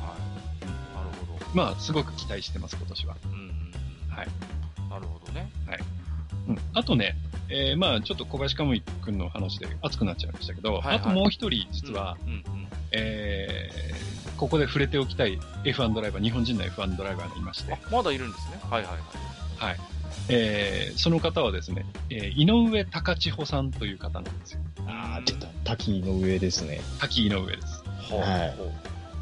[0.95, 1.47] なるほど。
[1.55, 3.17] まあ、すごく期待してます、今年は。
[3.25, 3.49] うん
[4.19, 4.29] はい。
[4.91, 5.51] なるほどね。
[5.67, 5.79] はい。
[6.49, 6.59] うん。
[6.75, 7.17] あとね、
[7.51, 17.79] えー、まあちょっと小林かむいくんの話で熱くなっちゃいましたけど、はいはい、あともう一人実は、うんうんうん、えー、ここで触れておきたい F1 ドライバー、日本人の F1 ドライバーがいまして。
[17.91, 18.61] まだいるんですね。
[18.69, 19.01] はいはいはい。
[19.57, 19.77] はい。
[20.29, 24.61] えー、その方はですね、えー、井上隆千穂さんという方なんですよ。
[24.87, 25.47] ああ、出た。
[25.65, 26.81] 滝井上ですね。
[26.99, 27.85] 滝井上です。
[28.13, 28.55] はい。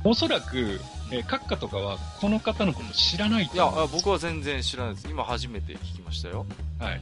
[0.04, 5.08] おそらく、えー、閣下とかはこの方のこと知らないといや、僕は全然知らないです。
[5.08, 6.46] 今初めて聞きましたよ。
[6.78, 7.00] はい。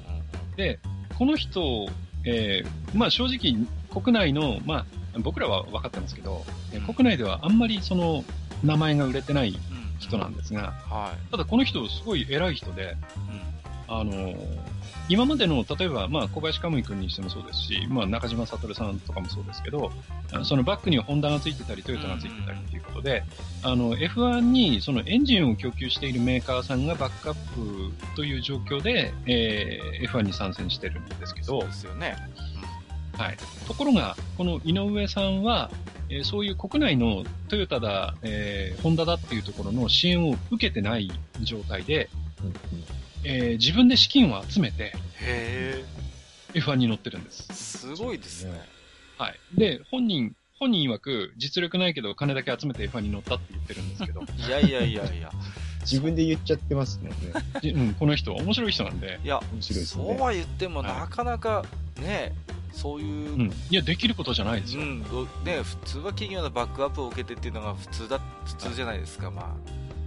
[0.56, 0.78] で、
[1.18, 1.88] この人、
[2.24, 3.66] えー、まあ正直、
[4.02, 4.86] 国内の、まあ、
[5.20, 6.44] 僕らは分かってますけど、
[6.74, 8.24] うん、国内ではあんまりその
[8.64, 9.58] 名前が売れてない
[9.98, 12.96] 人なんですが、うんはい、ただこの人すごい偉い人で、
[13.28, 13.53] うん、
[13.88, 14.34] あの、
[15.08, 19.92] 今までの、例えば、まあ、小林カムイ君にしてもそうですし、まあ、中島悟さんとかもそうですけど、
[20.44, 23.22] そのバックにホンダがついてたり、トヨタがついてたりっていうことで、
[23.62, 32.16] あの、F1 にそのエンジンを供給しているメーカーさんがバックアップという状況で、えー、F1 に参戦してるんですけど、そうですよね。
[33.18, 33.36] はい。
[33.66, 35.70] ところが、この井上さんは、
[36.08, 41.12] えー、そういう国内のトヨタだ、えー、ホンダだっていうところの支援を受けてない
[41.42, 42.08] 状態で、
[42.40, 42.54] うんうん
[43.24, 45.84] えー、自分で資金を集めて、へ
[46.54, 47.42] F1 に乗ってるんです。
[47.78, 48.52] すごいですね。
[49.18, 49.38] はい。
[49.54, 54.22] で、本人、本人曰く、実力ないけど金だけ集めて F1 に乗ったって言ってるんですけど。
[54.46, 55.30] いやいやいやいや。
[55.80, 57.10] 自分で言っちゃってますね。
[57.74, 59.20] うん、この人、面白い人なんで。
[59.22, 60.04] いや、面白いですね。
[60.04, 61.64] そうは言っても、なかなか、
[62.00, 62.32] ね、
[62.72, 64.82] そういう、うん、いや、できることじゃないですよ。
[64.82, 65.00] うん、
[65.44, 69.54] ね、普通は企業のバックアップを受けてっていうのが普通だ、普通じゃないですか、まあ。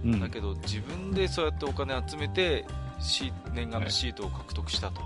[0.04, 2.64] うん、だけど、自分でそうやってお金集めて、
[3.00, 5.00] シ念願のシートを獲得したと。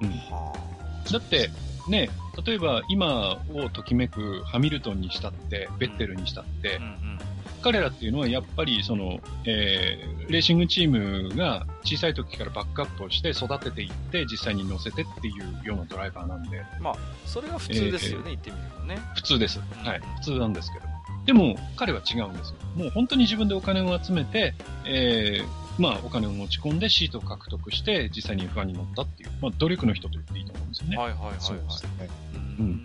[0.00, 1.50] うん、はあ、だって、
[1.88, 2.08] ね、
[2.44, 7.34] 例えば今をときめくハミルトンにしたって、ベッテルにしたって、うんうんうん
[7.64, 16.62] 彼らっていうのはやっぱりその、えー、レーシングチームが小さい時からバックアップをして育てていって実際に乗せてっていうようなドライバーなんで。
[16.78, 16.94] まあ、
[17.24, 18.98] それが普通ですよね、えー、言ってみるとね。
[19.14, 19.60] 普通です。
[19.82, 20.00] はい。
[20.16, 20.84] 普通なんですけど。
[21.24, 22.56] でも、彼は違うんですよ。
[22.76, 24.52] もう本当に自分でお金を集めて、
[24.84, 30.96] えー、まあ、お金を持ち込んでシートを獲得して、実際に F1 に乗ったっていう、まあ、努力の人と言っていいと思うんですよね。
[30.96, 31.40] はいはいはい、はい。
[31.40, 32.08] そうですね。
[32.58, 32.84] うん。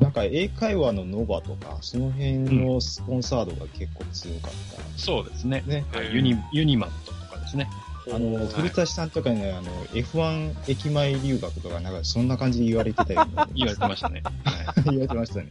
[0.00, 4.82] なんか英会話のノバとか、その辺のスポンサードが結構強かった。
[4.82, 5.64] うん、そうですね。
[5.66, 5.84] ね。
[5.92, 7.68] はい、ユニ、ユニマットとかですね。
[8.12, 13.32] あの、古田さんとかね、あの、F1 駅前留学とか、なんかそんな感じで言われてたよね。
[13.54, 14.22] 言われてましたね。
[14.44, 15.48] はい、 言われてましたね。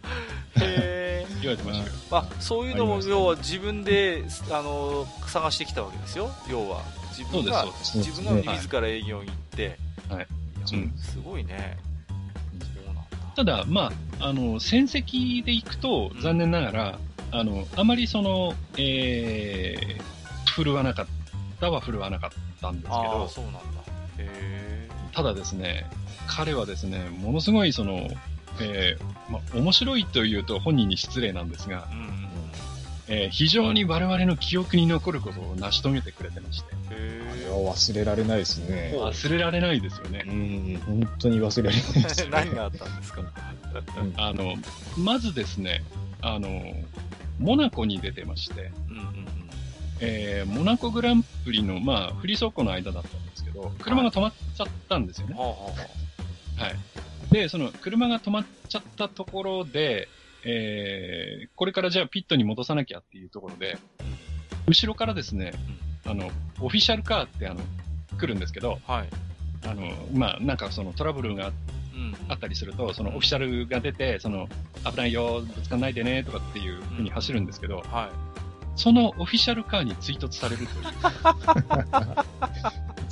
[0.55, 6.31] へ 言われてましたまあ、そういうのも、要は自分で、あの、探してきたわけですよ。
[6.49, 6.83] 要は。
[7.11, 7.65] 自分が、
[7.95, 9.77] 自分が自ら営業に行って、
[10.09, 10.27] はい。
[10.73, 11.77] うん、すごいね。
[13.35, 16.99] ただ、まあ、あの、戦績でいくと、残念ながら、
[17.33, 21.05] うん、あの、あまりその、えー、振るわなかっ
[21.59, 23.59] たは振るわなかったんですけど、そうなんだ。
[24.19, 25.85] へただですね、
[26.27, 28.07] 彼はですね、ものすごいその、
[28.61, 32.29] えー、まあ、面白いというと本人に失礼なんですが、うん、
[33.07, 36.77] えー、非常に我々の記憶に残ることを成し遂げてくれてまして。
[36.89, 38.93] あれは忘れられないですね。
[38.95, 40.23] 忘れられないですよね。
[40.27, 43.21] うん、本当に忘れられないです、ね、 何があったんですか？
[44.17, 44.55] あの、
[44.97, 45.83] まずですね、
[46.21, 46.73] あの、
[47.39, 49.36] モナコに出てまして、うんうんうん
[49.99, 55.35] えー、モナコグランプリの、まあ、フリー走行の間だったんですけど、車が止まっちゃったんですよね。
[55.35, 55.45] は
[56.57, 56.61] い。
[56.61, 56.75] はい、
[57.31, 60.07] で、その車が止まっちゃったところで、
[60.45, 63.77] えー、これからじゃあピットに戻さなきゃっていうところで、
[64.67, 65.53] 後ろからですね、
[66.05, 66.29] あの、
[66.61, 67.61] オフィシャルカーってあの、
[68.17, 69.09] 来るんですけど、はい。
[69.65, 71.51] あの、まあ、なんかそのトラブルが
[72.29, 74.47] あったりすると、そのオフィシャルが出て、その、
[74.89, 78.09] 危ないよ、ぶつかんないでね、とかっていうふうに走るんですけど、は
[78.43, 78.46] い。
[78.77, 80.85] そのオフィシャルカーに追突されるという。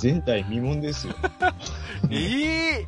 [0.02, 1.14] 前代未聞ですよ。
[2.10, 2.16] え
[2.84, 2.86] え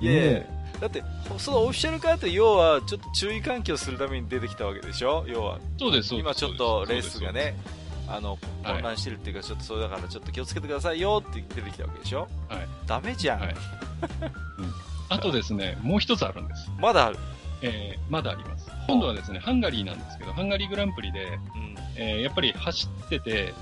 [0.00, 0.40] ー、いやいや、
[0.80, 1.04] だって、
[1.38, 5.24] そのオフィシャルカーって要は、ちょっと注意喚起をするために出てきたわけでしょ？
[5.28, 5.58] 要は。
[5.78, 7.56] そうです、今ちょっとレースがね、
[8.08, 12.28] あの、混乱してるっていうか、ちょっとそれだからちょっと気をつけてくださいよって出てきたわけでしょ？
[12.48, 12.68] はい。
[12.86, 13.40] ダメじゃん。
[13.40, 13.54] はい。
[14.58, 14.72] うん。
[15.08, 16.70] あとですね、もう一つあるんです。
[16.78, 17.18] まだある
[17.62, 18.68] えー、まだあります。
[18.86, 23.54] 今度はですね、ハンガリーなんですけど、ハンガリーグランプリで、うん、えー、やっぱり走ってて、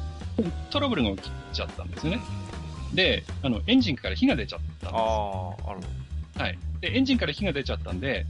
[0.71, 2.21] トラブルが起きちゃったんですよね。
[2.95, 4.99] で、あの、エンジンから火が出ちゃったんで
[6.35, 6.41] す。
[6.41, 6.59] はい。
[6.81, 8.27] で、エンジンから火が出ちゃったんで、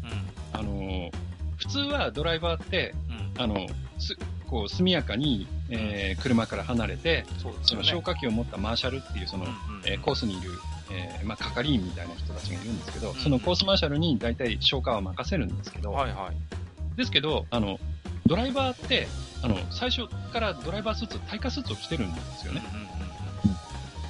[0.53, 1.11] うん、あの、
[1.57, 2.95] 普通はドライバーって、
[3.37, 3.67] うん、あの、
[3.99, 4.17] す、
[4.49, 10.51] こう、速やかに、えー、車から離れて、そ、ね、の消火器を持ったマーシャルっていう、その、うんうん、えー、コースにいる、
[10.91, 16.97] えー、まあ、係員みたいな人たちがいるんですけど、うんうん、そのコースマーシャルに大体消火は任せるんですけど、はいはい。
[16.97, 17.79] ですけど、あの、
[18.27, 19.07] ドライバーって、
[19.43, 22.63] あの、最初からドライバースーツ、耐火スーツを着てるんですよね。
[22.73, 23.11] うんうんうん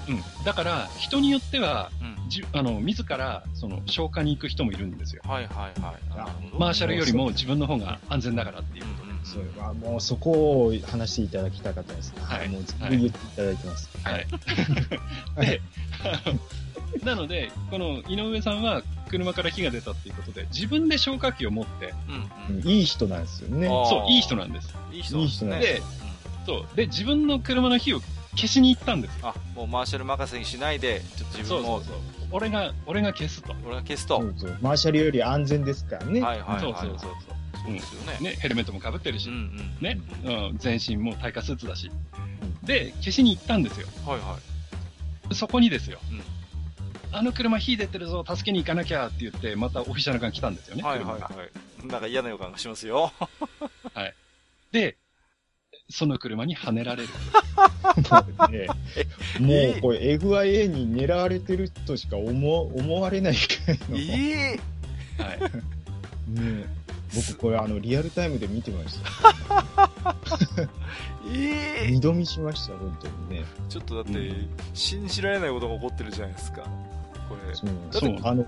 [0.09, 0.45] うん。
[0.45, 5.23] だから、人によっては、うん、じあの、自ら、その、消火に行く人もいるんですよ。
[5.27, 6.59] はいはいはい。
[6.59, 9.11] マーシャルよりも自分の方が安全だからっていうことで。
[9.23, 10.31] それはもうそこ
[10.65, 12.13] を話していただきたかったです。
[12.19, 12.49] はい。
[12.49, 13.91] もう全部言っていただいてます。
[14.03, 14.27] はい。
[15.37, 15.61] はい、 で、
[17.05, 21.95] なので、この井上さんは車から火が出たっていうことで、自分で消火器を持って、
[22.51, 23.67] うんうん、いい人なんですよね。
[23.67, 24.75] そう、いい人なんです。
[24.93, 25.59] いい人なんですね。
[25.61, 25.83] で、
[26.47, 26.77] そう。
[26.77, 28.01] で、自分の車の火を
[28.33, 31.79] 消しに行ったんですあ、もうマーシャル任せにしないで、ちょっと自分も。
[31.79, 32.29] そうそうそう。
[32.33, 33.55] 俺が、俺が消すと。
[33.65, 34.21] 俺が消すと。
[34.21, 36.21] そうそうマーシャルより安全ですからね。
[36.21, 37.11] はいはいはい、そうそうそうそう。
[37.65, 38.19] そうですよね。
[38.21, 41.91] ね、ヘルメットもかぶってるし、うんうん、ね、うん、全身も耐火スーツだし。
[42.63, 43.87] で、消しに行ったんですよ。
[44.07, 44.39] はいは
[45.31, 45.35] い。
[45.35, 45.99] そこにですよ。
[46.11, 46.23] うん
[47.13, 50.83] あの車火出てるぞ、助けに行かなきゃって言って、またオフィシャルが来たんですよね。
[50.83, 51.31] はいはいは
[51.85, 51.87] い。
[51.87, 53.13] なんか嫌な予感がしますよ。
[53.95, 54.15] はい。
[54.71, 54.97] で、
[55.89, 57.09] その車にはねられる。
[58.51, 58.67] ね、
[59.41, 63.97] もうこれ FIA に狙われてるとしか思思われないくらいの。
[63.97, 65.41] ええー、はい。
[66.29, 66.81] ね
[67.13, 70.15] 僕これあのリアルタイムで見てました。
[71.35, 73.45] え えー、二度見しました、本当にね。
[73.69, 76.63] ちょっとだって、うん、信じられないことが起こってるじゃないですか。
[77.31, 77.55] これ。
[77.55, 77.67] そ
[78.09, 78.45] う、あの、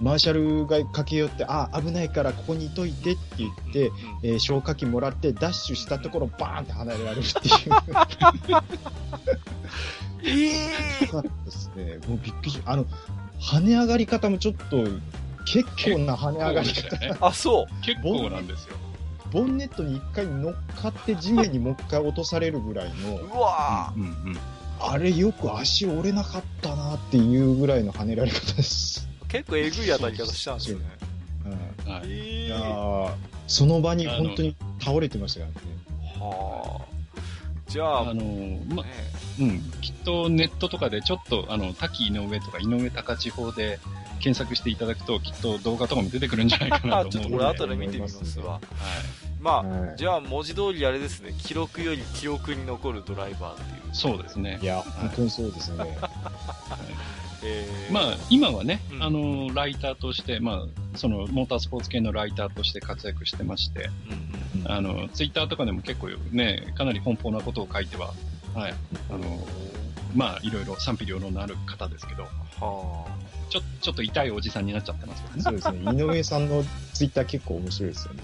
[0.00, 7.54] マーシャルが駆け寄って、あ、危ないからここにいといてって言って、うんうん、えー、消火器もらってダッシュしたところ、バーンって離れられるっていう。
[10.24, 10.48] え
[11.02, 11.98] えー、そうですね。
[12.08, 12.86] もうびっくりし、あの、
[13.40, 14.84] 跳ね上がり方もちょっと、
[15.46, 16.96] 結構な跳ね上がり方。
[16.98, 17.84] ね、あ、そう。
[17.84, 18.76] 結構なんですよ。
[19.30, 23.16] ボンネットに一回乗っかって地面にもう一回落とされるぐらいの。
[23.16, 24.38] うわー、うんうんうん
[24.80, 29.08] あれよく足折れなかったなっていうぐらいの跳ねられ方です。
[29.28, 30.84] 結構えぐい当たり方したんですよね。
[31.86, 33.14] うんはい、いや
[33.46, 35.66] その場に本当に倒れてましたからね。
[36.18, 36.94] はあ。
[37.66, 38.22] じゃあ、あの
[38.68, 38.88] ま、ね、
[39.40, 43.80] うん、きっとネットとかでちょっと、あの、滝井上とか井上高地方で
[44.20, 47.10] 検索していただくと、きっと動画とかも出てくるんじゃないかなと思うので。
[47.10, 48.52] ちょっとこれ後で見てみますわ。
[48.52, 48.62] はい。
[49.44, 53.94] まあ、はい、じゃあ文字通りあれですね、記録より記憶に残るドライバーっていう。
[53.94, 54.58] そうですね。
[54.62, 55.98] いや、本当にそうですね。
[57.44, 60.66] えー、まあ、今はね、うん、あの、ライターとして、まあ、
[60.96, 63.90] その、モータースポーツ系のライターとして活躍してまして、
[64.54, 68.14] うんうん、あの、ツイッターとかでも結構ね、かなり奔放なことを書いては、
[68.54, 68.74] はい、
[69.10, 69.46] あの、
[70.14, 72.30] まあ、いろいろ賛否両論のある方ですけど、は
[72.60, 73.04] あ、
[73.48, 75.42] ちょちょっと痛いおじさんになっちゃってますね。
[75.42, 75.92] そうですね。
[75.92, 78.22] 井上さんのツイッター結構面白いですよね。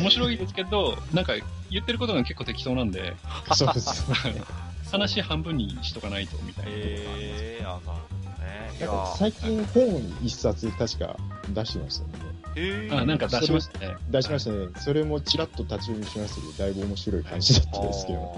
[0.00, 1.34] 面白いですけど、なんか
[1.70, 3.14] 言ってることが結構適当なんで、
[3.54, 4.04] そうです。
[4.90, 6.70] 話半分にしとかないと、みたいな。
[6.74, 7.90] えー、あ、なるほ
[8.24, 9.16] どね。
[9.16, 11.16] 最近本一冊確か
[11.48, 12.32] 出してましたよね。
[12.54, 13.96] えー、あ、なんか出しましたね。
[14.10, 14.68] 出しましたね。
[14.76, 18.18] それもちらっと立ち読みしましたけど、だいぶ面白い感じだったんですけど。
[18.18, 18.28] は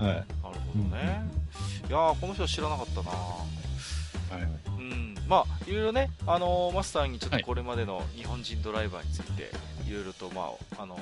[0.00, 1.22] なるほどね。
[1.84, 4.69] うん、いやー、この人知らなかったなはい。
[5.30, 5.36] うん。
[5.36, 9.50] まあ、いろいろね、あのー、マスターにちょっとこれまでの日本人ドライバーについて、
[9.88, 10.96] いろいろと、まあ、あの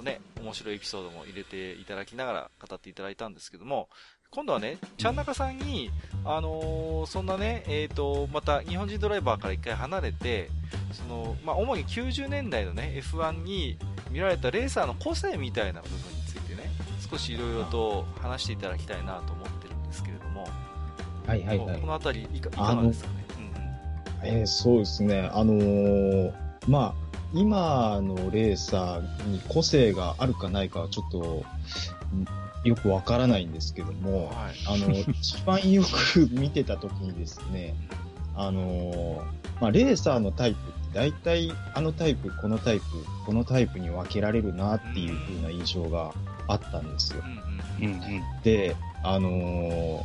[0.00, 3.88] ー、ね、面白いエピソードも入れていただきながら語っていただいたんですけども、
[4.30, 5.90] 今度はね、ちゃんなかさんに、
[6.24, 10.48] あのー、そんなね、えっ、ー、と、また日本人ドライバーから一回離れて、
[10.92, 13.76] その、まあ、主に90年代のね、F1 に
[14.10, 16.70] 見られたレーサーの個性みたいな部分についてね、
[17.10, 20.48] 少しいろいろと話していただきたいなと思ってるんですけれども、
[21.26, 21.80] はいはいはい。
[21.80, 23.21] このあたりいかいかがですかね？
[24.22, 25.30] うん、えー、そうですね。
[25.32, 26.32] あのー、
[26.68, 31.44] まあ、今のレーサーに個性があるかないかはちょっと、
[32.64, 37.74] よくわからないんですけども、はい、あの、一番よく見てた時にですね、
[38.36, 39.24] あの、
[39.60, 42.84] まあ、レーサーのタイプって大体あのタイプ、このタイプ、
[43.24, 46.12] このタイプに分けられるなっていう風な印象が
[46.48, 47.22] あったんですよ。
[47.80, 48.00] うんうん、
[48.42, 50.04] で、あの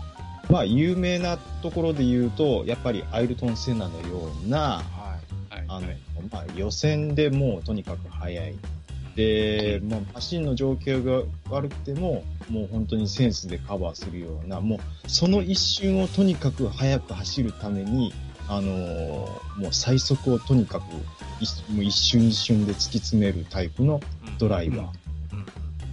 [0.49, 4.83] まあ、有名なところで言うと、やっぱりアイルトン・セナのような、は
[5.51, 5.55] い。
[5.55, 5.87] はい、あの、
[6.31, 8.55] まあ、予選でもうとにかく速い。
[9.15, 14.79] で、まあ、マシンの状況が悪くても、もう本当にセンスでカバーするような、もう
[15.09, 18.13] その一瞬をとにかく速く走るために、
[18.47, 20.83] あのー、もう最速をとにかく
[21.41, 23.99] 一もう一瞬一瞬で突き詰めるタイプの
[24.37, 25.06] ドライバー。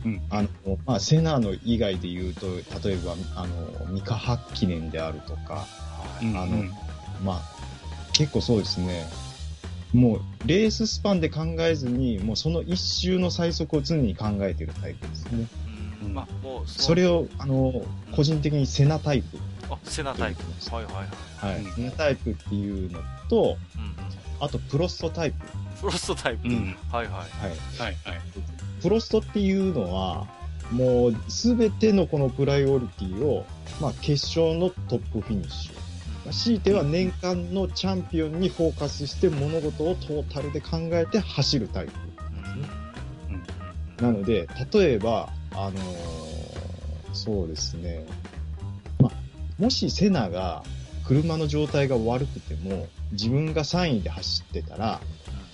[0.04, 0.48] うん、あの、
[0.86, 2.46] まあ、セナの以外で言うと、
[2.86, 5.66] 例えば、あの、ミカハ記念であるとか、
[6.20, 6.72] あの、うん、
[7.24, 7.42] まあ、
[8.12, 9.06] 結構そうですね、
[9.94, 15.46] もう、レーススパンで考えずに、もうその一周の最速を常に考えてるタイプですね。
[16.04, 17.82] うん、まあ、もうそれを、あの、
[18.12, 19.38] 個人的にセナタイプ。
[19.70, 20.42] あ、セナタイプ。
[20.74, 21.54] はいはいはい。
[21.54, 21.64] はい。
[21.74, 23.00] セナタイプっていうの
[23.30, 23.94] と、うん、
[24.40, 25.36] あと、プロストタイプ。
[25.80, 26.48] プロストタイプ。
[26.48, 27.12] うん、はいはい。
[27.12, 27.28] はい。
[27.78, 28.20] はいはい。
[28.82, 30.26] プロストっていうのは、
[30.70, 33.46] もうすべてのこのプライオリティを、
[33.80, 35.84] まあ決勝のトップフィニッシュ。
[36.32, 42.84] 強いては年間のチャンピオンにフォーカスして物事をトータルで考えて走るタイプなんですね。
[44.00, 45.74] なので、例えば、あのー、
[47.12, 48.06] そうですね。
[48.98, 49.10] ま
[49.58, 50.62] もしセナが
[51.06, 55.00] 車の状態が悪くても、自分が3位で走ってたら、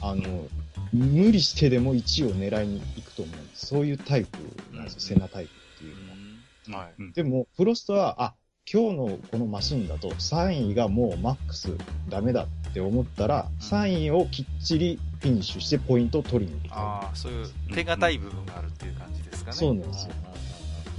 [0.00, 0.46] あの、
[0.92, 3.66] 無理してでも1位を狙いに行くと思うんです。
[3.66, 4.38] そういうタイプ
[4.74, 6.84] なんですよ、セナタイプっていうのは。
[6.84, 8.34] はい、でも、プロストは、あ、
[8.72, 11.76] 今日のこのマシンだと3位がもうマックス
[12.08, 16.72] ダメだって思ったら、3位をきっちりフィニッシュしてポイントを取りに行く。
[16.72, 19.56] ああ、そういう手堅い部分があるっていう感じですかね。
[19.56, 20.14] そうなんですよ。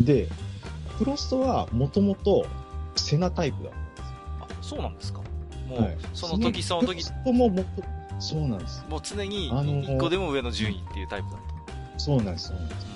[0.02, 0.28] で、
[0.98, 2.46] プロストはもともと
[2.98, 4.06] セナタイプだったんですよ。
[4.42, 5.21] あ、そうなんですか
[5.72, 7.04] もう、はい、その時その時。
[7.26, 7.66] もも
[8.20, 8.86] そうなんです。
[8.90, 11.40] もう常に1個でも上の順位っていうタイプだっ
[11.94, 12.00] た。
[12.00, 12.92] そうなんです、そうなんです。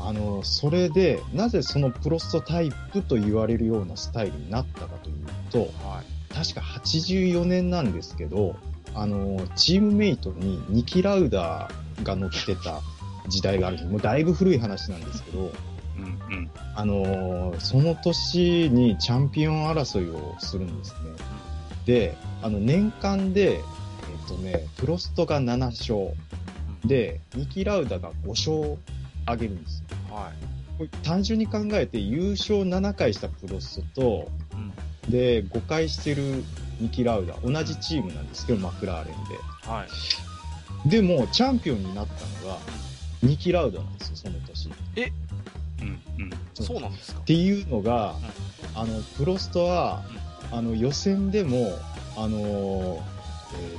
[0.00, 5.16] あの、それで、なぜそのプロストタイプと言われるようなスタイルになったかという
[5.50, 8.56] と、はい、確か84年なんですけど、
[8.94, 12.80] あの、チームメイトにニキ・ラウダーが乗ってた
[13.28, 13.90] 時代があるんです。
[13.90, 15.52] もうだいぶ古い話なんですけど、
[15.96, 21.10] うんうん、あのその年にチャンピオン争いをするんですね。
[21.86, 26.16] で、あの、年間で、えっ、とね、プロストが7勝、
[26.84, 28.78] で、ニキ・ラウダが5勝
[29.26, 30.14] あげるんですよ。
[30.14, 30.88] はい。
[31.02, 36.42] 単純に考えて優勝7回したプロスと、うん、で、5回してる
[36.80, 39.38] ニキ・ラウダ、同じチームなんですけど、マクラーレンで。
[39.68, 39.86] は
[40.84, 40.88] い。
[40.88, 42.12] でも、チャンピオンになった
[42.44, 42.58] のが、
[43.22, 44.68] ニキ・ラウダなんですよ、その年。
[44.96, 45.10] え？
[45.80, 46.30] うんうん。
[46.54, 47.20] そうなんですか？
[47.20, 48.14] っていうのが、
[48.74, 50.02] うん、あの、プロストは、
[50.50, 51.78] あの、予選でも、
[52.16, 53.00] あのー、
[53.56, 53.76] え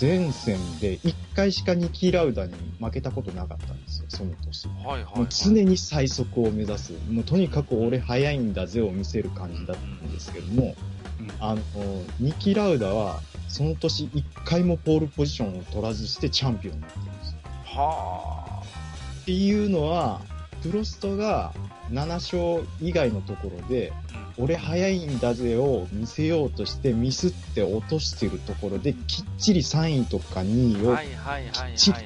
[0.00, 4.68] ー、前線で1回しかニキ・ラウダに負けたことなかったんですよ、その年。
[4.68, 6.92] はいはい、はい、もう常に最速を目指す。
[7.08, 10.74] もうとにかく俺速いんだぜを見せる感じだったんですけども、
[11.20, 11.62] うん、あの、
[12.20, 17.38] ニキ・ラウダはその年1回もポールポジションを取らずしてチャンピオンになってるんですよ。
[17.64, 18.62] はあ。
[19.22, 20.20] っていうのは、
[20.62, 21.54] プロストが
[21.90, 23.92] 7勝以外のところで、
[24.36, 31.98] 俺早いんだぜを見せようとしてミスって落としてるところで、きっちり3位とか2位をきっちり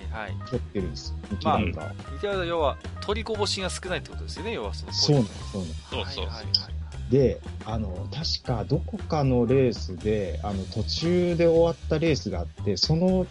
[0.51, 2.13] 取ってるんですよ、ミキラウダー。
[2.13, 6.27] ミキラウダー要は取りこぼしが少ないってことですよね、要はそのそうなんです、そうなんそうそう。
[7.11, 13.27] で、あの、確かどこかのレースで、あの、途中で終わったレースがあって、その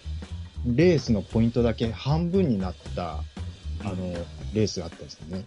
[0.66, 3.24] レースのポイントだけ半分になった、
[3.84, 3.96] あの、
[4.54, 5.46] レースがあったんですよね。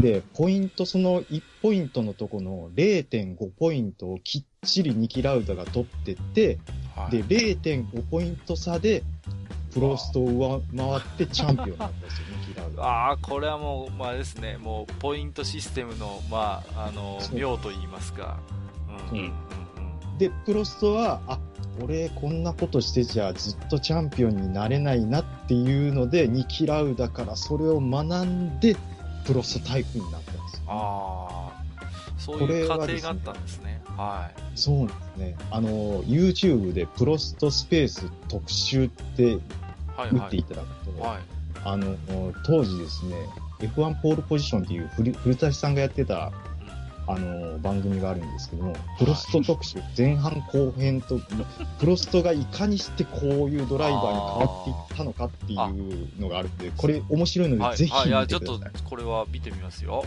[0.00, 6.58] で、ポイント、その1ポイントのとこの0.5ポイントをきっちりニキラウダが取ってって、
[6.94, 9.02] はい、で、0.5ポイント差で、
[9.72, 12.82] プロストを上回ってチャンピオンになったんですよ、ニキラウダ。
[12.82, 18.38] ああ、これはもう、まあですね、もう、ポイントシステムの、まあ、あの、妙と言いますか。
[19.12, 19.18] うん。
[19.18, 21.40] うん、で、プロストは、あ、
[21.82, 28.76] 俺こんなことしてじゃずっとチャンピオンになれないなっていうので、ニキラウダからそれを学んで、
[29.24, 30.62] プロスタイプになったんですよ。
[30.68, 31.64] ああ、
[32.18, 33.82] そういう過程があったんですね。
[33.96, 34.40] はい。
[34.54, 35.36] そうなんですね。
[35.50, 39.38] あの、YouTube でプロストスペース特集って打
[40.26, 41.22] っていただくと、はい、はい、
[41.64, 41.96] あの、
[42.44, 43.16] 当時ですね、
[43.60, 44.88] F1 ポールポジションっていう
[45.22, 46.32] 古田さんがやってた
[47.06, 51.20] あの、番組があるんですけども、プロスト特集、前半後編と、
[51.78, 58.08] プロストがいかにしてこういうドライバーに変わっていったのかっていうのがあるんで、これ面白いので、ぜひ見てください。
[58.08, 60.04] いや、ちょっとこれは見てみますよ。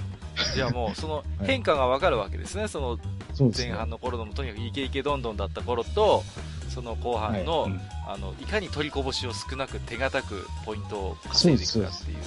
[0.56, 3.00] じゃあもう、その 変化がわかるわけですね、その
[3.56, 6.24] 前半の頃の、とにかくイケイケどんどんだった頃と、
[6.70, 7.72] その後半の、はい、
[8.08, 12.18] あの、いかに取りこぼしを少なく手堅くポイントを稼いでいくかっていう。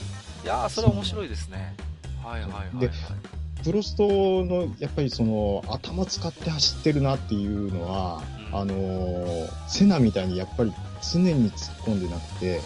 [0.44, 1.74] いやー、それは面白いですね。
[2.22, 3.39] はいはいはい、はい。
[3.64, 8.22] プロストの、やっぱりその、頭使って走ってるなっていうのは、
[8.52, 10.72] うん、あの、セナみたいにやっぱり
[11.12, 12.60] 常に突っ込んでなくて、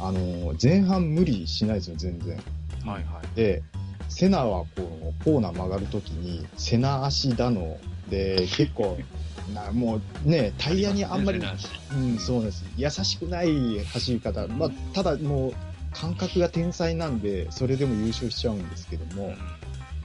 [0.00, 2.36] あの、前半無理しないですよ、全然。
[2.84, 3.36] はいはい。
[3.36, 3.62] で、
[4.08, 7.78] セナはこう、コーナー曲がるときに、セナ足だの、
[8.10, 8.98] で、結構、
[9.54, 12.64] なもうね、タイヤにあんまり、うん、そうです。
[12.76, 14.46] 優しくない走り方。
[14.46, 15.52] まあ、ただもう、
[15.92, 19.34] 感覚が天才なんで、それでも優勝しちゃうんですけども、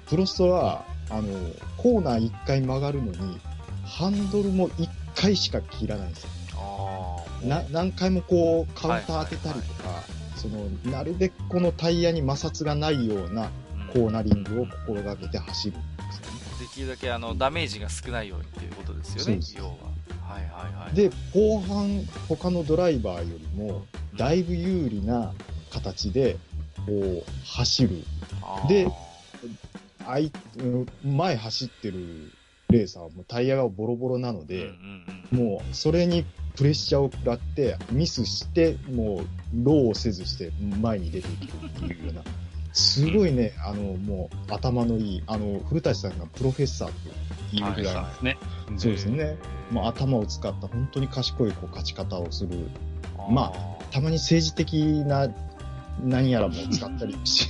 [0.09, 1.27] プロストは、あの、
[1.77, 3.39] コーナー1回曲がるのに、
[3.85, 6.29] ハンドルも1回しか切らないんですよ。
[7.43, 10.03] な何回もこう、カウンター当てたりとか、
[10.35, 13.49] その、なるべくこのタイヤに摩擦がないような
[13.93, 16.37] コーナリングを心がけて走るんですよね。
[16.59, 19.71] できるだけあの、ダメージが少ないようにっていうことですよね、要は。
[20.27, 20.95] はいはいはい。
[20.95, 23.85] で、後半、他のドライバーよりも、
[24.15, 25.33] だいぶ有利な
[25.71, 26.37] 形で、
[26.85, 28.03] こう、走る。
[28.67, 28.87] で、
[31.03, 32.31] 前走ってる
[32.69, 34.71] レーサーはもうタイヤがボロボロなので、
[35.31, 36.25] もうそれに
[36.55, 40.51] プレッシャーを食らって、ミスして、もうローをせずして
[40.81, 42.23] 前に出ていくっていうような、
[42.73, 46.91] すごいね、あの、もう頭のいい、あの、古舘さんがプロフェッサー
[47.51, 48.37] というぐらい、はい、ね。
[48.77, 49.37] そうですね。
[49.71, 52.69] もう頭を使った本当に賢いこう勝ち方をする。
[53.29, 54.73] まあ、たまに政治的
[55.05, 55.29] な
[56.03, 57.47] 何やらも使ったりし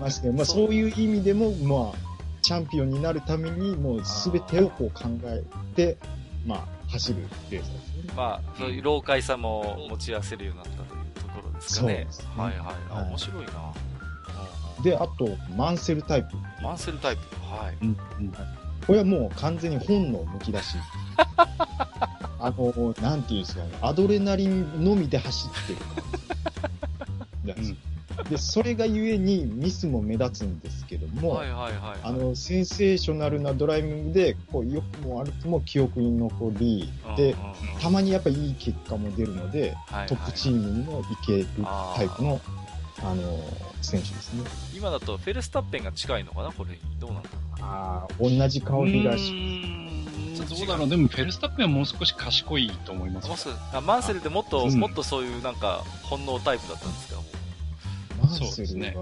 [0.00, 5.42] ますけど、まあそういう意味でも、まあ、チャンピオンになるために、もうすべてをこう考え
[5.74, 5.98] て、
[6.46, 8.12] まあ、走るレースですね。
[8.16, 11.88] まあ、そういう老快さも持ち合わせるようになったというところですかね。
[11.88, 12.74] そうです、ね、はいはい。
[12.90, 13.52] あ、面白いな。
[14.82, 16.36] で、あと、マンセルタイプ。
[16.62, 17.22] マンセルタイプ。
[17.44, 17.76] はい。
[17.82, 18.32] うん、うん。
[18.86, 20.76] これはもう完全に本能むき出し。
[22.40, 26.47] あの、なんていうんですかね、アドレナリンのみで走ってる感じ。
[27.56, 27.76] うん。
[28.30, 37.34] で、それがゆえにミスも目立つんですけども、はいはいはい、はい、あの、センセーショナルなドライビングで、こう、良くも悪くも記憶に残り、で、
[37.80, 41.46] たまにやっぱいい結果も出るので、はいはい、トップチームにも行ける
[41.96, 42.40] タイプの、
[43.02, 43.38] あの、
[43.82, 44.42] 選手ですね。
[44.74, 47.62] 今だとフェルスタッペンが近いのかなこれ、どうなんだろう。
[47.62, 49.32] ああ、同じ香りがし
[50.48, 53.48] どうだろう、でもフェルスタッペンはもう少し賢いと思います。
[53.72, 57.37] あマンセルでもっと、もっとそういうなんか本能タイプだったんですか
[58.28, 58.92] マンセルっ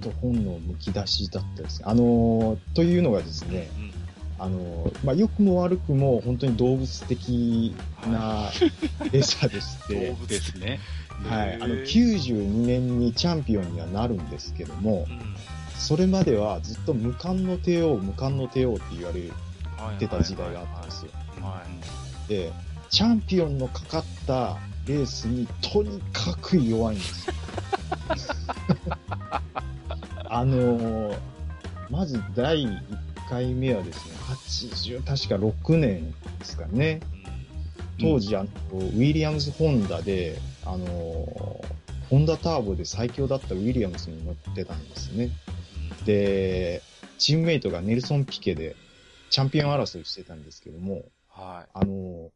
[0.00, 1.84] と本能むき出しだったですね。
[1.88, 4.04] あのー、というのがですね、うん
[4.38, 7.74] あの、まあ、良くも悪くも本当に動物的
[8.06, 8.50] な
[9.12, 10.80] レーサーでして、動物ですね。
[11.28, 11.54] はい。
[11.54, 15.18] あの、92年にチャンピオンにはなるんですけども、うん、
[15.78, 19.30] それまではずっと無冠の帝王、無冠の帝王って言われ
[19.98, 21.12] てた時代があったんですよ。
[22.28, 22.52] で、
[22.90, 24.56] チャンピオンのかかった
[24.86, 27.34] レースにとにかく弱いんですよ。
[30.34, 31.16] あのー、
[31.90, 32.80] まず第1
[33.30, 36.98] 回目はですね、80、確か6年ですかね。
[38.00, 45.30] 当時、あの、ウィリアムズ・ホンダで、あのー、ホンダターボで最強だったウィリアムズに乗ってたんですね。
[46.04, 46.82] で、
[47.16, 48.74] チームメイトがネルソン・ピケで、
[49.30, 51.70] チャンピオン争いしてたんですけども、はい。
[51.74, 52.30] あのー、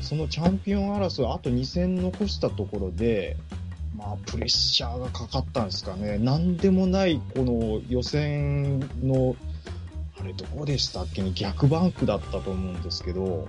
[0.00, 3.36] そのチャンピオン争い、あと2戦残したところで、
[3.96, 6.18] まあ、プレッシャーがかかったんですかね。
[6.18, 9.36] なんでもない、この予選の、
[10.20, 13.48] あれどこでしたっけね、逆バンクだったと思うんですけど、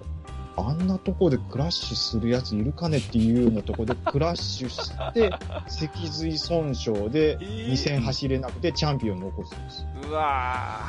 [0.57, 5.32] あんなとこでクラッシュするやついるかねっていうようなとこでクラッシュして、
[5.68, 9.86] 脊髄損傷で2戦走れなくてチャンピオン残すんです。
[10.10, 10.82] うわ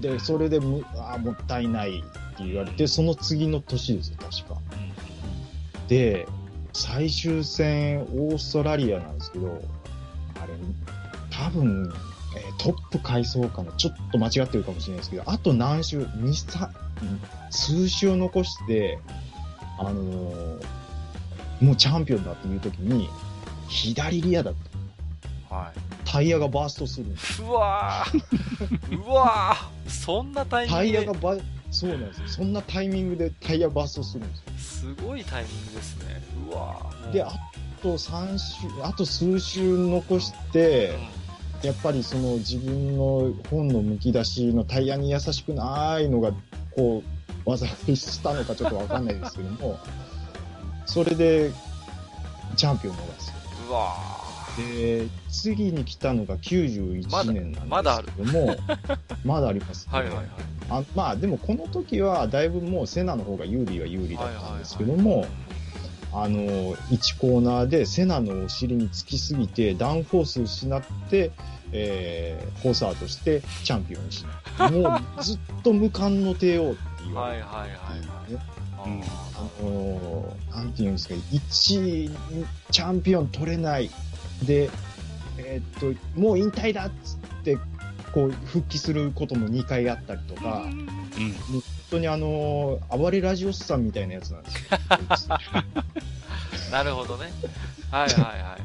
[0.00, 2.02] で、それでむ、あもったいないっ
[2.36, 4.60] て言われて、その次の年ですよ、確か。
[5.88, 6.26] で、
[6.72, 9.62] 最終戦、オーストラリアなんですけど、
[10.40, 10.52] あれ、
[11.30, 11.92] 多分、
[12.36, 13.72] えー、トップ回想かな。
[13.72, 16.70] ちょっと間違ってるかもしれないですけど、あと何周、二、三、
[17.50, 18.98] 数周を残して、
[19.78, 20.64] あのー、
[21.60, 23.08] もうチャンピオンだっていう時に、
[23.68, 24.54] 左リアだっ
[25.48, 25.54] た。
[25.54, 25.78] はい。
[26.04, 31.36] タイヤがバーストするんですうわー うわーそんなタイミングタイヤがバ
[31.70, 32.28] そうなんですよ。
[32.28, 34.94] そんなタイミングでタイヤバーストするんですよ。
[34.94, 36.21] すごいタイミングですね。
[37.12, 37.32] で、あ
[37.82, 40.94] と3週、あと数週残して、
[41.62, 46.32] うん、やっぱりその自分の本の剥き出しのタイヤに優しくないのが、
[46.74, 49.78] こう、技ありしたのかちょっとわかんないですけども、
[50.86, 51.50] それで、
[52.56, 53.32] チャンピオンを逃す。
[53.68, 54.22] うわ
[54.56, 58.56] で、次に来たのが91年なんですけども、
[59.24, 59.98] まだ あります、ね。
[59.98, 60.26] はいはいはい。
[60.70, 65.26] あまあでもこの時はだいぶもうセナの方が有利は有利だったんですけども、
[66.14, 71.30] あの、1コーナーでセナのお尻につきすぎてダウンフォース失って、
[71.72, 74.24] えー、コーサーとしてチャンピオンにし
[74.58, 74.72] ない。
[74.72, 78.52] もうずっと無冠の帝王って言われて、ね、はいはいはい、はい。
[78.84, 79.06] うん、あ
[79.62, 82.10] のー、なんていうんですか、1位
[82.70, 83.90] チャンピオン取れない。
[84.44, 84.70] で、
[85.38, 87.56] えー、っと、もう引退だっつって、
[88.12, 91.62] こう、復帰することも2回あったりとか、うん、本
[91.92, 95.38] 当にあのー、暴れラジオスさんみたいなやつなんですよ。
[96.72, 97.30] なるほどね。
[97.90, 98.62] はいはいはい。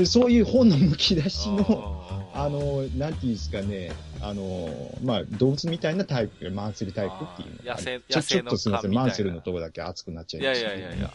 [0.06, 4.68] そういう本のむき出しの、あの、なんていうんですかね、あの、
[5.02, 11.14] まあ、動物みたいなタイプ、マンセルタイプっていうの野生、野生のちょっとすみません、マンセルのとこだけ熱くなっちゃいました、いやいやいやいや。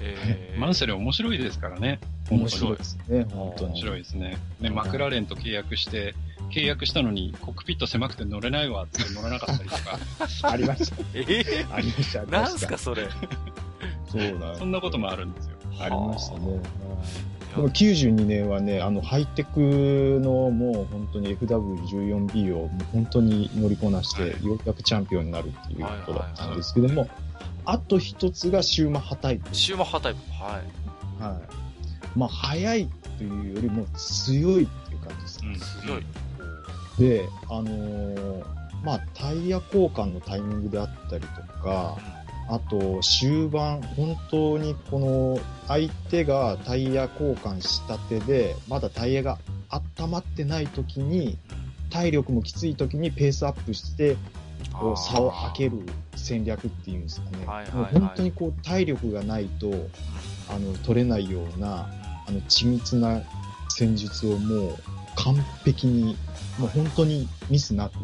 [0.00, 2.00] えー、マンセル面白いですからね。
[2.30, 3.70] 面白いですね、本当に。
[3.72, 4.38] 面白いですね。
[4.60, 6.14] ね、マクラーレンと契約して、
[6.50, 9.98] 契約したのに、コックピット狭くて乗れないわって乗らなかったりとか。
[10.50, 10.96] ありました。
[11.14, 12.22] えー、ありました。
[12.24, 13.08] なんすか、それ。
[14.10, 14.56] そうだ。
[14.56, 15.56] そんなこともあるんですよ。
[15.80, 16.60] ありましたね。
[17.56, 27.08] 92年はね、あの、ハイテクのもう本当に FW14B をもう本当に乗りこなして、ようやくチャンピオンになるっていうことだったんですけども、
[27.64, 29.54] あと一つがシューマッハタイプ。
[29.54, 30.20] シューマッハタイプ。
[30.32, 31.22] はい。
[31.22, 31.42] はい。
[32.18, 32.88] まあ、速い
[33.18, 35.48] というよりも強いっていう感じですね。
[35.50, 36.04] うん、強い。
[36.98, 38.44] で、あのー、
[38.84, 41.96] まあ、タイヤ交換のタイミングであったりとか、
[42.48, 49.38] あと、終盤、本当にこの、相手がタイヤ交換したてで、まだタイヤが
[49.98, 51.38] 温まってない時に、
[51.90, 54.16] 体力もきつい時にペースアップして、
[54.72, 55.82] こう差を開ける
[56.16, 57.46] 戦略っていうんですかね。
[57.46, 59.70] はいはいはい、もう本当にこう体力がないと、
[60.50, 61.88] あの、取れないような、
[62.26, 63.22] あの、緻密な
[63.70, 64.78] 戦術をもう
[65.16, 66.16] 完璧に、
[66.58, 67.94] もう本当にミスなく、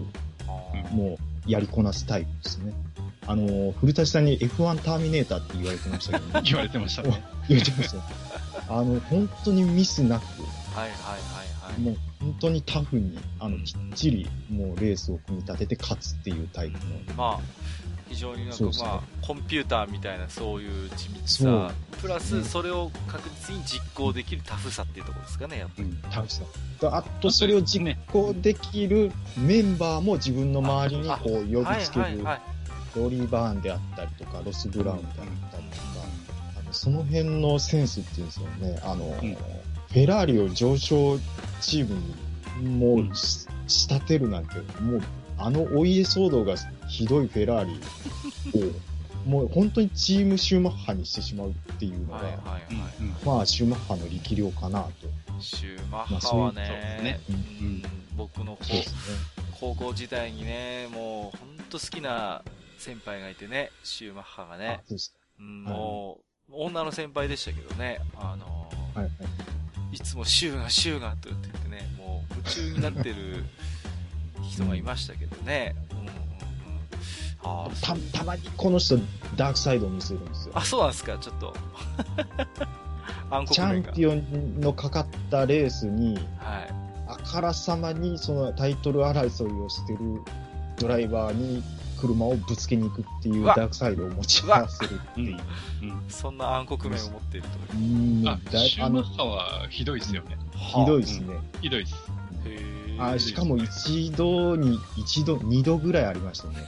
[0.92, 2.72] もうやりこなすタイプですね。
[3.26, 7.22] あの、古舘さんに F1 ターミネーターって言われてましたけど、ね、 言われてましたね。
[7.48, 8.74] 言われてました。
[8.74, 10.24] あの、本当にミスなく、
[10.74, 11.16] はいはいは
[11.68, 11.80] いはい。
[11.80, 17.16] もう本当にタフに、あの、きっちり、もうレースを組み立てて勝つっていうタイプの。
[17.16, 17.40] まあ、
[18.10, 21.70] 非常になんか、まあ、コンピューターみたいなそういう緻密さ、
[22.02, 25.84] プラスそれを確実に実行できるタフさっていうところですかね、やっぱり。
[25.84, 26.42] うん、タフさ。
[26.82, 32.02] あと、それを実行できるメンバーも自分の周りにこう呼びつける。
[32.02, 32.40] はいはいはい。
[32.96, 35.14] ローリー・バーンであったりとか、ロス・ブラウンであっ
[35.52, 35.82] たりとか、
[36.58, 38.80] あのその辺のセンスっていうんですよね。
[38.82, 41.20] あの、うん、フェラーリを上昇
[41.60, 41.94] チーム
[42.60, 45.02] にもう仕立てるなんて、もう
[45.40, 46.56] あのお家騒動が
[46.86, 47.80] ひどいフェラーリ。
[48.60, 48.72] を、
[49.28, 52.66] もう本当にチームシューマッハにしてしまうっていうのが、はいはいはい、
[53.24, 54.90] まあシューマッハの力量かなと。
[55.40, 57.82] シューマッハはね、まあ、ね、うん、
[58.16, 58.84] 僕の、ね、
[59.52, 62.42] 高校時代にね、もう本当好きな
[62.78, 64.82] 先輩がいてね、シューマッハがね。
[65.38, 66.18] うん、も
[66.48, 69.10] う、女の先輩でしたけどね、あのー、はいは
[69.92, 73.44] い、いつもシューがシューがと言ってね、もう夢中になってる
[74.50, 75.74] 人がいましたけどね。
[75.92, 78.98] うんうんうん、あた、たまにこの人、
[79.36, 80.52] ダークサイドを見せるんですよ。
[80.54, 81.54] あ、そうなんですか、ちょっと。
[83.50, 86.24] チャンピオンのかかったレースに、はい、
[87.06, 89.98] あからさまにそのタイトル争いをしてる
[90.78, 91.62] ドライバーに
[92.00, 95.38] 車をぶつけに行くっていうダークサイドを持ち合わせるっていう。
[96.08, 98.28] そんな暗黒面を持っているという。
[98.28, 100.36] あ、シューマッハはひどいですよね。
[100.56, 101.36] ひどいですね。
[101.60, 101.94] ひどいです。
[103.00, 106.66] あしかも一度に、一度、二度ぐらいありましたね。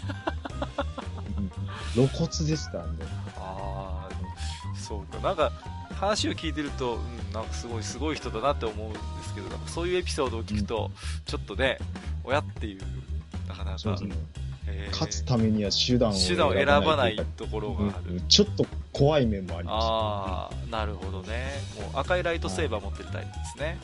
[1.94, 2.90] 露骨ですからね。
[3.36, 5.18] ああ、そうか。
[5.18, 5.52] なんか、
[5.94, 11.78] 話を聞いてると、うん、なんかすごい、すごい人だなって思うんですけど、そういうエピソードを聞くと、うん、ちょっとね、
[12.24, 12.80] 親っていう、
[13.48, 13.90] なかなか、
[14.66, 21.52] ね、勝つためには手段を手段を選ばないところがある、うん、ちょっと怖い面もあります、ああなるほどね。
[21.76, 23.78] もう赤いライトセーバー持ってるタイプですね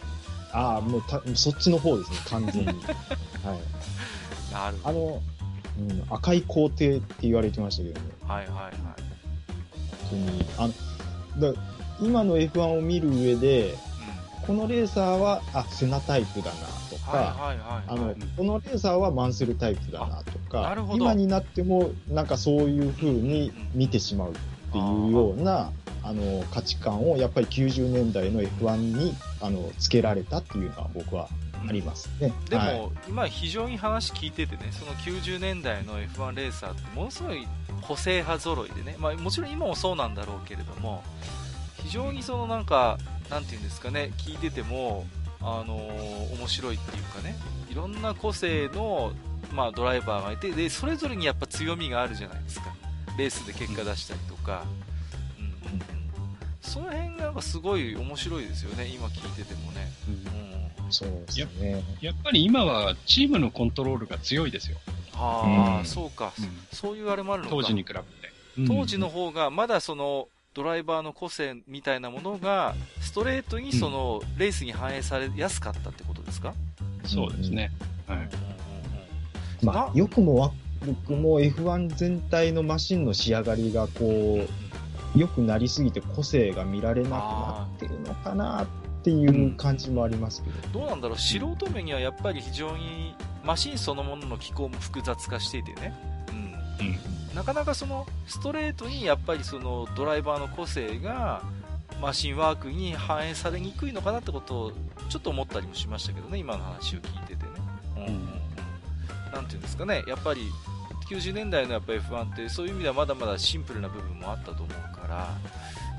[0.53, 2.67] ああもうたそっちの方ですね完全に。
[2.69, 4.53] はい。
[4.53, 4.89] なるほど。
[4.89, 5.23] あの、
[5.79, 8.07] うん、赤い皇帝って言われてましたけどね。
[8.27, 8.73] はいはいはい。
[10.11, 10.47] 本当に。
[10.59, 11.61] あのだ
[12.01, 17.55] 今の F1 を見る上で、うん、このレーサーはあセナタイプだなか、
[17.87, 24.35] あの、このレーサーはマンセルタイプだなとか、今になってもなんかそういう風に見てしまうっ
[24.73, 25.73] ていうような、
[26.09, 31.29] あの、価値観をやっぱり90年代の F1 に、あの、つけられたっていうのは僕は
[31.69, 32.33] ありますね。
[32.49, 37.47] でも、はい、今非常に話聞いててね、その90年代の F1 レーサーってものすごい
[37.83, 41.05] 個性派揃いでね、まあもちろん今もそうなんだろうけれども、
[41.83, 42.97] 非常にそのなんか、
[43.29, 45.05] なんていうんですかね、聞いてても、
[45.43, 47.37] あのー、面白いっていうかね、
[47.71, 49.13] いろんな個性の、
[49.53, 52.75] まあ、ドライバーがいてで、それぞれにやっぱ強みがあるじゃないですか、
[53.19, 54.88] レースで結果出したりとか、うんうんうん、
[56.61, 59.89] その辺がすごい面白いですよね、今聞いててもね。
[60.83, 62.11] うん、そうですねや。
[62.11, 64.79] やっぱり今はチームのコントロールが強いですよ。
[65.15, 67.55] ああ、うん、そうか、うん、そういうあれもあるのか。
[67.55, 68.07] 当時に比べて。
[68.67, 76.55] 当時の方がまだそのドライバーの個性みたいなものがストレートにそのレースに反映されやすかったってことですか、
[77.05, 77.71] うん、そうですね、
[78.09, 78.29] はい、
[79.65, 80.53] まあ、よくも
[80.83, 84.68] 悪くも F1 全体のマシンの仕上がりがこう
[85.17, 88.67] 良くなりすぎて個性が見られなくなってるのかなっ
[89.03, 93.15] ていう感じもありますけど、どうなんだろう素人目にはやっぱり非常に
[93.45, 95.95] マシンそのものの機構も複雑化していてね、
[96.31, 96.37] うん、
[96.87, 97.35] うん。
[97.35, 101.43] なかなかそのストレートにやっぱりそのドライバーの個性が
[102.03, 104.73] マシンワークに反映されにくいのかなってことを
[105.09, 107.51] ちょっと思ったりもしましたけどね、今の話を聞いててね。
[107.97, 109.33] うん。
[109.33, 110.43] なんていうんですかね、やっぱり
[111.09, 115.29] 90年代のやっぱ F1 ってそういう意味ではまだまだシンプルな部分もあったと思うから、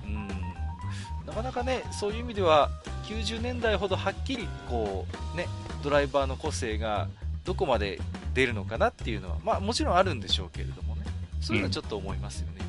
[0.05, 0.27] うん。
[1.25, 2.69] なかなかね、そういう意味では、
[3.05, 5.47] 90年代ほどはっきり、こう、ね、
[5.83, 7.07] ドライバーの個性が
[7.43, 7.99] どこまで
[8.33, 11.03] 出るのかなっていうのは、まあもちろんあるんでしょうけれどもね、
[11.41, 12.68] そういうのはちょっと思いますよね、うん、今聞いてて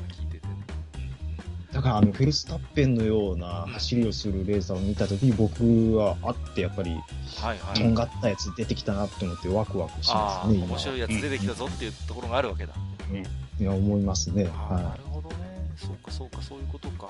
[1.71, 10.63] だからあの、フェルスタッペンのような走りをするレーサーを見たときに僕はあってやっぱり、はいはい、とんがったやつ出てきたなって思ってワクワクしますね。
[10.63, 12.73] 面白いやつ出てきたぞっていうところがあるわけだ。
[13.09, 14.45] うん、いや、思いますね。
[14.45, 14.83] はい。
[14.83, 15.35] なるほどね。
[15.81, 17.09] そうか、そうか、そういうことか。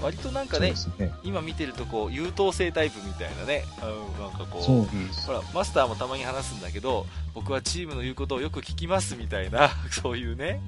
[0.00, 1.12] 割となんかね、ね。
[1.22, 4.86] 今見てるとこう、優等生タイプみたいなね、うん、なんかこう、う。
[5.26, 10.62] ほら、マスターもたまに話すんだけど、僕はチームの言うことをよく聞きますみたいな、 そういうね、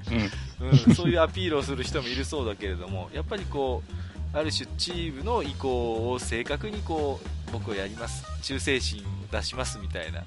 [0.59, 3.81] うん、うん、そういうアピールをする人もいるそうだけれども、やっぱりこ
[4.33, 10.23] う、ある種チームの意向を正確にこう、僕はやります、忠誠心を出しますみたいな、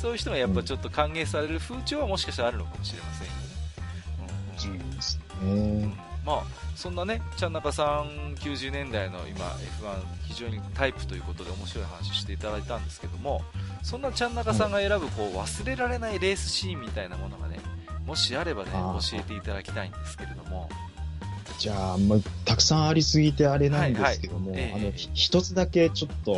[0.00, 3.40] そういう人がやっぱちょっと歓迎される風潮はもしかしたらあるのかもしれませんよね。
[4.62, 6.09] うん、そうですね。
[6.30, 6.42] まあ、
[6.76, 13.42] そんなね、ちゃんなかさん90年代の今 F1 非常にタイプということで面白い話していただいたんですけども、
[13.82, 17.58] そんなちゃんなかさんが選ぶこう忘れられないレースシーンみたいなものがね、
[18.06, 20.68] もしあればね、教えていただきたいんですけれども。
[21.58, 26.32] じゃあ、まあ、たくさんありすぎてあれなんですけども、はいはい、あの、一つだけちょっと、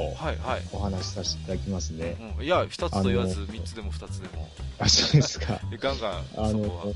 [0.72, 2.02] お話しさせていただきますね。
[2.02, 4.48] はいはいうん、いや、二つと言わず、三つでも二つでも。
[4.80, 5.60] あ、そうですか。
[5.78, 6.92] ガンガン、あの、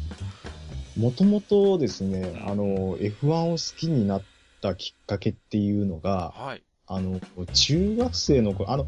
[0.97, 4.23] もともとですね、あの、F1 を好きになっ
[4.62, 7.20] たきっかけっていうのが、はい、あの、
[7.52, 8.86] 中学生の頃、あの、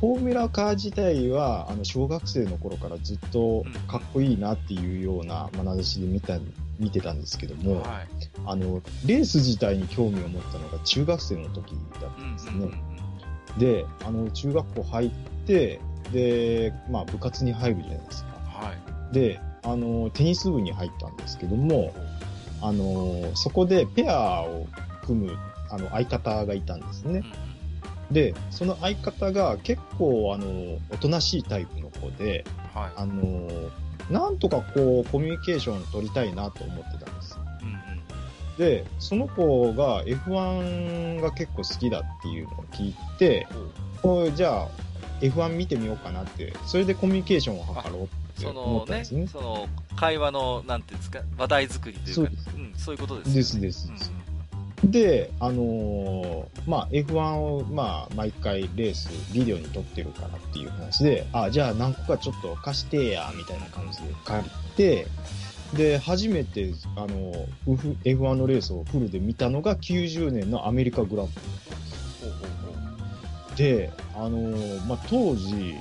[0.00, 6.38] フォーミュラカー自体は、あの、小学生の頃からずっとかっこいいなっていうような眼差しで見た、
[6.78, 8.08] 見てたんですけども、はい、
[8.46, 12.52] あの、レース自体に興味を持ったのが中学生の時だったんですね。
[12.52, 12.68] うんうん
[13.54, 15.10] うん、で、あの、中学校入っ
[15.46, 15.80] て、
[16.12, 18.30] で、まあ、部活に入るじゃないですか。
[18.44, 18.72] は
[19.10, 19.14] い。
[19.14, 21.92] で、あの、テニス部に入ったんですけども、
[22.60, 24.66] あの、そこでペアを
[25.04, 25.36] 組む、
[25.70, 27.22] あの、相方がいたんですね。
[28.10, 32.44] で、その相方が結構、あの、おとなしいタイプの子で、
[32.74, 33.48] はい、あの、
[34.10, 37.38] なんとかこう、コミュニケーション取りたいなと思ってたんです。
[37.62, 37.76] うんうん、
[38.56, 43.46] で、その子が F1 が結構好きだっていうのを聞いて、
[44.00, 44.68] こうじゃあ
[45.20, 48.08] F1 見てみようかなって、それでコミュニケーションを図ろう
[48.38, 53.34] そのね、その会話の、なんていうんですか、話題作りというか、そう,、うん、そういうことですね。
[53.34, 54.12] ですです。
[54.82, 65.06] うん、で、あのー、まあ、F1 を、まあ、毎回レース、ビデオに撮ってるからっていう話で、あ、じゃあ何個かちょっと貸してや、みたいな感じで借りて、
[65.74, 71.40] で、初めて、あの、F1 のレースをフルで見たのが90年のアメリカグランプ
[73.58, 73.64] リ。
[73.64, 75.74] で、あのー、まあ、当時、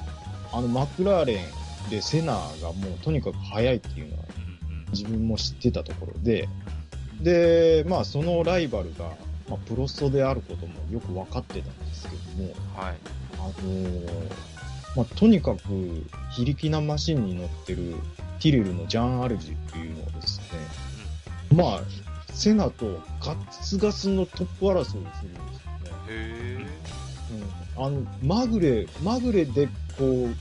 [0.51, 1.45] あの、マクラーレン
[1.89, 4.23] で、セナがもうとにかく速いっていうのは
[4.91, 6.47] 自分も知ってたところで、
[7.21, 9.15] で、まあそのライバルが、
[9.49, 12.95] まあ、プロストであることもよく分かってたんですけども、はい。
[13.33, 14.07] あのー、
[14.95, 15.61] まあとにかく
[16.31, 17.95] 非力なマシンに乗ってる
[18.39, 20.45] ティレルのジャン・アルジっていうのはですね、
[21.51, 21.81] うん、まあ、
[22.33, 25.39] セナとガツガツのトップ争いをするんですよね。
[26.09, 26.65] へ
[27.77, 30.35] うん、あの、まぐれ、まぐれでこう、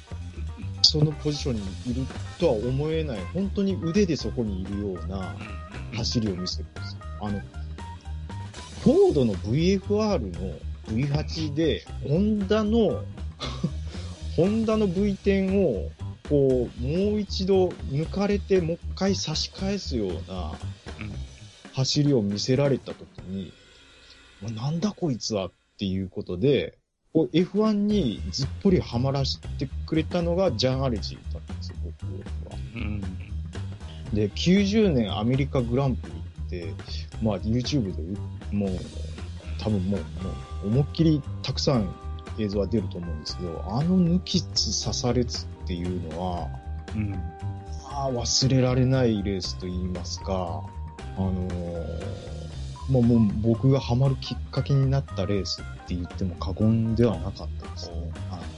[0.87, 1.61] そのポジションに
[1.91, 2.07] いる
[2.39, 5.35] とは思えない、本当に腕でそこにいるような
[5.95, 7.01] 走りを見せるんですよ。
[7.21, 7.41] あの、
[8.83, 13.05] フォードの VFR の V8 で、ホンダの
[14.37, 15.91] ホンダの V10 を、
[16.29, 20.57] こう、もう一度抜かれて、もう一回差し返すような
[21.73, 23.53] 走りを見せられたときに、
[24.55, 26.86] なんだこいつはっていうことで、を
[27.25, 32.59] F1 にずっぽりはまらせてくれたのがジャン・アレジだったんですよ、僕は。
[32.75, 33.01] うん、
[34.13, 36.15] で、90年アメリカグランプリ
[36.47, 36.75] って、
[37.23, 38.19] まあ YouTube で
[38.53, 38.71] もう、
[39.59, 40.07] 多分もう、も
[40.65, 41.89] う思いっきりたくさん
[42.39, 46.49] 映像は出ると思うんですけど、あの抜きつ刺されつっていうのは、
[46.95, 47.15] うん、
[47.91, 50.63] あ忘れられないレースと言いますか、
[51.17, 52.36] あのー
[52.91, 58.13] まあ、もう僕がハマるきっかけになったレースって言っても過言ではなかったですね。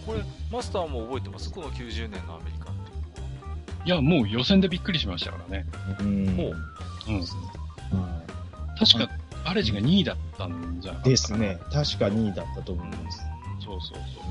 [0.06, 1.50] これ、マスターも覚えてます？
[1.50, 5.66] この90年のアメリカっていや、もう予選でびっくりしましたからね。
[6.00, 6.26] うん。
[6.36, 6.56] もう。
[7.08, 7.24] うん。
[8.78, 9.10] 確か、
[9.44, 11.58] アレジが2位だったんじゃないかですね。
[11.72, 13.20] 確か2位だったと思います。
[13.64, 14.24] そうそうそう。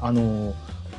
[0.00, 0.54] あの、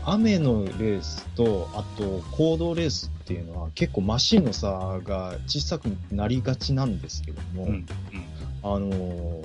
[0.09, 7.85] 雨のレースと、あと、行動レースっていうのは結構マシンの差が小さくなりがちなんですけども、うんうん、
[8.63, 9.41] あの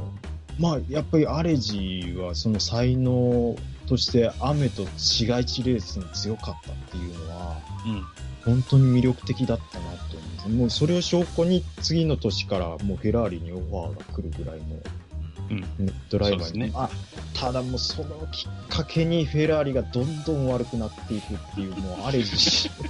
[0.61, 3.57] まあ、やっぱりアレジはその才能
[3.89, 10.49] として雨と市街地レースに強かったっていうのは、うん、本当に魅力的だったなと思います。
[10.49, 14.77] もうそれを証拠に次の年からもうフェラーリにオファーが来るぐらいの
[15.51, 15.65] うん、
[16.11, 16.59] ドライバーに。
[16.61, 16.89] ね、あ、
[17.35, 22.73] ただもうそのきっかけにフェラーリがどんどん悪くなっていくっていう、もうあれ自身。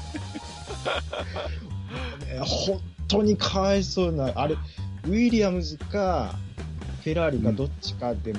[2.26, 4.56] ね、本当にかわいそうな、あれ、
[5.04, 6.34] ウィリアムズか、
[7.02, 8.32] フェラーリかどっちかで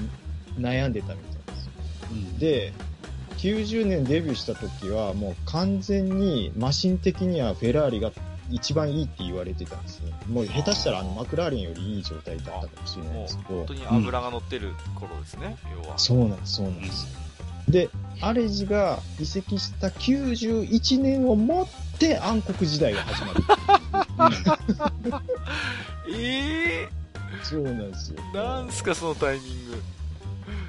[0.57, 1.71] 悩んでたみたいですよ。
[2.11, 2.73] うん、で、
[3.37, 8.13] 90年デビューした時はもう完全にマシン的にはフェラーリが
[8.49, 10.13] 一番いいって言われてたんですよ。
[10.29, 13.55] もう下手したらあのマクラーレンよりいい状態だったかもしれないですけど。
[13.59, 15.97] 本当に油が乗ってる頃ですね、うん、要は。
[15.97, 17.07] そうなんです、そうなんです。
[17.69, 17.89] で、
[18.21, 23.43] アレジが移籍した91年をもって暗黒時代が始まる。
[26.09, 28.21] え えー、そうなんですよ。
[28.33, 29.83] なんすか、そのタイミング。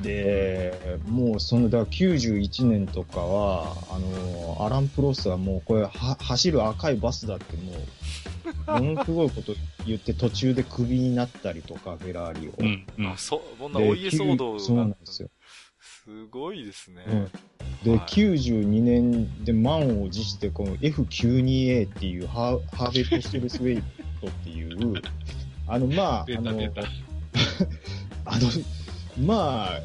[0.05, 7.73] で、もうその、だ91年とかは、あの、アラン・プロスはもうこれは走る赤いバスだっても
[8.79, 9.55] う、ものすごいこと
[9.87, 12.53] 言って途中でクビになったりとか、フェラーリを。
[12.59, 15.31] うん、うん、あ、そ、こんなお家騒動そうなんですよ。
[15.81, 17.03] すごいですね。
[17.09, 17.31] うん、
[17.83, 23.83] で、はい、92年で満を持して、この F92A っていうハーハーベットステルスウェイ
[24.21, 25.03] トっていう、
[25.67, 28.51] あの、まあ、あの、あの、
[29.19, 29.81] まあ、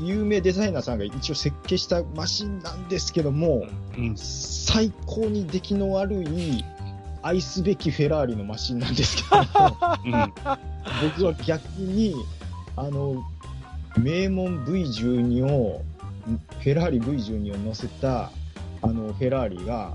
[0.00, 6.64] 有名デザイナーさんが一応設計したマシンなんですけども、うん、最高に出来の悪い
[7.22, 10.32] 愛すべきフェラーリのマシンなんですけども、うん、
[11.16, 12.14] 僕は逆に、
[12.76, 13.22] あの、
[13.98, 15.82] 名門 V12 を、
[16.60, 18.30] フェラーリ V12 を乗せた、
[18.80, 19.94] あの、フェラーリが、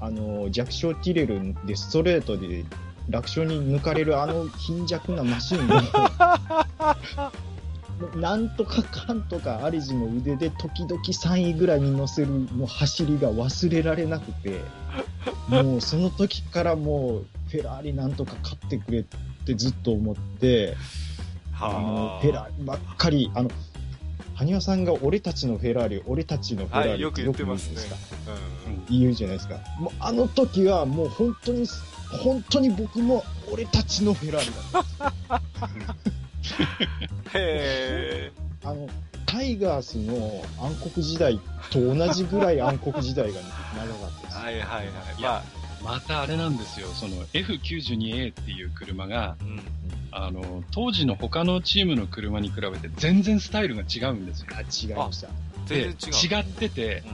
[0.00, 2.64] あの、弱小ティレルでストレートで
[3.08, 5.80] 楽勝に抜かれるあの貧弱なマシンを
[8.14, 14.60] なんとかかんとか、アリジの腕で時々3位ぐらいに乗せるの走りが忘れられなくて、
[15.48, 19.04] もうその時からもう、フェラーリなんとか勝ってくれっ
[19.46, 20.76] てずっと思って、
[21.58, 23.50] あの、フェラーリばっかり、あの、
[24.34, 27.80] 羽生さんが俺たちのフェラーリ、俺たちのフェラーリ、よく言ってますね。
[28.88, 29.56] うん、言うじゃないですか。
[29.78, 31.66] もうあの時はもう本当に、
[32.22, 36.16] 本当に僕も俺たちのフェラーリだった。
[37.34, 38.32] へ
[38.64, 38.88] あの、
[39.26, 41.40] タイガースの暗黒時代
[41.70, 43.40] と同じぐらい暗黒時代が
[43.76, 44.38] 長かったです。
[44.38, 44.86] はいはいはい。
[45.20, 45.42] まあ、
[45.84, 49.60] またあれなんですよ、その F92A っていう車が、うん、
[50.10, 54.46] あの、当時の他のチームの車に比べて全然スタイルが違うんですよ。
[54.52, 55.28] あ、違いました。
[55.66, 56.38] 全然違う。
[56.38, 57.12] 違ってて、うん、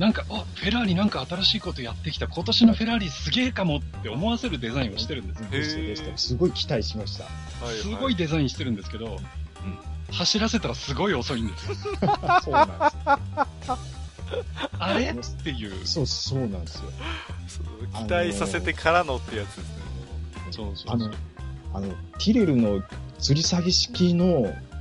[0.00, 2.26] なんか、あ、フェラーリなんか新しいことやってきた。
[2.26, 5.42] 今年のフェラーリすげえかもって思わせるデザインをしてるんです
[5.78, 6.12] よ。
[6.16, 7.26] すごい期待しました。
[7.82, 9.18] すごいデザインしてるんですけど、
[10.10, 11.74] 走らせたらすごい遅いんですよ。
[12.42, 12.96] そうなんです。
[14.78, 15.10] あれ？
[15.10, 15.14] っ
[15.44, 15.86] ていう。
[15.86, 16.84] そう、そうなんですよ。
[17.98, 19.64] 期待させてからのってやつですね。
[20.50, 21.10] そうそうあの、
[21.74, 22.80] あの、ティレルの
[23.18, 24.26] 吊り下げ式の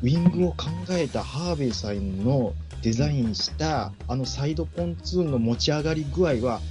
[0.01, 6.61] ウィングを考えたハーベイさんのデザインしたあのサイドポンツーンの持ち上がり具合は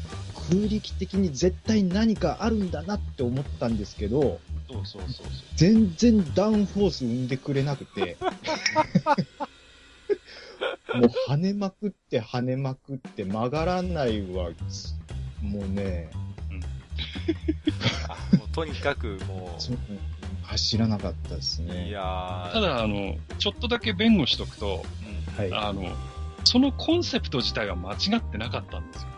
[0.51, 4.41] 空力的に絶対何かあるんだなって思ったんですけど、
[4.71, 5.27] そうそうそう
[5.57, 8.17] 全然ダウンフォース生んでくれなくて、
[10.95, 14.51] もう跳ねまくって跳ねまくって曲がらないわ、
[15.43, 16.11] もうね、
[16.51, 16.61] うん、
[18.39, 19.63] もうとにかくもう、
[20.47, 21.89] 走らなかったですね。
[21.89, 25.08] いやただ、あの、ちょっとだけ弁護しとくと、うん、
[25.39, 25.85] はい、あの、
[26.45, 29.09] そのコンセプト自体は間違ってなかったんですよ。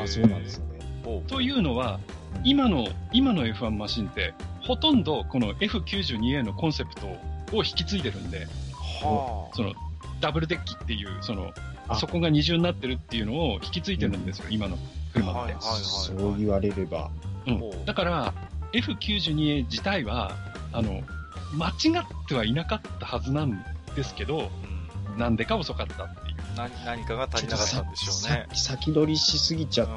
[0.00, 0.80] ああ、そうなんですよね。
[1.28, 2.00] というのは、
[2.44, 7.06] 今の、今の F1 マシンって、ほとんどこの F92A のコンセプト
[7.52, 8.46] を引き継いでるんで、
[9.02, 9.72] はあ、その、
[10.20, 11.52] ダブルデッキっていう、その、
[11.98, 14.76] そこが二重になってるっていうのを引き継いでるんですよ、うん、今の
[15.12, 15.56] 車って。
[15.60, 17.10] そう言われれば。
[17.46, 17.84] うん。
[17.84, 18.34] だから、
[18.72, 20.32] F92A 自体は、
[20.72, 21.02] あの、
[21.54, 23.64] 間違ってはいなかったはずなん
[23.96, 24.69] ですけど、うん、
[25.20, 26.36] なんでか遅かったっていう。
[26.56, 28.46] 何何かが足りなかったんでしょうね。
[28.54, 29.88] 先取りしすぎちゃっ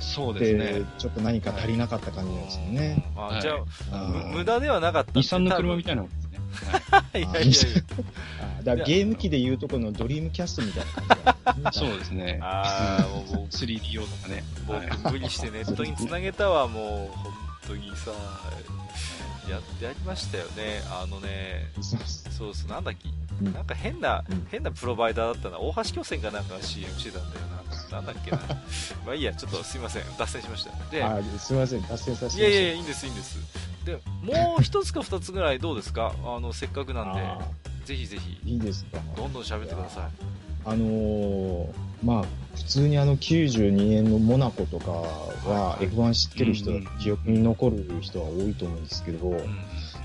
[0.00, 0.82] そうですね。
[0.98, 3.10] ちょっと何か足りなかった感じですよね。
[3.16, 3.52] あじゃ
[3.92, 5.12] あ、無駄ではなかった。
[5.12, 6.40] 日産の車みたいなもんですね。
[7.14, 7.46] いやいやい
[8.64, 8.76] や。
[8.76, 10.84] だゲーム機でいうとこのドリームキャストみたい
[11.24, 12.38] な感じ、 そうですね。
[12.42, 14.42] ああ、もう 3D 用 とかね。
[14.66, 17.32] 僕無理してネットに繋げたわ、もう、本
[17.68, 18.10] 当にさ、
[19.50, 20.82] や、やりましたよね。
[20.90, 21.70] あのね、
[22.30, 23.08] そうそう、なんだっけ、
[23.50, 25.58] なんか変な、変なプロバイダーだったな。
[25.58, 27.54] 大橋巨船かなんか CM してたんだよな。
[27.90, 28.38] なんだっけな。
[29.06, 30.02] まあいいや、ちょっとすいません。
[30.18, 30.70] 脱線しました。
[30.90, 31.82] で、あすいません。
[31.86, 33.38] 脱線させていやいやいいんです、いいんです。
[33.84, 36.14] で、もう一つか二つぐらいどうですか？
[36.24, 37.22] あの、せっかくなんで、
[37.84, 38.38] ぜひぜひ。
[38.44, 38.98] いいですか？
[39.16, 40.10] どんどん喋ってください。
[40.64, 41.68] あのー、
[42.02, 42.24] まあ、
[42.56, 46.70] 普通にあの92年のモナコとかは F1 知ってる人、
[47.00, 49.36] 記憶に残る人は多いと思うんですけど、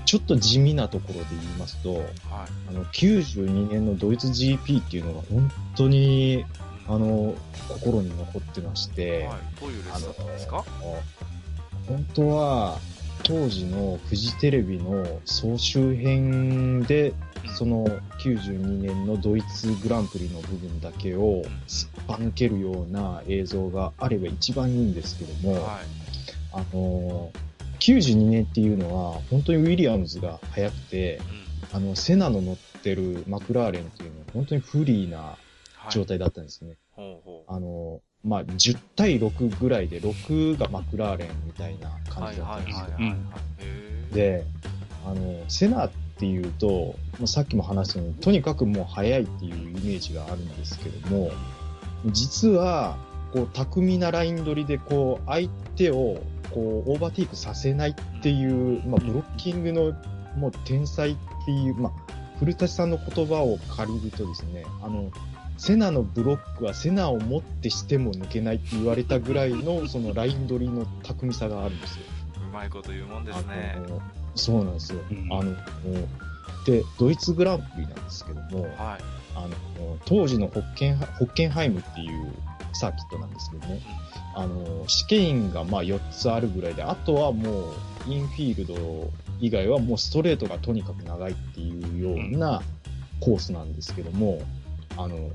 [0.04, 2.04] ちょっと地味なところで言いますと、はい、
[2.70, 6.44] あの、92年のドイツ GP っていうのが本当に、
[6.88, 7.34] あの、
[7.68, 10.64] 心に残ってまして、はい、どういうレースだったんですか？
[11.86, 12.78] 本当は、
[13.22, 17.12] 当時のフジテレビの総集編で、
[17.56, 17.86] その
[18.18, 25.62] 92年のドイツグランプリの部分だけをすっぱ抜けるような映像があれば一番いいんですけども、はい、
[26.52, 27.30] あの
[27.80, 31.20] 92年っていうのは本当にウィリアムズが速くて、
[31.72, 35.36] うん、あのセナの乗ってるマクラーレンっていうのは本当にフリーな
[35.90, 36.76] 状態だったんですね。
[36.96, 37.18] はい、
[37.48, 42.86] あのまあ、10対6ぐらいで、6がマクラーレンみたいな感じだったんですよ。
[44.12, 44.44] で、
[45.06, 45.90] あの、セナっ
[46.20, 51.30] ていうと、まあ、さっきも話したように、とにかくもう速いっていうイメージがあるんですけども、
[52.06, 52.98] 実は、
[53.32, 59.94] こう、巧みなライン取りで、こう、相手を、こう、オーバーテイクさせないっていう、まあ、ブロッキングの、
[60.36, 61.16] もう天才っ
[61.46, 61.92] ていう、まあ、
[62.38, 65.10] 古舘さんの言葉を借りるとですね、あの、
[65.56, 72.04] セナのブロックはセナをもってしても抜けないって言われたぐらいの、そのライン取りの巧みさがあるんですよ。
[72.48, 73.76] うまいこと言うもんですね。
[74.34, 75.00] そうなんですよ。
[75.10, 75.54] うん、あの、
[76.64, 78.74] で、ドイツグランプリなんですけども、はい、
[79.34, 82.32] あの当時のホッケンホッケンハイムっていう
[82.72, 83.80] サーキットなんですけどね、
[84.34, 87.74] あの、試験員がまあ4つあるぐらいで、あとはもう
[88.08, 92.62] インフィールド以外はもうストレートがとにかく長いっていうような
[93.20, 94.40] コースなんですけども、
[94.96, 95.30] あの、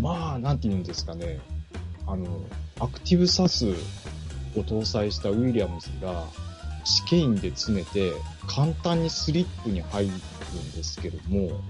[0.00, 1.40] まあ、なんて言うんですかね、
[2.06, 2.26] あの、
[2.80, 6.24] アクティブサスを搭載したウィリアムズが、
[6.86, 8.12] 試験員で詰めて、
[8.46, 11.60] 簡単にスリップに入るんですけども、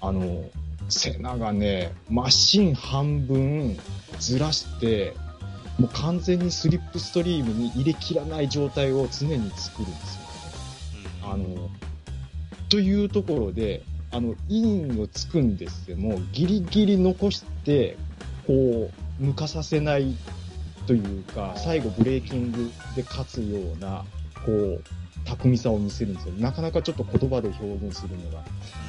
[0.00, 0.44] あの、
[0.88, 3.76] セナがね、マシン半分
[4.20, 5.14] ずらして、
[5.78, 10.22] もう完全にスリップストリームに入れきらない状態を常に作るんですよ
[11.02, 11.10] ね。
[11.24, 11.68] あの、
[12.68, 13.82] というところで、
[14.12, 17.96] あの、インをつくんですけども、ギリギリ残して、
[18.46, 18.90] こ
[19.20, 20.14] う、抜かさせない
[20.86, 24.04] というか、最後ブレーキングで勝つような、
[24.44, 24.82] こう、
[25.24, 26.34] 巧みさを見せるんですよ。
[26.38, 28.42] なかなかちょっと言葉で表現するのが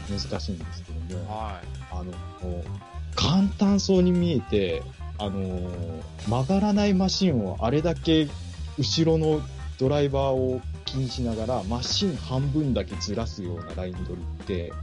[0.09, 2.13] 難しいんですけども、はい、あの、
[3.15, 4.83] 簡単そうに見えて、
[5.19, 5.69] あの
[6.27, 8.27] 曲がらないマシンをあれだけ
[8.79, 9.41] 後ろの
[9.77, 14.73] ドライバーを気にしながら、マシン半分だけずらすようなライン取りって、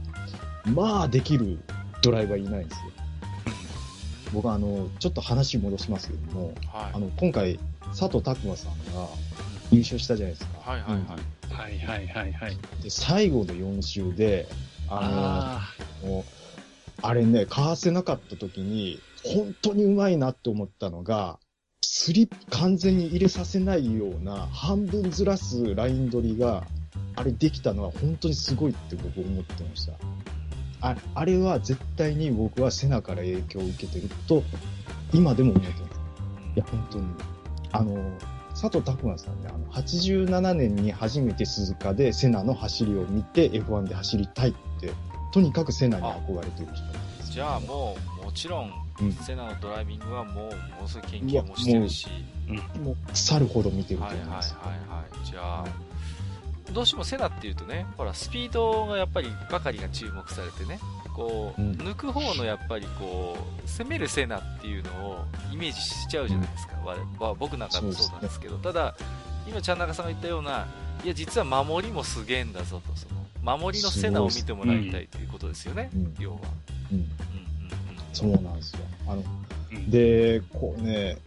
[0.73, 1.59] まあできる
[2.01, 2.91] ドライバーいないんですよ。
[4.33, 9.07] 僕はあの、ちょっと話戻しますけども、はい、あの、今回、佐藤拓磨さんが
[9.71, 10.71] 優勝したじゃないですか。
[10.71, 11.01] はいはいはい。
[11.51, 12.57] はいはいはいはい。
[12.83, 14.47] で、最後の4周で、
[14.89, 15.61] あ
[16.03, 16.41] の、もう
[17.03, 21.39] あれね、かわせなかった時に、本当にうまいなって思ったのが、
[21.81, 26.63] スリップ完全に入れさせないような、半分ずらすライン取りが、
[27.15, 29.93] あれできたのは本当にすごいって僕思ってました。
[30.81, 34.43] ああれは絶対に僕はセナから影響を受けてると、
[35.13, 35.81] 今でも思ってます。
[36.55, 37.05] いや、本当に。
[37.71, 38.17] あの、
[38.61, 44.91] 佐藤拓磨さんね、あの、87年に初めて鈴鹿でセナの走りを見て F1 で走りたいって、
[45.33, 48.71] とにかくセナに憧れてる人なんです、じゃあもう、もちろん、
[49.01, 52.07] うん、セナのドライビングはもう、ものすごい研究もしてるし。
[52.47, 54.53] もう、もう腐るほど見てると思います。
[54.53, 55.25] はいはいはいはい。
[55.25, 55.65] じゃあ、
[56.71, 60.79] どうしてもセナっていうとね、ほら、スピードがやっぱりばかりが注目されてね、
[61.15, 66.73] こう、うん、抜く方のやっぱりこう、攻めるセナっていうのをイメージしちゃうじゃないですか。
[66.75, 68.95] うん、僕なんかもそうなんですけど、ね、ただ、
[69.47, 70.67] 今、ちゃん中さんが言ったような、
[71.03, 73.07] いや、実は守りもすげえんだぞと、そ
[73.43, 76.37] の、守りのセナを見てもらいたいということですよね、うん、要は。
[76.91, 76.97] うん。
[76.97, 77.07] うん。
[78.13, 78.79] そうなんですよ。
[79.07, 79.23] あの、
[79.89, 81.17] で、こうね、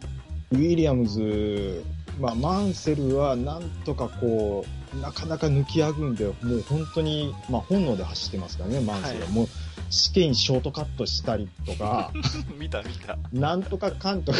[0.52, 1.85] ウィリアムズ、
[2.20, 9.09] まあ、マンセルはなんとかこう、なかなか抜きあぐんで、もう本当に、まあ本能で走ってますからね、マンスが。
[9.09, 9.48] はい、もう
[9.94, 12.10] 試験ショートカットしたりとか、
[12.58, 13.16] 見た見た。
[13.32, 14.38] なんとかかんとか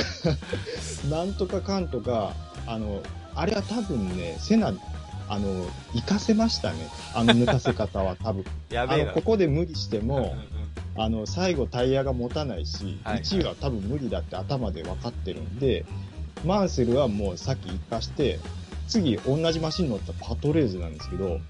[1.09, 2.35] なんとかかんとか、
[2.66, 3.02] あの、
[3.35, 4.74] あれは多分ね、セナ、
[5.28, 6.89] あの、行かせましたね。
[7.14, 8.44] あの抜かせ方は 多分。
[8.70, 10.35] やべえここで無理しても、
[10.97, 15.85] あの、最後タイヤが持たないし、はいはい、1位は多分無理だって頭で分かってるんで、
[16.44, 18.40] マンセルはもうさっき行かして、
[18.89, 21.40] 次、同じマシン乗ったパトレーズなんですけど、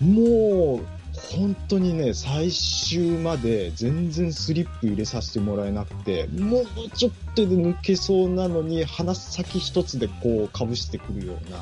[0.00, 0.95] もう、
[1.32, 11.58] 本当にね、最終まで全然スリップ入れさせてもらえなくて、もうちょっとで抜けそうなのに、鼻先一つでこう、かぶしてくるような。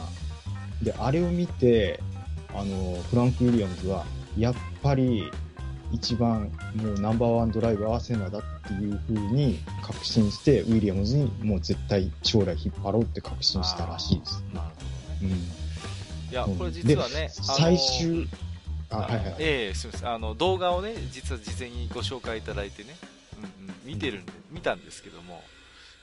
[0.82, 2.00] で、あれを見て、
[2.54, 4.04] あの、フランク・ウィリアムズは、
[4.36, 5.30] やっぱり、
[5.92, 14.44] 一番もうナンバーワンドライバーはセナだっていう風に確信して、ウィリアムズにもう絶対将来引っ張ろうって確信したらしいです。
[14.52, 15.36] なるほどね。
[16.30, 18.26] いや、これ実はね、最終、
[18.94, 19.36] あ、はいはい。
[19.38, 20.08] ええー、すみません。
[20.10, 22.96] あの、動画をね、実は事前にご紹介いただいてね、
[23.38, 25.42] うんうん、見てるんで、見たんですけども、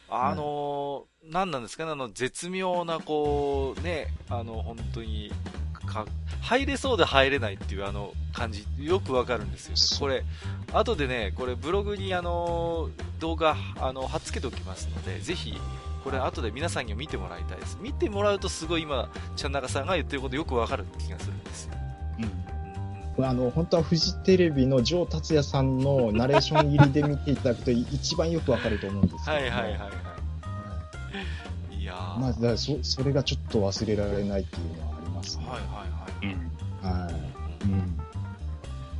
[0.10, 5.32] あのー、何なんですかね、あの、絶妙な、こう、ね、あの、本当に、
[5.86, 6.06] か、
[6.42, 10.00] 入れそうで入れないっていうあの感じ、よくわかるんですよね。
[10.00, 10.24] これ、
[10.74, 12.90] 後でね、これブログにあの、
[13.20, 15.54] 動画、あの、貼っつけておきますので、ぜひ、
[16.04, 17.78] これ後で皆さんにも見てもらいたいです。
[17.80, 21.74] 見てもらうとすごい今、ちゃんなかさんが言ってることよくわかる気がするんですよ。
[22.20, 22.51] うん。
[23.20, 29.92] あの、本当はフジテレビの城達也さんのナレーション入りで見ていただくと一番よくわかると思うんですけど、ね、はいはいはいはい。
[31.82, 35.46] いやまあ、だそそれがちょっと忘れられないっていうのはありますね。
[35.46, 36.26] はいはいはい。
[36.26, 37.00] うん。
[37.02, 37.14] はい。
[37.66, 37.98] うん。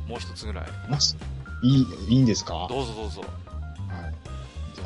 [0.08, 0.66] もう一つぐらい。
[0.90, 1.16] ます。
[1.62, 3.20] いい、いいんですかどうぞどうぞ。
[3.22, 3.34] はい。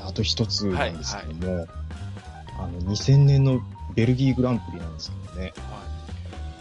[0.07, 1.69] あと一つなんですけども、はいはい、
[2.59, 3.61] あの、2000年の
[3.95, 5.53] ベルギーグランプリなんですけどね。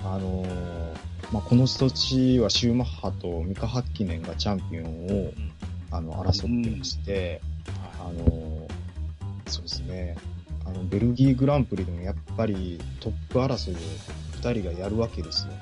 [0.01, 0.15] はい。
[0.15, 5.33] あのー、まあ、この年はシューマッハとミカ・ハッキネンがチャンピオンを、うん、
[5.91, 7.41] あの、争ってまして、
[7.99, 8.69] うん、あのー、
[9.47, 10.15] そうですね。
[10.65, 13.77] あの、ベルギーグランプリでもやっぱりトップ争いを
[14.39, 15.53] 2人がやるわけですよ。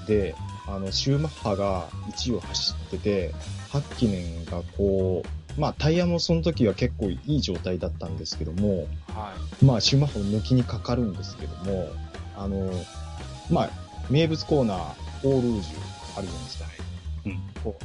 [0.00, 0.34] うん、で、
[0.66, 3.32] あの、シューマッハが1位を走ってて、
[3.70, 5.22] ハッキネンがこ
[5.56, 9.32] う、まあタイヤもその時は結構いい状態だったんですけども、は
[9.62, 11.88] い、まあシューマッハを抜きにかかるんですけども、
[12.36, 12.68] あの、
[13.48, 13.81] まあ、
[14.12, 14.78] 名物コーナー、
[15.24, 16.66] オールージュあるじゃないですか。
[17.24, 17.40] うん。
[17.64, 17.78] こ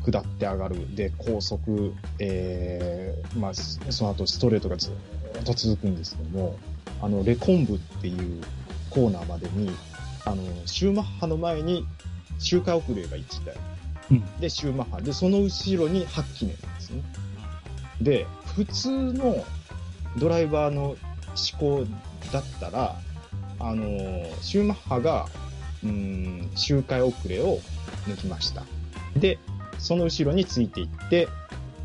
[0.00, 0.96] う、下って上がる。
[0.96, 6.56] で、高速、えー、まあ、その後ストレートがずっと続くんですけども、
[7.02, 8.42] あの、レコンブっていう
[8.88, 9.70] コーナーまでに、
[10.24, 11.86] あの、シューマッハの前に
[12.38, 13.54] 周回遅れが1台。
[14.10, 15.00] うん、で、シューマッハ。
[15.02, 17.02] で、その後ろにハッキネンですね。
[18.00, 18.26] で、
[18.56, 19.44] 普通の
[20.16, 20.96] ドライバーの思
[21.58, 21.84] 考
[22.32, 22.96] だったら、
[23.58, 23.84] あの、
[24.40, 25.28] シューマッハが、
[25.84, 27.58] うん、周回遅れを
[28.06, 28.64] 抜きました。
[29.16, 29.38] で、
[29.78, 31.28] その後ろについていって、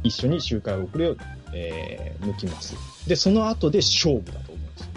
[0.04, 1.16] 一緒に周回遅れを、
[1.54, 2.76] えー、抜きます。
[3.08, 4.88] で、その後で勝負だと思うんですよ。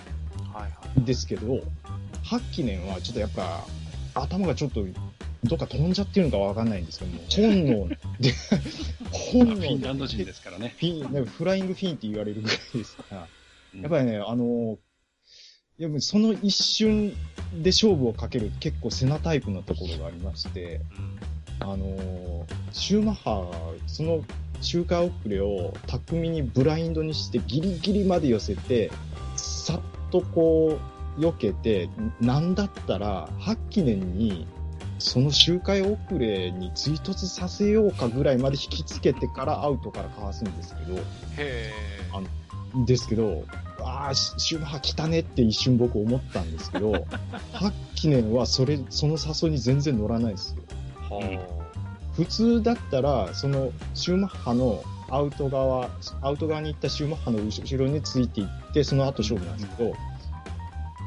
[0.53, 0.69] はいは
[0.99, 1.05] い。
[1.05, 1.61] ですけど、
[2.23, 3.65] ハッキネンはちょっとやっぱ、
[4.15, 4.85] 頭がちょっと、
[5.45, 7.97] どっか飛んじゃってるのかわかんないんですけども、 本能で、
[9.11, 9.69] 本能で。
[9.69, 10.75] フィンランド人ですからね。
[10.79, 13.27] フィン、フライングフィンって言われるぐらいですから、や
[13.87, 14.79] っぱりね、あの、
[15.81, 17.17] いやその一瞬
[17.55, 20.83] で勝負をかける結構セナタイプのところがありまして、
[21.59, 23.51] あの、シューマッハ、
[23.87, 24.23] その
[24.61, 28.91] 周回遅れを巧みにブラインドにしてギリギリまで寄せて、
[29.37, 29.81] さっ
[30.11, 30.79] とこ
[31.17, 31.89] う、避けて、
[32.21, 34.47] なんだったら、ハッキネンに、
[34.99, 40.99] その周回遅れに追突させようかぐらいまで引きつけてからアウトからかわすんですけど、
[41.39, 41.73] へ
[42.13, 42.21] あ
[42.77, 43.47] のですけど、
[43.85, 46.93] ああ、シューマハ来たねって一瞬僕思ったんですけど、
[47.53, 50.63] ハッキネンはそれ、その誘いに全然乗らないですよ。
[51.11, 51.61] は
[52.15, 55.91] 普通だったら、そのシューマッハのアウト側、
[56.23, 59.95] アウト側に行ったシューマッハの後ろについていって、その後勝負なんですけど、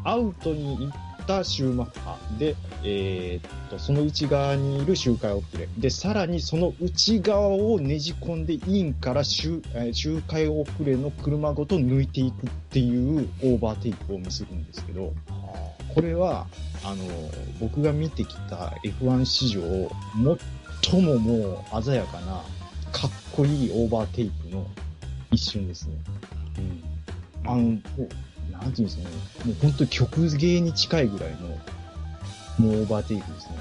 [0.03, 5.67] アウトに行ったシューマッハで、えー、っと、その内側にいる周回遅れ。
[5.77, 15.13] で、さらにその内側をねじ込んでインから周,、えー、周回遅れの車ごと抜いていくっていうオーバーテイクを見せるんですけど、
[15.93, 16.47] これは、
[16.83, 17.03] あの、
[17.59, 19.61] 僕が見てきた F1 史上、
[20.89, 22.43] 最ももう鮮やかな、
[22.91, 24.65] かっこいいオーバーテイクの
[25.31, 25.95] 一瞬ですね。
[26.57, 27.49] うん。
[27.49, 27.77] あの、
[28.63, 29.15] なんていうんですかね、
[29.45, 31.47] もう本当に曲芸に近いぐらいの、
[32.67, 33.57] もうオーバーテイクですね。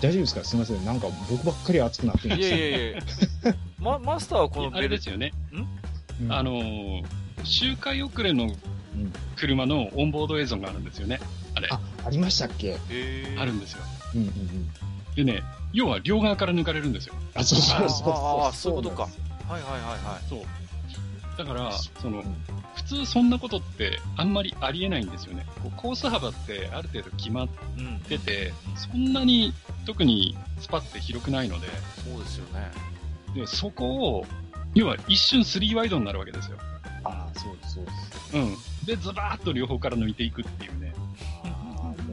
[0.00, 0.44] 大丈夫ですか？
[0.44, 0.84] すみません。
[0.84, 3.00] なんか僕ばっかり熱くなってるんですいやいやいや
[3.78, 5.32] マ マスターはこのベルですよね。
[6.26, 7.04] ん、あのー、
[7.44, 8.54] 周回遅れの
[9.36, 11.20] 車のオンボード映像があるんですよね。
[11.54, 11.68] あれ。
[11.70, 12.78] あ、ありましたっけ？
[13.38, 13.82] あるんですよ。
[14.14, 14.70] うんうんうん。
[15.16, 15.42] でね、
[15.72, 17.14] 要は両側から抜かれるんですよ。
[17.34, 18.10] あ、そうそうそうそう。
[18.12, 19.02] ああ、そういうことか。
[19.02, 20.28] はいはいはいはい。
[20.28, 20.40] そう。
[21.40, 22.22] だから、その、
[22.74, 25.46] 普通そんなことってあんまりありえないんですよね。
[25.62, 27.48] こうコース幅ってある程度決まっ
[28.08, 29.54] てて、そんなに
[29.86, 31.66] 特にスパって広くないので。
[32.04, 32.70] そうですよね。
[33.34, 34.26] で、そこを、
[34.74, 36.58] 要は一瞬3ワイドになるわけですよ。
[37.04, 38.36] ああ、そうです、そうです。
[38.36, 38.86] うん。
[38.86, 40.92] で、ズバーッと両方から抜いていくっていうね。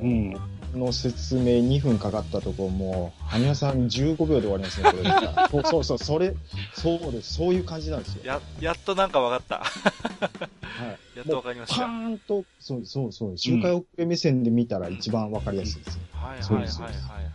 [0.01, 0.56] うん。
[0.75, 5.63] の説明2分かかったとこも、羽生さん15秒で終わりますね、これ。
[5.63, 6.35] そうそう、それ、
[6.73, 8.21] そうです、そういう感じなんですよ。
[8.25, 9.59] や、やっとなんか分かった。
[9.59, 10.85] は
[11.15, 11.17] い。
[11.17, 11.75] やっと分かりました。
[11.81, 15.99] パーンと、そうそうそう、周回遅れ目線で見たら一番分かりやすいです。
[16.13, 16.93] うん、はいはいはいはい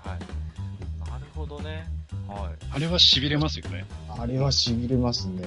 [0.08, 1.10] はい。
[1.10, 1.88] なるほどね。
[2.28, 2.66] はい。
[2.70, 3.84] あれは痺れますよね。
[4.08, 5.42] あれは痺れますね。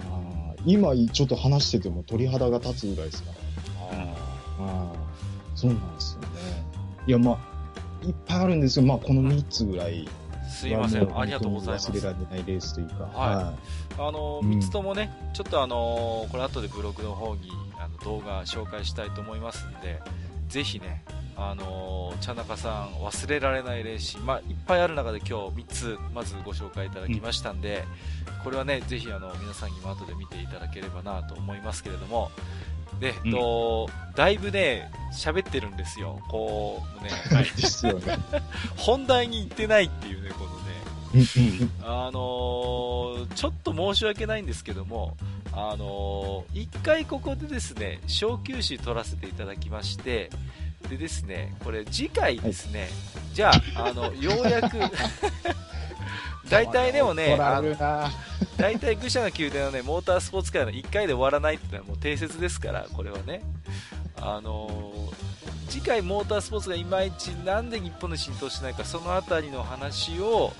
[0.00, 3.98] あ今ちょっと話してても鳥肌が立つぐらいですから。
[4.00, 4.92] ああ。
[5.54, 6.27] そうなんですよね。
[7.08, 8.84] いや、まあ、いっぱいあるんですよ。
[8.84, 10.06] まあ、この3つぐらい。
[10.46, 11.90] すいません、ありがとうございます。
[11.90, 13.04] 忘れられないレースというか。
[13.04, 13.54] は
[13.96, 14.00] い。
[14.00, 20.02] あの、3つともね、ちょっとあの、これ後でブログの方にあの動画紹介したいと思いますんで、
[20.48, 21.02] ぜひね、
[21.36, 27.84] あの茶中さん忘れられないレーシー、まあ、いっぱいある中で今日3つまずご紹介いただきましたんで、
[28.38, 32.30] うん、これはねぜひあの皆さんにも後で見ていただければなと思いますけれども
[32.98, 36.20] で、うん、とだいぶね喋ってるんですよ。
[36.28, 37.10] こうね
[38.76, 40.78] 本題に行ってないっていうねこのね
[41.84, 45.16] あのー、ちょっと申し訳ないんですけども、
[45.60, 50.30] あのー、一回ここでですね、小休止取らせていただきまして、
[50.88, 52.90] でですね、これ次回ですね、はい、
[53.34, 54.78] じゃあ、あの、ようやく
[56.48, 57.36] 大体でもね、
[58.56, 63.42] 大体愚者の宮殿のね、モータースポーツ界の1回で終わらないっていうのはもう定説ですから、これはね。
[64.20, 70.52] あのー、次回モータースポーツがいまいちなんで日本に浸透しないか、そのあたりの話を、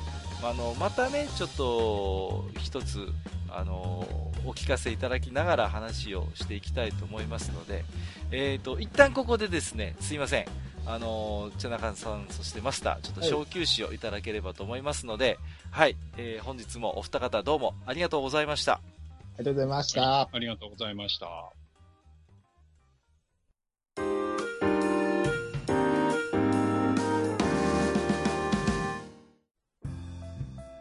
[0.43, 3.09] あの、またね、ちょっと、一つ、
[3.49, 7.85] あのお聞かせいただきながら話をしていきたいと思いますので、
[8.31, 10.47] えーと、一旦ここでですねすいません、
[10.87, 15.39] あの茶中さん、そしてマスター、ちょっと小休止をいただければと思いますので、
[15.71, 18.73] はい、はい、えー、本日もお二方どうもありがとうございました。
[18.75, 18.81] あ
[19.41, 20.21] りがとうございました。
[20.33, 21.53] ありがとうございました。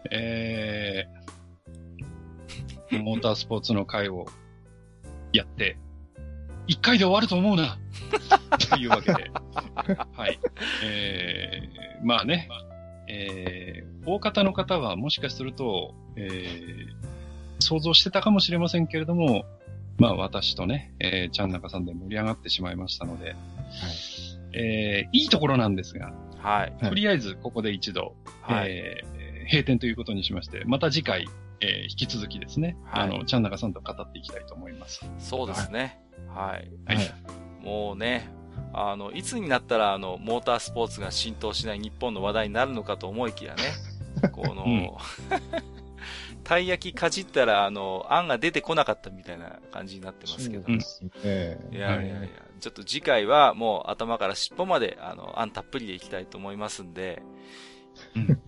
[0.10, 0.77] えー、
[3.04, 4.26] モータースポーツの会を
[5.34, 5.78] やって、
[6.68, 7.78] 一回で終わると思うな
[8.70, 9.32] というわけで。
[10.14, 10.40] はい。
[10.84, 12.50] えー、まあね、
[13.08, 19.46] えー、大方の方はもしかすると、えー、想像してたかもしれませんけれども、
[19.98, 23.38] まあ私とね、えー、ちゃんなかさんで盛り上がってしまいましたので、はい、
[24.54, 26.74] えー、いいところなんですが、はい。
[26.84, 31.26] とりあえずここで一度、はい、えー、閉店ということにしまして、また次回、
[31.60, 35.06] えー、引き続きですね、はい、あの、ちゃんなかさんと語っていきたいと思います。
[35.20, 36.00] そうですね。
[36.28, 36.70] はい。
[36.86, 37.14] はい。
[37.64, 38.30] もうね、
[38.74, 43.64] あの、いつになったら、あの、モータースポーツが浸透しない日本の話題になるのかと思いきやね、
[44.32, 44.92] この、うん、
[46.44, 50.70] たい焼きかじったら、あの、あんが出てこなかったみたいな感じになってますけど。
[50.70, 50.80] ね、
[51.72, 52.28] いやいやいや、
[52.60, 57.22] ちょっと次回はもう頭から尻尾まで、あの、あんたっぷりでいきたいと思いますんで、
[58.16, 58.42] うん、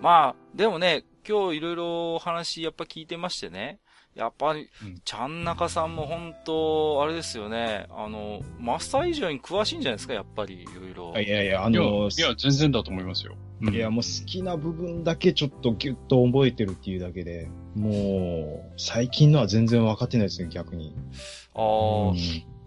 [0.00, 3.78] まあ、でもね、今日いろいろ話やっぱ聞いてましてね、
[4.16, 4.68] やっぱり、
[5.04, 7.86] ちゃんなかさんも本当、あれですよね。
[7.90, 11.20] あの、マスター以上に詳しいんじゃないですか、やっぱり、いろいろ。
[11.20, 13.36] いやいや、あの、いや、全然だと思いますよ。
[13.62, 20.92] いや、もう好きな部分だけちょっとギュッと覚えてるっていうだけで、もう、最近のは全然分かってないですね、逆に。
[21.54, 22.16] ああ、うん、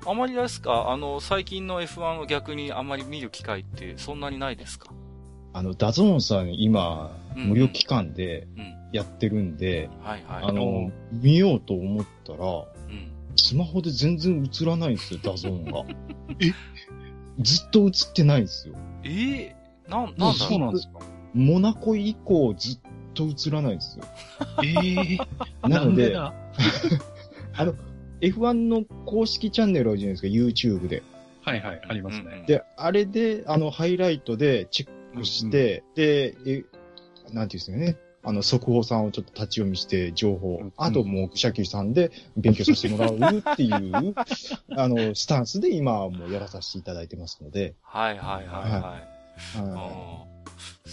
[0.09, 0.91] あまりですか？
[0.91, 4.91] あの、最近の F1 を逆にあまり見る機会ってそんなにないですか？
[5.53, 8.47] あの、 DAZNさん今、無料期間で、
[8.91, 10.43] やってるんで、はいはい。
[10.45, 12.51] あの、見ようと思ったら、う
[12.91, 15.83] ん、スマホで全然映らないんですよ、 DAZNが。
[16.39, 16.53] え？
[17.39, 18.75] ずっと映ってないんですよ。
[19.03, 19.55] え？
[19.87, 20.99] ー、なん、なんだそうなんですか
[21.33, 22.79] モナコ以降ずっ
[23.15, 24.05] と映らないんですよ。
[24.63, 25.27] ええー、
[25.67, 26.31] なので、 あ
[27.65, 27.73] の、
[28.21, 31.01] F1 の公式チャンネルあるじゃないですか、YouTube で。
[31.41, 32.45] はいはい、ありますね。
[32.47, 36.65] で、あれで、あの、ハイライトでチェックして、うんうん、で、え、
[37.33, 43.73] なんていうんですかね、あの、速報さんをちょっと立ち読みして、情報、うん、あともう、シャキさんで勉強させてもらうっていう、
[44.75, 47.75] あの、スタンスで今はもうやらさせていただいてますので。
[47.81, 48.71] はいはいはいはい。
[48.81, 49.07] はい、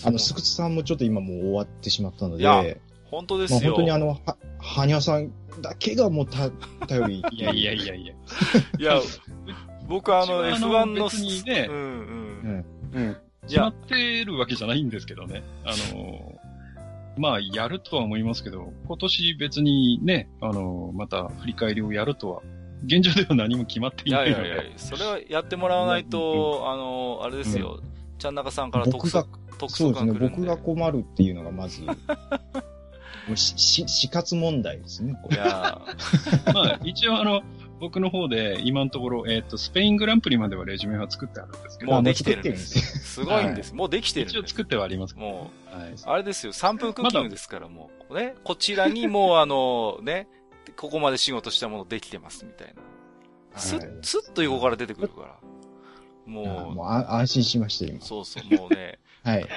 [0.05, 2.81] あの、スクツさんもちょっと今もう終わってしまったので、
[3.11, 3.61] 本当ですよ。
[3.61, 6.51] まあ、本当にあの、は、はにゃさんだけがもうた、
[6.87, 7.23] 頼り。
[7.33, 8.15] いやいやいやいや。
[8.79, 9.01] いや、
[9.89, 12.65] 僕はあの F1 の、別にね、うんうん。
[12.93, 13.17] うん。
[13.47, 15.43] 決まってるわけじゃないんですけどね。
[15.65, 16.39] あの
[17.19, 22.43] まあ、やるとは思いますけど、今年別にね、あの、また振り返りをやるとは、
[22.85, 24.47] 現状では何も決まっていないので。
[24.47, 27.83] いやいやいや、それはやってもらわないと、あの、あれですよ、
[28.19, 29.27] ちゃんなかさんから特が、
[29.59, 31.93] 特そうですね、僕が困るっていうのがまず、 も
[33.35, 35.37] うし、し、死活問題ですね、これ。
[35.37, 35.81] いや
[36.55, 37.43] まあ、一応あの、
[37.81, 41.93] 僕の方で今のところ、えっ、ー、と、スペイングランプリまではレジュメは作ってあるんですけど。
[41.93, 43.71] もうできてるんですすごいんです。
[43.71, 48.15] はい、もうできてる一応作ってはありますもう、はい、あれですよ、3分クッキングですから、もう。
[48.15, 50.29] ね、こちらにもうあの、ね、
[50.77, 52.75] ここまで仕事したものできてますみたい
[53.55, 53.59] な。
[53.59, 55.37] す、はい、すっと横から出てくるから。
[56.27, 56.75] もう。
[56.75, 58.01] もう安心しました、今。
[58.03, 58.99] そうそう、もうね。
[59.25, 59.49] はい。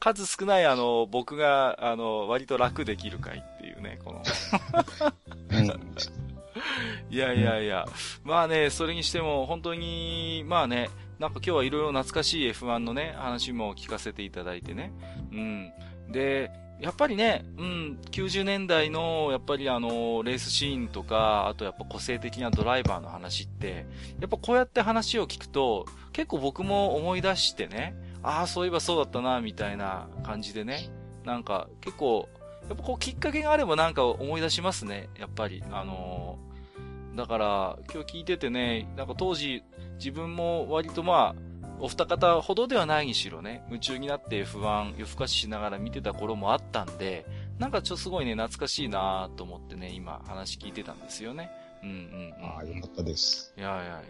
[0.00, 4.22] 数少ないあの、僕が、あの、割と楽できる回っていうね、この。
[7.10, 7.86] いやいやいや、
[8.24, 14.92] まあね、それにしても本当に、まあね、なんか今日はいろいろ懐かしい F1 のね、話も聞かせていただいてね。
[15.32, 15.72] うん。
[16.10, 23.86] で、やっぱりね、うん、90年代の、やっぱりあの、レースシーンとか、あとやっぱ個性的なドライバーの話って、
[24.20, 30.88] やっぱこうやって話を聞くと、結構僕も思い出してね、ああ、そういえばそうだったな、みたいな感じでね、
[31.24, 32.28] なんか結構、
[32.68, 35.64] やっぱこうきっかけがあればなんか思い出しますね、やっぱり。
[35.72, 36.47] あのー、
[37.18, 39.64] だから今日聞いててね、なんか当時
[39.98, 41.42] 自分も割とまあ、
[41.80, 47.26] お二方ほどではないにしろね、夢中になって不安、夜更かししながら見てた頃もあったんで、
[47.58, 51.50] なんかちょっとすごいね、懐かしいなと思ってね、今話聞いてたんですよね。
[51.82, 52.44] うんうん、うん。
[52.44, 53.52] ああ、よかったです。
[53.58, 54.02] いやいやいや。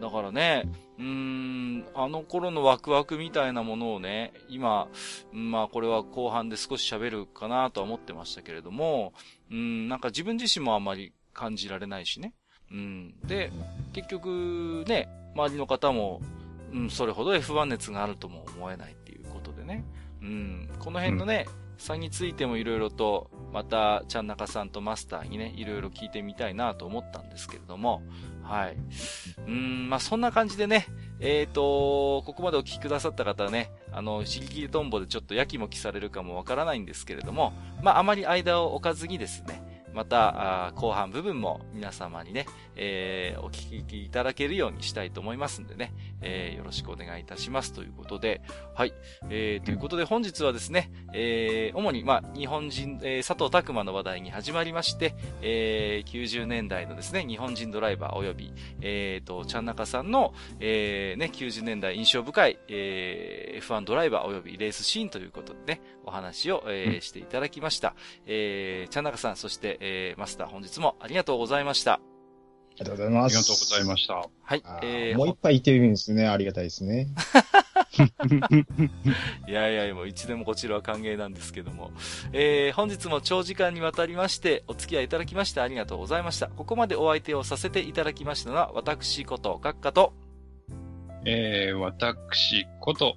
[0.00, 0.64] だからね、
[0.98, 4.88] うーん、あの頃のワクワクみたいなものをね、今、
[5.32, 9.12] まあこれは後半で少し喋るかなとは思ってましたけれども、
[9.50, 12.34] うん、なんか自分自身もあんまり感じられないしね。
[12.70, 13.14] うん。
[13.24, 13.52] で、
[13.92, 16.20] 結局ね、周りの方も、
[16.72, 19.84] うん、それほど F1 熱があるとも思えないっていうことでね。
[20.22, 21.46] うん、この辺のね、
[21.76, 28.02] 差についてもいろいろと、また、ちゃんなかさんとマスターにね、いろいろ聞いてみたいなと思ったんですけれども、
[28.42, 28.76] はい。
[29.46, 30.86] うん、まあ、そんな感じでね、
[31.18, 37.52] えっ、ー、と、ここまでお聞きくださった方はね、あの、しりきりトンボでちょっとやきもきされるかもわからないんですけれども、
[37.82, 42.46] まあ、あまり間を置かずにですね、また、後半部分も皆様にね、
[42.76, 47.72] えー、お聞きいただけるようにしたいと思いますんでね、えー、よろしくお願いいたします。
[47.72, 48.40] ということで、
[48.74, 48.94] はい、
[49.28, 67.94] えー、ということで本日はですね、えー、主に、まあ、日本人、えー、佐藤拓馬の話題に始まりまして、えー、90年代のですね、日本人ドライバー及び、えー、と、ちゃんなかさんの、えー、ね、90年代印象深い、えー、F1 ドライバー及びレースシーンということでね、お話を、えー、していただきました。
[68.26, 71.94] えー、ちゃんなかさん、そして、えー、マスター本日もありがとうございました。
[71.94, 72.00] あ
[72.74, 73.36] りがとうございます。
[73.36, 74.14] ありがとうございました。
[74.14, 74.62] はい。
[74.82, 76.26] えー、もう一杯いてるんですね。
[76.26, 77.08] ありがたいですね。
[79.46, 81.90] いやいや、もういつでもこちらは歓迎なんですけども。
[82.32, 86.48] えー、本日も長時間にわたりましてお付き合いいただきましてありがとうございました。
[86.48, 90.14] ここまでお相手をさせていただきましたのは、私こと、閣下と、
[91.24, 93.16] えー、私こと、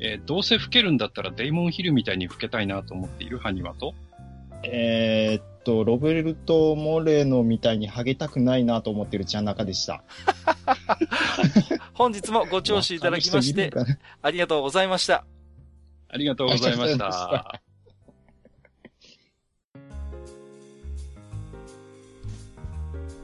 [0.00, 3.94] えー、どうせ吹けるんだったらデイモンヒルみたいに吹けたいなと思っているハニワと、
[4.62, 10.02] えー、っと、ロベルト・モレノみたいにハゲたくないなと思ってるちゃん中でした。
[11.94, 13.72] 本日もご聴取いただきまして、
[14.22, 15.24] ありがとうございました。
[16.08, 17.60] ありがとうございました。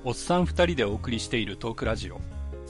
[0.05, 2.21] おっさん二人でお送りしているトークラジオ、